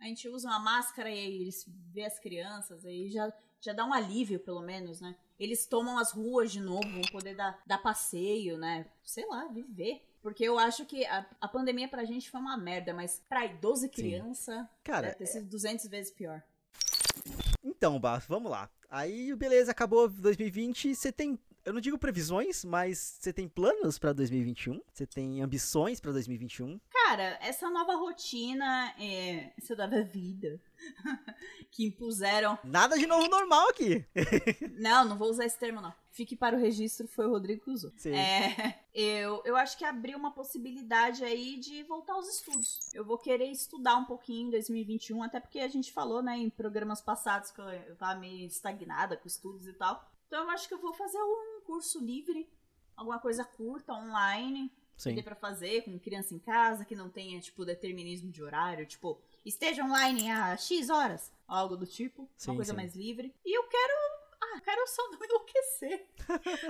A 0.00 0.04
gente 0.04 0.26
usa 0.30 0.48
uma 0.48 0.60
máscara 0.60 1.10
e 1.10 1.18
aí 1.18 1.42
eles 1.42 1.66
vê 1.92 2.06
as 2.06 2.18
crianças, 2.18 2.86
aí 2.86 3.10
já, 3.10 3.30
já 3.60 3.74
dá 3.74 3.84
um 3.84 3.92
alívio, 3.92 4.40
pelo 4.40 4.62
menos, 4.62 4.98
né? 4.98 5.14
Eles 5.38 5.66
tomam 5.66 5.98
as 5.98 6.12
ruas 6.12 6.50
de 6.50 6.60
novo, 6.60 6.88
vão 6.88 7.02
poder 7.12 7.34
dar, 7.34 7.60
dar 7.66 7.78
passeio, 7.78 8.56
né? 8.56 8.86
Sei 9.04 9.26
lá, 9.26 9.46
viver. 9.46 10.02
Porque 10.22 10.42
eu 10.44 10.58
acho 10.58 10.84
que 10.84 11.04
a, 11.06 11.24
a 11.40 11.46
pandemia 11.46 11.88
pra 11.88 12.04
gente 12.04 12.30
foi 12.30 12.40
uma 12.40 12.56
merda, 12.56 12.92
mas 12.92 13.22
pra 13.28 13.44
idoso 13.44 13.86
e 13.86 13.88
criança, 13.88 14.68
Cara, 14.82 15.08
deve 15.08 15.18
ter 15.18 15.26
sido 15.26 15.48
200 15.48 15.86
vezes 15.86 16.12
pior. 16.12 16.42
Então, 17.62 18.00
Bafo, 18.00 18.28
vamos 18.28 18.50
lá. 18.50 18.68
Aí, 18.90 19.34
beleza, 19.34 19.70
acabou 19.70 20.08
2020. 20.08 20.94
Você 20.94 21.12
tem 21.12 21.38
eu 21.66 21.72
não 21.72 21.80
digo 21.80 21.98
previsões, 21.98 22.64
mas 22.64 23.18
você 23.20 23.32
tem 23.32 23.48
planos 23.48 23.98
pra 23.98 24.12
2021? 24.12 24.80
Você 24.92 25.04
tem 25.04 25.42
ambições 25.42 25.98
pra 25.98 26.12
2021? 26.12 26.78
Cara, 26.88 27.36
essa 27.42 27.68
nova 27.68 27.96
rotina, 27.96 28.94
é, 29.00 29.52
essa 29.58 29.74
nova 29.74 30.00
vida 30.04 30.60
que 31.72 31.86
impuseram. 31.86 32.56
Nada 32.62 32.96
de 32.96 33.04
novo 33.04 33.26
normal 33.28 33.68
aqui. 33.70 34.06
não, 34.78 35.04
não 35.04 35.18
vou 35.18 35.28
usar 35.28 35.44
esse 35.44 35.58
termo, 35.58 35.80
não. 35.80 35.92
Fique 36.12 36.36
para 36.36 36.56
o 36.56 36.60
registro, 36.60 37.08
foi 37.08 37.26
o 37.26 37.30
Rodrigo 37.30 37.64
que 37.64 37.70
usou. 37.70 37.92
Sim. 37.96 38.14
É, 38.14 38.78
eu, 38.94 39.42
eu 39.44 39.56
acho 39.56 39.76
que 39.76 39.84
abriu 39.84 40.16
uma 40.16 40.30
possibilidade 40.30 41.24
aí 41.24 41.58
de 41.58 41.82
voltar 41.82 42.12
aos 42.12 42.28
estudos. 42.28 42.78
Eu 42.94 43.04
vou 43.04 43.18
querer 43.18 43.50
estudar 43.50 43.96
um 43.96 44.04
pouquinho 44.04 44.46
em 44.46 44.50
2021, 44.52 45.20
até 45.20 45.40
porque 45.40 45.58
a 45.58 45.68
gente 45.68 45.92
falou, 45.92 46.22
né, 46.22 46.36
em 46.36 46.48
programas 46.48 47.00
passados 47.00 47.50
que 47.50 47.60
eu 47.60 47.96
tava 47.96 48.20
meio 48.20 48.46
estagnada 48.46 49.16
com 49.16 49.26
estudos 49.26 49.66
e 49.66 49.72
tal. 49.72 50.08
Então 50.26 50.44
eu 50.44 50.50
acho 50.50 50.68
que 50.68 50.74
eu 50.74 50.80
vou 50.80 50.92
fazer 50.92 51.18
um 51.18 51.55
curso 51.66 51.98
livre, 52.02 52.48
alguma 52.96 53.18
coisa 53.18 53.44
curta, 53.44 53.92
online, 53.92 54.70
que 54.96 55.02
Sim. 55.02 55.14
dê 55.14 55.22
pra 55.22 55.34
fazer 55.34 55.82
com 55.84 55.98
criança 55.98 56.34
em 56.34 56.38
casa, 56.38 56.84
que 56.84 56.94
não 56.94 57.10
tenha, 57.10 57.38
tipo, 57.40 57.64
determinismo 57.64 58.30
de 58.30 58.42
horário, 58.42 58.86
tipo, 58.86 59.20
esteja 59.44 59.84
online 59.84 60.30
a 60.30 60.56
X 60.56 60.88
horas, 60.88 61.30
algo 61.46 61.76
do 61.76 61.86
tipo, 61.86 62.28
Sim, 62.36 62.50
uma 62.52 62.56
coisa 62.56 62.72
sim. 62.72 62.76
mais 62.76 62.94
livre. 62.94 63.34
E 63.44 63.58
eu 63.58 63.64
quero, 63.64 63.92
ah, 64.40 64.60
quero 64.62 64.86
só 64.88 65.10
não 65.10 65.18
enlouquecer. 65.24 66.06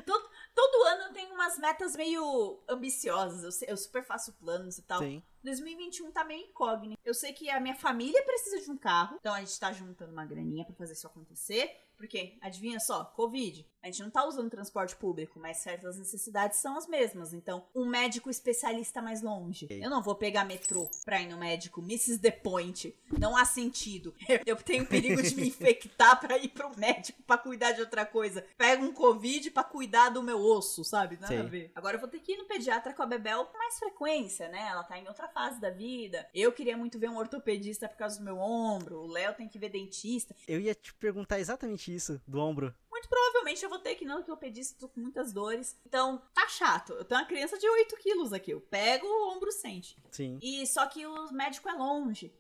todo, 0.05 0.31
todo 0.55 0.87
ano 0.89 1.03
eu 1.05 1.13
tenho 1.13 1.35
umas 1.35 1.57
metas 1.59 1.95
meio 1.95 2.61
ambiciosas, 2.69 3.63
eu, 3.63 3.69
eu 3.69 3.77
super 3.77 4.03
faço 4.05 4.33
planos 4.33 4.79
e 4.79 4.83
tal. 4.83 4.99
Sim. 5.01 5.23
2021 5.45 6.11
tá 6.11 6.25
meio 6.25 6.47
incógnito. 6.49 7.01
Eu 7.05 7.15
sei 7.15 7.33
que 7.33 7.49
a 7.49 7.61
minha 7.61 7.77
família 7.77 8.21
precisa 8.25 8.61
de 8.61 8.71
um 8.71 8.77
carro, 8.77 9.17
então 9.21 9.33
a 9.33 9.39
gente 9.39 9.61
tá 9.61 9.73
juntando 9.73 10.13
uma 10.13 10.27
graninha 10.27 10.65
pra 10.65 10.75
fazer 10.75 10.95
isso 10.95 11.07
acontecer. 11.07 11.86
Porque, 11.97 12.37
adivinha 12.41 12.79
só, 12.79 13.05
Covid. 13.05 13.67
A 13.87 13.87
gente 13.87 14.03
não 14.03 14.11
tá 14.11 14.27
usando 14.27 14.51
transporte 14.51 14.97
público, 14.97 15.39
mas 15.39 15.59
certas 15.59 15.97
necessidades 15.97 16.59
são 16.59 16.77
as 16.77 16.89
mesmas. 16.89 17.33
Então, 17.33 17.65
um 17.73 17.87
médico 17.87 18.29
especialista 18.29 19.01
mais 19.01 19.23
longe. 19.23 19.69
Eu 19.71 19.89
não 19.89 20.03
vou 20.03 20.17
pegar 20.17 20.45
metrô 20.45 20.91
pra 21.05 21.23
ir 21.23 21.29
no 21.29 21.39
médico, 21.39 21.81
Mrs. 21.81 22.19
The 22.19 22.33
Point. 22.33 22.93
Não 23.17 23.37
há 23.37 23.45
sentido. 23.45 24.13
Eu, 24.45 24.57
tenho 24.57 24.85
perigo 24.87 25.23
de 25.23 25.37
me 25.37 25.47
infectar 25.49 26.19
pra 26.19 26.37
ir 26.37 26.49
pro 26.49 26.77
médico 26.77 27.23
pra 27.23 27.39
cuidar 27.39 27.73
de 27.73 27.81
outra 27.81 28.05
coisa. 28.05 28.45
Pego 28.59 28.85
um 28.85 28.93
Covid 28.93 29.53
pra 29.53 29.63
cuidar 29.63 30.09
do 30.09 30.21
meu 30.21 30.41
osso, 30.41 30.83
sabe? 30.83 31.17
Nada 31.21 31.29
Sim. 31.29 31.41
a 31.41 31.45
ver. 31.45 31.71
Agora 31.73 31.95
eu 31.95 32.01
vou 32.01 32.09
ter 32.09 32.19
que 32.19 32.33
ir 32.33 32.39
no 32.39 32.45
pediatra 32.45 32.93
com 32.93 33.05
a 33.05 33.07
Bebel 33.07 33.45
com 33.45 33.57
mais 33.57 33.79
frequência, 33.79 34.49
né? 34.49 34.67
Ela 34.69 34.83
tá 34.83 34.99
em 34.99 35.07
outra 35.07 35.29
fase 35.29 35.61
da 35.61 35.71
vida. 35.71 36.29
Eu 36.35 36.51
queria 36.51 36.77
muito 36.77 36.99
ver 36.99 37.09
um 37.09 37.19
ortopedista 37.19 37.89
por 37.89 37.97
causa 37.97 38.19
do 38.19 38.25
meu 38.25 38.39
ombro. 38.39 38.99
O 38.99 39.07
Léo 39.07 39.33
tem 39.35 39.49
que 39.49 39.61
ver 39.61 39.69
dentista. 39.69 40.35
Eu 40.49 40.59
ia 40.59 40.75
te 40.75 40.93
perguntar 40.95 41.39
exatamente 41.39 41.86
isso, 41.95 42.21
do 42.27 42.39
ombro. 42.41 42.75
Muito 42.91 43.09
provavelmente 43.09 43.63
eu 43.63 43.69
vou 43.69 43.79
ter 43.79 43.95
que 43.95 44.05
ir 44.05 44.09
no 44.09 44.17
ortopedista, 44.17 44.79
tô 44.79 44.89
com 44.89 45.01
muitas 45.01 45.33
dores. 45.33 45.79
Então, 45.85 46.23
tá 46.35 46.49
chato. 46.49 46.93
Eu 46.95 47.05
tenho 47.05 47.21
uma 47.21 47.27
criança 47.27 47.59
de 47.59 47.69
8 47.69 47.97
quilos 47.97 48.33
aqui. 48.33 48.51
Eu 48.51 48.61
pego, 48.61 49.07
o 49.07 49.37
ombro 49.37 49.53
sente. 49.53 49.97
Sim. 50.11 50.39
E 50.43 50.67
só 50.67 50.87
que 50.87 51.07
o 51.07 51.33
médico 51.33 51.69
é 51.69 51.73
longe. 51.73 52.33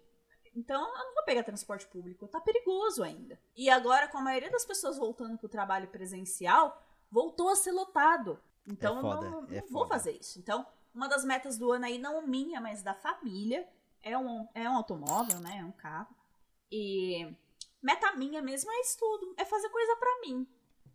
Então, 0.54 0.80
eu 0.80 1.04
não 1.04 1.14
vou 1.14 1.24
pegar 1.24 1.42
transporte 1.42 1.86
público. 1.86 2.26
Tá 2.26 2.40
perigoso 2.40 3.02
ainda. 3.02 3.38
E 3.54 3.68
agora, 3.68 4.08
com 4.08 4.16
a 4.16 4.22
maioria 4.22 4.50
das 4.50 4.64
pessoas 4.64 4.96
voltando 4.96 5.36
pro 5.36 5.48
trabalho 5.48 5.88
presencial, 5.88 6.82
voltou 7.10 7.50
a 7.50 7.56
ser 7.56 7.72
lotado. 7.72 8.40
Então, 8.66 8.94
É 8.94 8.98
eu 8.98 9.02
foda, 9.02 9.30
não, 9.30 9.44
é 9.50 9.60
não 9.60 9.68
vou 9.68 9.86
fazer 9.86 10.12
isso. 10.12 10.38
Então, 10.38 10.66
uma 10.94 11.08
das 11.08 11.24
metas 11.24 11.58
do 11.58 11.70
ano 11.70 11.84
aí, 11.84 11.98
não 11.98 12.26
minha, 12.26 12.58
mas 12.60 12.82
da 12.82 12.94
família, 12.94 13.68
é 14.02 14.16
um, 14.16 14.48
é 14.54 14.68
um 14.68 14.76
automóvel, 14.76 15.38
né? 15.40 15.58
É 15.60 15.64
um 15.64 15.72
carro. 15.72 16.14
E 16.72 17.28
meta 17.86 18.12
minha 18.16 18.42
mesmo 18.42 18.70
é 18.72 18.80
estudo. 18.80 19.32
É 19.38 19.44
fazer 19.44 19.68
coisa 19.70 19.94
pra 19.96 20.20
mim. 20.22 20.44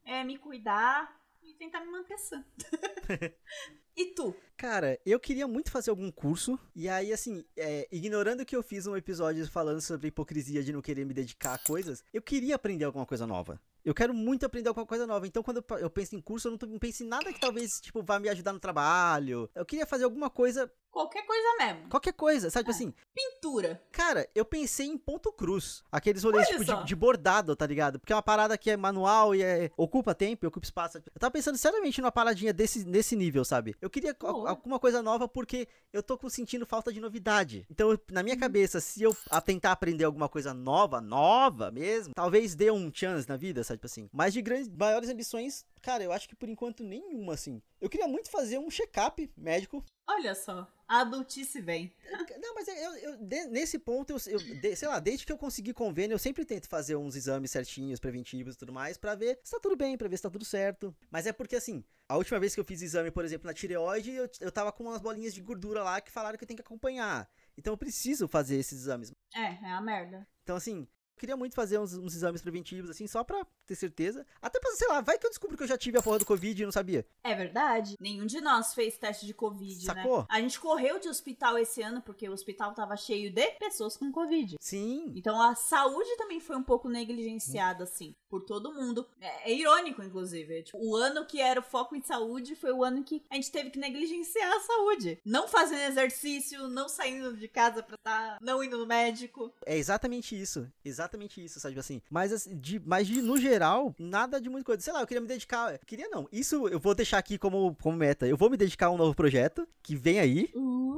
É 0.03 0.23
me 0.25 0.37
cuidar 0.37 1.17
e 1.41 1.53
tentar 1.53 1.79
me 1.79 1.87
manter 1.89 2.17
sã. 2.17 2.43
e 3.95 4.07
tu? 4.13 4.35
Cara, 4.57 4.99
eu 5.05 5.19
queria 5.19 5.47
muito 5.47 5.71
fazer 5.71 5.89
algum 5.89 6.11
curso, 6.11 6.59
e 6.75 6.87
aí, 6.89 7.11
assim, 7.13 7.43
é, 7.57 7.87
ignorando 7.91 8.45
que 8.45 8.55
eu 8.55 8.61
fiz 8.61 8.85
um 8.85 8.95
episódio 8.95 9.49
falando 9.49 9.81
sobre 9.81 10.07
a 10.07 10.09
hipocrisia 10.09 10.61
de 10.63 10.71
não 10.73 10.81
querer 10.81 11.05
me 11.05 11.13
dedicar 11.13 11.53
a 11.55 11.57
coisas, 11.57 12.03
eu 12.13 12.21
queria 12.21 12.55
aprender 12.55 12.85
alguma 12.85 13.05
coisa 13.05 13.25
nova. 13.25 13.59
Eu 13.83 13.95
quero 13.95 14.13
muito 14.13 14.45
aprender 14.45 14.67
alguma 14.67 14.85
coisa 14.85 15.07
nova. 15.07 15.25
Então, 15.25 15.41
quando 15.41 15.65
eu, 15.79 15.89
penso 15.89 16.15
em 16.15 16.21
curso, 16.21 16.47
eu 16.47 16.51
não, 16.51 16.57
tô- 16.57 16.67
não 16.67 16.77
penso 16.77 17.03
em 17.03 17.07
nada 17.07 17.33
que 17.33 17.39
talvez, 17.39 17.79
tipo, 17.81 18.03
vá 18.03 18.19
me 18.19 18.29
ajudar 18.29 18.53
no 18.53 18.59
trabalho. 18.59 19.49
Eu 19.55 19.65
queria 19.65 19.87
fazer 19.87 20.03
alguma 20.03 20.29
coisa, 20.29 20.71
Qualquer 20.91 21.25
coisa 21.25 21.47
mesmo. 21.57 21.89
qualquer 21.89 22.13
coisa, 22.13 22.49
sabe? 22.49 22.65
Tipo 22.65 22.71
É. 22.71 22.75
assim, 22.75 22.93
Pintura. 23.15 23.81
cara, 23.91 24.27
eu 24.35 24.43
pensei 24.43 24.87
em 24.87 24.97
ponto 24.97 25.31
cruz. 25.31 25.83
Aqueles 25.91 26.23
rolês, 26.23 26.47
tipo, 26.47 26.65
de, 26.65 26.83
de 26.83 26.95
bordado, 26.95 27.55
tá 27.55 27.65
ligado? 27.65 27.97
Porque 27.99 28.11
é 28.11 28.15
uma 28.15 28.21
parada 28.21 28.57
que 28.57 28.69
é 28.69 28.75
manual 28.75 29.33
e 29.33 29.41
é, 29.41 29.71
ocupa 29.77 30.13
tempo 30.13 30.45
e 30.45 30.47
ocupa 30.47 30.65
espaço. 30.65 30.97
Eu 30.97 31.03
tava 31.19 31.31
pensando 31.31 31.57
seriamente 31.57 32.01
numa 32.01 32.11
paradinha 32.11 32.51
desse, 32.53 32.83
nesse 32.85 33.15
nível, 33.15 33.45
sabe? 33.45 33.75
Eu 33.81 33.89
queria 33.89 34.13
Boa. 34.19 34.49
alguma 34.49 34.79
coisa 34.79 35.01
nova 35.01 35.27
porque 35.27 35.67
eu 35.93 36.03
tô 36.03 36.19
sentindo 36.29 36.65
falta 36.65 36.91
de 36.91 36.99
novidade. 36.99 37.65
Então, 37.69 37.97
na 38.11 38.21
minha 38.21 38.35
Uhum. 38.35 38.39
cabeça, 38.41 38.79
se 38.81 39.01
eu 39.01 39.15
tentar 39.45 39.71
aprender 39.71 40.03
alguma 40.03 40.27
coisa 40.27 40.53
nova, 40.53 40.99
nova 40.99 41.71
mesmo, 41.71 42.13
talvez 42.13 42.53
dê 42.55 42.69
um 42.69 42.91
chance 42.93 43.27
na 43.29 43.37
vida, 43.37 43.63
sabe? 43.63 43.77
Tipo 43.77 43.85
assim. 43.87 44.09
Mas 44.11 44.33
de 44.33 44.41
grandes, 44.41 44.67
maiores 44.67 45.09
ambições, 45.09 45.65
cara, 45.81 46.03
eu 46.03 46.11
acho 46.11 46.27
que 46.29 46.35
por 46.35 46.47
enquanto 46.49 46.83
nenhuma, 46.83 47.33
assim. 47.33 47.61
Eu 47.79 47.89
queria 47.89 48.07
muito 48.07 48.29
fazer 48.29 48.57
um 48.59 48.69
check-up 48.69 49.31
médico 49.35 49.83
Olha 50.07 50.35
só, 50.35 50.67
a 50.87 51.01
adultice 51.01 51.61
vem. 51.61 51.93
não, 52.41 52.53
mas 52.53 52.67
eu, 52.67 52.75
eu- 52.97 53.17
de- 53.17 53.45
nesse 53.45 53.79
ponto, 53.79 54.11
eu, 54.11 54.17
eu 54.27 54.39
de- 54.59 54.75
sei 54.75 54.87
lá, 54.87 54.99
desde 54.99 55.25
que 55.25 55.31
eu 55.31 55.37
consegui 55.37 55.73
convênio, 55.73 56.13
eu 56.15 56.19
sempre 56.19 56.43
tento 56.43 56.67
fazer 56.67 56.97
uns 56.97 57.15
exames 57.15 57.49
certinhos, 57.49 57.99
preventivos 57.99 58.55
e 58.55 58.57
tudo 58.57 58.73
mais, 58.73 58.97
pra 58.97 59.15
ver 59.15 59.39
se 59.41 59.51
tá 59.51 59.59
tudo 59.61 59.77
bem, 59.77 59.97
pra 59.97 60.09
ver 60.09 60.17
se 60.17 60.23
tá 60.23 60.29
tudo 60.29 60.43
certo. 60.43 60.93
Mas 61.09 61.25
é 61.27 61.31
porque, 61.31 61.55
assim, 61.55 61.81
a 62.09 62.17
última 62.17 62.39
vez 62.41 62.53
que 62.53 62.59
eu 62.59 62.65
fiz 62.65 62.81
exame, 62.81 63.09
por 63.09 63.23
exemplo, 63.23 63.47
na 63.47 63.53
tireoide, 63.53 64.11
eu, 64.11 64.29
eu 64.41 64.51
tava 64.51 64.71
com 64.73 64.83
umas 64.83 64.99
bolinhas 64.99 65.33
de 65.33 65.41
gordura 65.41 65.81
lá 65.81 66.01
que 66.01 66.11
falaram 66.11 66.37
que 66.37 66.43
eu 66.43 66.47
tenho 66.47 66.57
que 66.57 66.61
acompanhar. 66.63 67.29
Então 67.57 67.71
eu 67.71 67.77
preciso 67.77 68.27
fazer 68.27 68.57
esses 68.57 68.81
exames. 68.81 69.13
É, 69.33 69.39
é 69.65 69.71
a 69.71 69.79
merda. 69.79 70.27
Então, 70.43 70.57
assim, 70.57 70.85
queria 71.21 71.37
muito 71.37 71.53
fazer 71.53 71.77
uns, 71.79 71.93
uns 71.93 72.15
exames 72.15 72.41
preventivos, 72.41 72.89
assim, 72.89 73.05
só 73.05 73.23
pra 73.23 73.45
ter 73.67 73.75
certeza. 73.75 74.25
Até 74.41 74.59
pra, 74.59 74.71
sei 74.71 74.87
lá, 74.87 75.01
vai 75.01 75.19
que 75.19 75.25
eu 75.25 75.29
descubro 75.29 75.55
que 75.55 75.61
eu 75.61 75.67
já 75.67 75.77
tive 75.77 75.99
a 75.99 76.01
porra 76.01 76.17
do 76.17 76.25
Covid 76.25 76.59
e 76.59 76.65
não 76.65 76.71
sabia. 76.71 77.05
É 77.23 77.35
verdade. 77.35 77.95
Nenhum 77.99 78.25
de 78.25 78.41
nós 78.41 78.73
fez 78.73 78.97
teste 78.97 79.27
de 79.27 79.33
Covid, 79.33 79.85
Sacou? 79.85 80.21
né? 80.21 80.25
A 80.29 80.41
gente 80.41 80.59
correu 80.59 80.99
de 80.99 81.07
hospital 81.07 81.59
esse 81.59 81.83
ano 81.83 82.01
porque 82.01 82.27
o 82.27 82.33
hospital 82.33 82.73
tava 82.73 82.97
cheio 82.97 83.31
de 83.31 83.51
pessoas 83.51 83.95
com 83.95 84.11
Covid. 84.11 84.55
Sim. 84.59 85.13
Então 85.15 85.39
a 85.39 85.53
saúde 85.53 86.09
também 86.17 86.39
foi 86.39 86.55
um 86.55 86.63
pouco 86.63 86.89
negligenciada, 86.89 87.83
assim, 87.83 88.15
por 88.27 88.41
todo 88.41 88.73
mundo. 88.73 89.07
É, 89.19 89.51
é 89.51 89.53
irônico, 89.53 90.01
inclusive. 90.01 90.63
Tipo, 90.63 90.79
o 90.83 90.95
ano 90.95 91.27
que 91.27 91.39
era 91.39 91.59
o 91.59 91.63
foco 91.63 91.95
em 91.95 92.01
saúde 92.01 92.55
foi 92.55 92.71
o 92.71 92.83
ano 92.83 93.03
que 93.03 93.23
a 93.29 93.35
gente 93.35 93.51
teve 93.51 93.69
que 93.69 93.77
negligenciar 93.77 94.51
a 94.51 94.59
saúde. 94.61 95.19
Não 95.23 95.47
fazendo 95.47 95.81
exercício, 95.81 96.67
não 96.67 96.89
saindo 96.89 97.37
de 97.37 97.47
casa 97.47 97.83
pra 97.83 97.95
estar, 97.95 98.39
não 98.41 98.63
indo 98.63 98.79
no 98.79 98.87
médico. 98.87 99.53
É 99.67 99.77
exatamente 99.77 100.39
isso. 100.39 100.67
Exatamente 100.83 101.10
isso, 101.43 101.59
sabe? 101.59 101.79
Assim, 101.79 102.01
mas, 102.09 102.31
assim, 102.31 102.57
de, 102.57 102.81
mas 102.85 103.07
de, 103.07 103.21
no 103.21 103.37
geral, 103.37 103.95
nada 103.97 104.39
de 104.39 104.49
muita 104.49 104.65
coisa. 104.65 104.81
Sei 104.81 104.93
lá, 104.93 105.01
eu 105.01 105.07
queria 105.07 105.21
me 105.21 105.27
dedicar. 105.27 105.77
Queria 105.85 106.09
não. 106.09 106.27
Isso 106.31 106.67
eu 106.67 106.79
vou 106.79 106.93
deixar 106.93 107.17
aqui 107.17 107.37
como, 107.37 107.75
como 107.81 107.97
meta. 107.97 108.27
Eu 108.27 108.37
vou 108.37 108.49
me 108.49 108.57
dedicar 108.57 108.87
a 108.87 108.91
um 108.91 108.97
novo 108.97 109.15
projeto 109.15 109.67
que 109.81 109.95
vem 109.95 110.19
aí. 110.19 110.49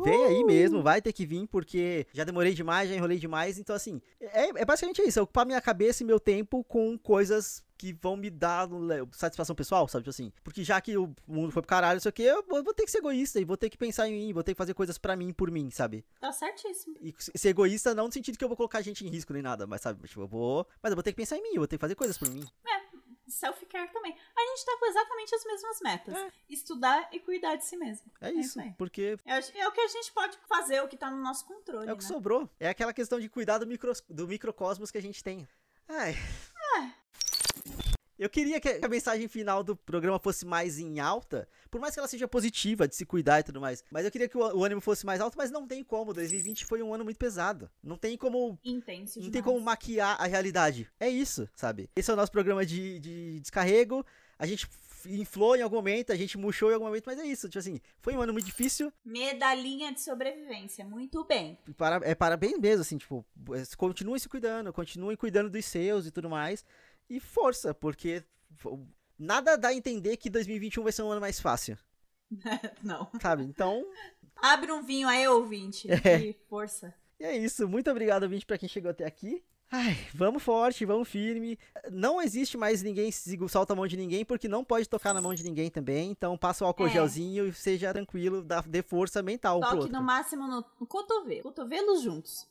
Vem 0.04 0.26
aí 0.26 0.44
mesmo, 0.44 0.84
vai 0.84 1.02
ter 1.02 1.14
que 1.14 1.26
vir, 1.26 1.48
porque 1.48 2.06
já 2.14 2.24
demorei 2.24 2.54
demais, 2.54 2.90
já 2.90 2.96
enrolei 2.96 3.18
demais. 3.18 3.58
Então, 3.58 3.76
assim, 3.76 4.02
é, 4.20 4.50
é 4.50 4.66
basicamente 4.66 5.02
isso. 5.02 5.20
É 5.20 5.22
ocupar 5.22 5.46
minha 5.46 5.62
cabeça 5.62 6.04
e 6.04 6.06
meu 6.06 6.20
tempo 6.20 6.64
com 6.64 6.98
coisas 6.98 7.64
que 7.84 7.92
vão 8.02 8.16
me 8.16 8.30
dar 8.30 8.70
satisfação 9.12 9.54
pessoal, 9.54 9.90
sabe? 9.90 10.04
Tipo 10.04 10.10
assim, 10.12 10.32
porque 10.42 10.64
já 10.64 10.80
que 10.80 10.96
o 10.98 11.14
mundo 11.28 11.52
foi 11.52 11.62
pro 11.62 11.68
caralho, 11.68 11.98
isso 11.98 12.08
aqui, 12.08 12.24
eu 12.24 12.42
vou 12.48 12.74
ter 12.74 12.86
que 12.86 12.92
ser 12.92 13.00
egoísta 13.00 13.42
e 13.42 13.44
vou 13.44 13.58
ter 13.58 13.70
que 13.70 13.78
pensar 13.78 14.08
em 14.08 14.14
mim, 14.14 14.32
vou 14.32 14.42
ter 14.42 14.54
que 14.54 14.58
fazer 14.58 14.74
coisas 14.74 14.98
pra 14.98 15.18
mim, 15.18 15.34
por 15.34 15.52
mim, 15.52 15.70
sabe? 15.70 16.06
Tá 16.18 16.32
certíssimo. 16.32 16.96
E 17.02 17.14
ser 17.20 17.50
egoísta 17.50 17.94
não 17.94 18.06
no 18.06 18.14
sentido 18.14 18.38
que 18.38 18.44
eu 18.44 18.48
vou 18.48 18.56
colocar 18.56 18.82
gente 18.82 19.06
em 19.06 19.10
risco 19.10 19.34
nem 19.34 19.42
nada, 19.42 19.68
mas 19.68 19.82
sabe, 19.82 20.08
tipo, 20.08 20.22
eu 20.22 20.28
vou. 20.28 20.66
Mas 20.82 20.92
eu 20.92 20.96
vou 20.96 21.04
ter 21.04 21.12
que 21.12 21.18
pensar 21.18 21.36
em 21.38 21.42
mim, 21.44 21.50
eu 21.50 21.58
vou 21.60 21.68
ter 21.68 21.76
que 21.76 21.82
fazer 21.82 21.96
coisas 21.96 22.18
por 22.18 22.30
mim. 22.30 22.46
Self-care 23.28 23.92
também. 23.92 24.16
A 24.38 24.42
gente 24.42 24.66
tá 24.66 24.78
com 24.80 24.86
exatamente 24.86 25.36
as 25.36 25.46
mesmas 25.46 25.82
metas. 25.82 26.16
É. 26.16 26.32
Estudar 26.50 27.10
e 27.12 27.20
cuidar 27.20 27.56
de 27.56 27.66
si 27.66 27.76
mesmo. 27.76 28.10
É, 28.22 28.30
É 28.30 28.34
isso, 28.34 28.60
aí. 28.62 28.74
porque 28.78 29.18
É, 29.26 29.36
o- 29.40 29.40
é 29.40 29.72
que 29.72 29.82
a 29.82 29.88
gente 29.88 30.12
pode 30.14 30.38
fazer, 30.48 30.82
o 30.82 30.88
que 30.88 30.96
tá 30.96 31.10
no 31.12 31.22
nosso 31.22 31.46
controle, 31.46 31.90
é 31.90 31.94
o 31.94 31.98
que 31.98 32.04
né? 32.04 32.08
sobrou. 32.10 32.50
É 32.60 32.70
aquela 32.70 32.94
questão 32.94 33.20
de 33.20 33.28
cuidar 33.28 33.58
do, 33.58 33.66
micro, 33.68 33.92
do 34.10 34.28
microcosmos 34.28 34.90
que 34.92 34.98
a 34.98 35.02
gente 35.02 35.22
tem. 35.24 35.46
Ai. 35.90 36.16
Eu 38.18 38.30
queria 38.30 38.60
que 38.62 38.80
a 38.82 38.88
mensagem 38.88 39.28
final 39.28 39.64
do 39.64 39.76
programa 39.76 40.20
fosse 40.20 40.46
mais 40.46 40.80
em 40.80 41.00
alta, 41.00 41.48
por 41.70 41.82
mais 41.82 41.94
que 41.94 42.00
ela 42.00 42.08
seja 42.08 42.28
positiva, 42.28 42.88
de 42.88 42.96
se 42.96 43.06
cuidar 43.06 43.40
e 43.40 43.44
tudo 43.44 43.60
mais. 43.60 43.84
Mas 43.92 44.06
eu 44.06 44.12
queria 44.12 44.30
que 44.30 44.38
o, 44.38 44.64
ânimo 44.64 44.80
fosse 44.80 45.06
mais 45.06 45.20
alto, 45.20 45.38
mas 45.38 45.52
não 45.52 45.68
tem 45.68 45.84
como. 45.84 46.14
2020 46.14 46.66
foi 46.66 46.82
um 46.82 46.94
ano 46.94 47.04
muito 47.04 47.18
pesado. 47.18 47.70
Não 47.84 47.98
tem 47.98 48.16
como 48.16 48.58
Intenso 48.64 49.20
Não 49.20 49.26
demais. 49.26 49.32
tem 49.34 49.44
como 49.44 49.60
maquiar 49.60 50.16
a 50.22 50.26
realidade. 50.26 50.90
É 51.00 51.10
isso, 51.10 51.50
sabe? 51.56 51.90
Esse 51.96 52.12
é 52.12 52.14
o 52.14 52.18
nosso 52.18 52.32
programa 52.32 52.66
de, 52.66 53.00
de 53.00 53.40
descarrego. 53.42 54.06
A 54.38 54.46
gente 54.46 54.70
inflou 55.06 55.56
em 55.56 55.62
algum 55.62 55.76
momento, 55.76 56.12
a 56.12 56.16
gente 56.16 56.38
murchou 56.38 56.70
em 56.72 56.76
algum 56.76 56.86
momento, 56.86 57.06
mas 57.06 57.20
é 57.20 57.26
isso. 57.26 57.48
Tipo 57.50 57.60
assim, 57.60 57.80
foi 58.00 58.16
um 58.16 58.22
ano 58.22 58.34
muito 58.34 58.46
difícil. 58.46 58.92
Medalhinha 59.04 59.92
de 59.92 60.02
sobrevivência. 60.02 60.86
Muito 60.86 61.24
bem. 61.26 61.58
Para, 61.78 62.00
é 62.04 62.16
parabéns 62.16 62.58
mesmo, 62.58 62.82
assim, 62.82 62.98
tipo, 62.98 63.26
é, 63.52 63.76
continuem 63.76 64.20
se 64.20 64.30
cuidando, 64.30 64.72
continuem 64.72 65.18
cuidando 65.18 65.50
dos 65.50 65.66
seus 65.66 66.06
e 66.06 66.12
tudo 66.12 66.30
mais. 66.30 66.64
E 67.16 67.20
força, 67.20 67.74
porque 67.74 68.24
nada 69.18 69.56
dá 69.58 69.68
a 69.70 69.74
entender 69.74 70.18
que 70.18 70.30
2021 70.30 70.84
vai 70.84 70.92
ser 70.92 71.04
um 71.04 71.12
ano 71.12 71.22
mais 71.22 71.40
fácil, 71.40 71.78
Não. 72.84 73.10
sabe? 73.22 73.44
Então, 73.44 73.86
Abre 74.36 74.72
um 74.72 74.82
vinho 74.84 75.08
aí, 75.08 75.28
ouvinte. 75.28 75.90
É. 75.92 76.00
Que 76.20 76.34
força. 76.50 76.94
E 77.20 77.24
é 77.24 77.38
isso. 77.38 77.68
Muito 77.68 77.90
obrigado, 77.90 78.24
ouvinte, 78.24 78.46
pra 78.46 78.58
quem 78.58 78.68
chegou 78.68 78.90
até 78.92 79.06
aqui. 79.06 79.44
Ai, 79.72 79.96
vamos 80.14 80.44
forte, 80.44 80.86
vamos 80.86 81.08
firme. 81.08 81.58
Não 81.90 82.22
existe 82.22 82.58
mais 82.58 82.84
ninguém 82.84 83.10
solta 83.50 83.74
a 83.74 83.76
mão 83.76 83.88
de 83.88 83.96
ninguém, 83.98 84.24
porque 84.26 84.48
não 84.48 84.64
pode 84.64 84.88
tocar 84.90 85.14
na 85.14 85.22
mão 85.22 85.34
de 85.34 85.44
ninguém 85.44 85.70
também. 85.70 86.12
Então 86.12 86.38
passa 86.38 86.64
o 86.64 86.68
álcool 86.68 86.88
É. 86.88 86.90
gelzinho 86.90 87.48
e 87.48 87.54
seja 87.54 87.92
tranquilo, 87.94 88.44
dá, 88.44 88.62
dê 88.62 88.82
força 88.84 89.24
mental 89.24 89.60
Toque 89.62 89.92
no 89.92 90.02
máximo 90.04 90.48
no, 90.48 90.64
no 90.80 90.86
cotovelo. 90.88 91.44
Cotovelos 91.44 92.02
juntos. 92.02 92.48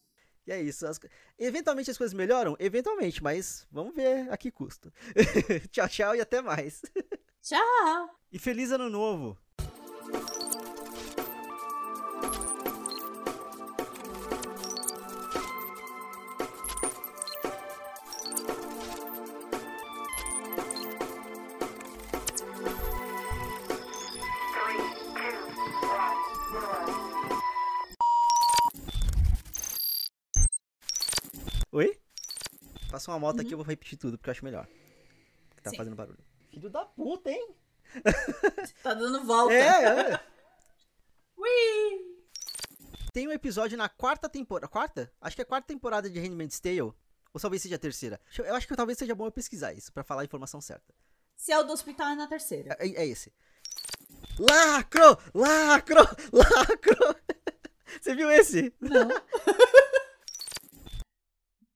E 0.47 0.53
é 0.53 0.61
isso. 0.61 0.86
As 0.86 0.99
Eventualmente 1.38 1.90
as 1.90 1.99
coisas 1.99 2.14
melhoram? 2.14 2.57
Eventualmente, 2.59 3.22
mas 3.22 3.66
vamos 3.70 3.95
ver 3.95 4.30
a 4.30 4.36
que 4.36 4.51
custo. 4.51 4.93
tchau, 5.70 5.88
tchau 5.88 6.16
e 6.16 6.20
até 6.20 6.40
mais. 6.40 6.82
Tchau. 7.43 8.20
E 8.30 8.38
feliz 8.38 8.70
ano 8.70 8.88
novo! 8.88 9.36
Passa 33.03 33.11
uma 33.11 33.18
moto 33.18 33.40
aqui, 33.40 33.53
eu 33.53 33.59
vou 33.59 33.66
repetir 33.66 33.98
tudo, 33.98 34.16
porque 34.16 34.30
eu 34.30 34.32
acho 34.32 34.44
melhor. 34.44 34.64
Tá 35.61 35.70
Sim. 35.70 35.76
fazendo 35.76 35.96
barulho. 35.96 36.20
Filho 36.50 36.70
da 36.70 36.84
puta, 36.84 37.32
hein? 37.32 37.57
Tá 38.80 38.94
dando 38.94 39.24
volta. 39.24 39.53
É, 39.53 40.12
é. 40.12 40.20
Ui. 41.36 42.22
Tem 43.12 43.26
um 43.26 43.32
episódio 43.32 43.76
na 43.76 43.88
quarta 43.88 44.28
temporada. 44.28 44.68
Quarta? 44.68 45.12
Acho 45.20 45.34
que 45.34 45.42
é 45.42 45.44
a 45.44 45.46
quarta 45.46 45.66
temporada 45.66 46.09
de 46.09 46.20
Handmaid's 46.20 46.61
Tale. 46.61 46.80
Ou 46.80 47.40
talvez 47.40 47.61
seja 47.61 47.74
a 47.74 47.78
terceira. 47.78 48.20
Eu 48.38 48.44
eu 48.44 48.55
acho 48.55 48.68
que 48.68 48.76
talvez 48.76 48.96
seja 48.96 49.16
bom 49.16 49.26
eu 49.26 49.32
pesquisar 49.32 49.72
isso, 49.72 49.92
pra 49.92 50.05
falar 50.05 50.22
a 50.22 50.24
informação 50.24 50.61
certa. 50.61 50.94
Se 51.36 51.50
é 51.50 51.59
o 51.59 51.64
do 51.64 51.72
hospital, 51.72 52.11
é 52.11 52.14
na 52.14 52.28
terceira. 52.28 52.76
É, 52.78 52.86
é 52.86 53.05
esse. 53.05 53.32
Lacro! 54.38 55.18
Lacro! 55.34 56.03
Lacro! 56.32 57.16
Você 58.00 58.14
viu 58.14 58.30
esse? 58.30 58.72
Não. 58.80 59.09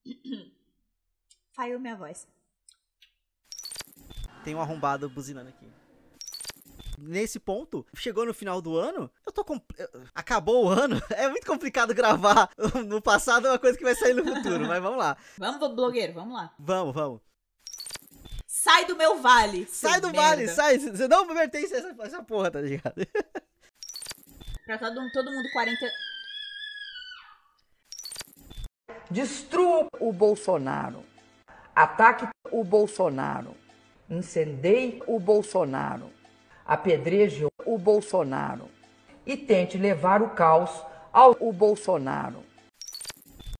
Falhou 1.57 1.81
minha 1.81 1.97
voz. 1.97 2.29
Tem 4.45 4.55
um 4.55 4.61
arrombado 4.61 5.09
buzinando 5.09 5.49
aqui. 5.49 5.67
Nesse 6.99 7.41
ponto, 7.41 7.87
chegou 7.95 8.27
no 8.27 8.35
final 8.35 8.61
do 8.61 8.77
ano, 8.77 9.11
eu 9.27 9.33
tô 9.33 9.43
com. 9.43 9.59
Acabou 10.15 10.67
o 10.67 10.69
ano, 10.69 11.01
é 11.11 11.29
muito 11.29 11.47
complicado 11.47 11.95
gravar 11.95 12.51
no 12.87 13.01
passado 13.01 13.47
é 13.47 13.51
uma 13.51 13.59
coisa 13.59 13.77
que 13.77 13.85
vai 13.85 13.95
sair 13.95 14.15
no 14.15 14.25
futuro, 14.25 14.67
mas 14.67 14.83
vamos 14.83 14.99
lá. 14.99 15.17
Vamos, 15.39 15.75
blogueiro, 15.75 16.13
vamos 16.13 16.35
lá. 16.35 16.55
Vamos, 16.59 16.95
vamos. 16.95 17.21
Sai 18.47 18.85
do 18.85 18.97
meu 18.97 19.21
vale. 19.21 19.67
Sai 19.67 20.01
do 20.01 20.09
merda. 20.09 20.23
vale, 20.23 20.49
sai. 20.49 20.79
Você 20.79 21.09
não 21.09 21.27
pertence 21.27 21.75
a 21.75 21.79
essa, 21.79 21.97
essa 22.01 22.23
porra, 22.23 22.51
tá 22.51 22.61
ligado? 22.61 22.95
Pra 24.67 24.79
todo, 24.79 25.01
todo 25.13 25.31
mundo 25.31 25.49
40. 25.53 25.87
Destrua 29.11 29.89
o 30.01 30.13
Bolsonaro. 30.13 31.16
Ataque 31.77 32.27
o 32.51 32.64
Bolsonaro. 32.64 33.55
Incendeie 34.09 35.03
o 35.07 35.20
Bolsonaro. 35.20 36.11
Apedreje 36.64 37.47
o 37.66 37.77
Bolsonaro. 37.77 38.70
E 39.27 39.37
tente 39.37 39.77
levar 39.77 40.22
o 40.22 40.31
caos 40.31 40.70
ao 41.12 41.37
Bolsonaro. 41.53 42.39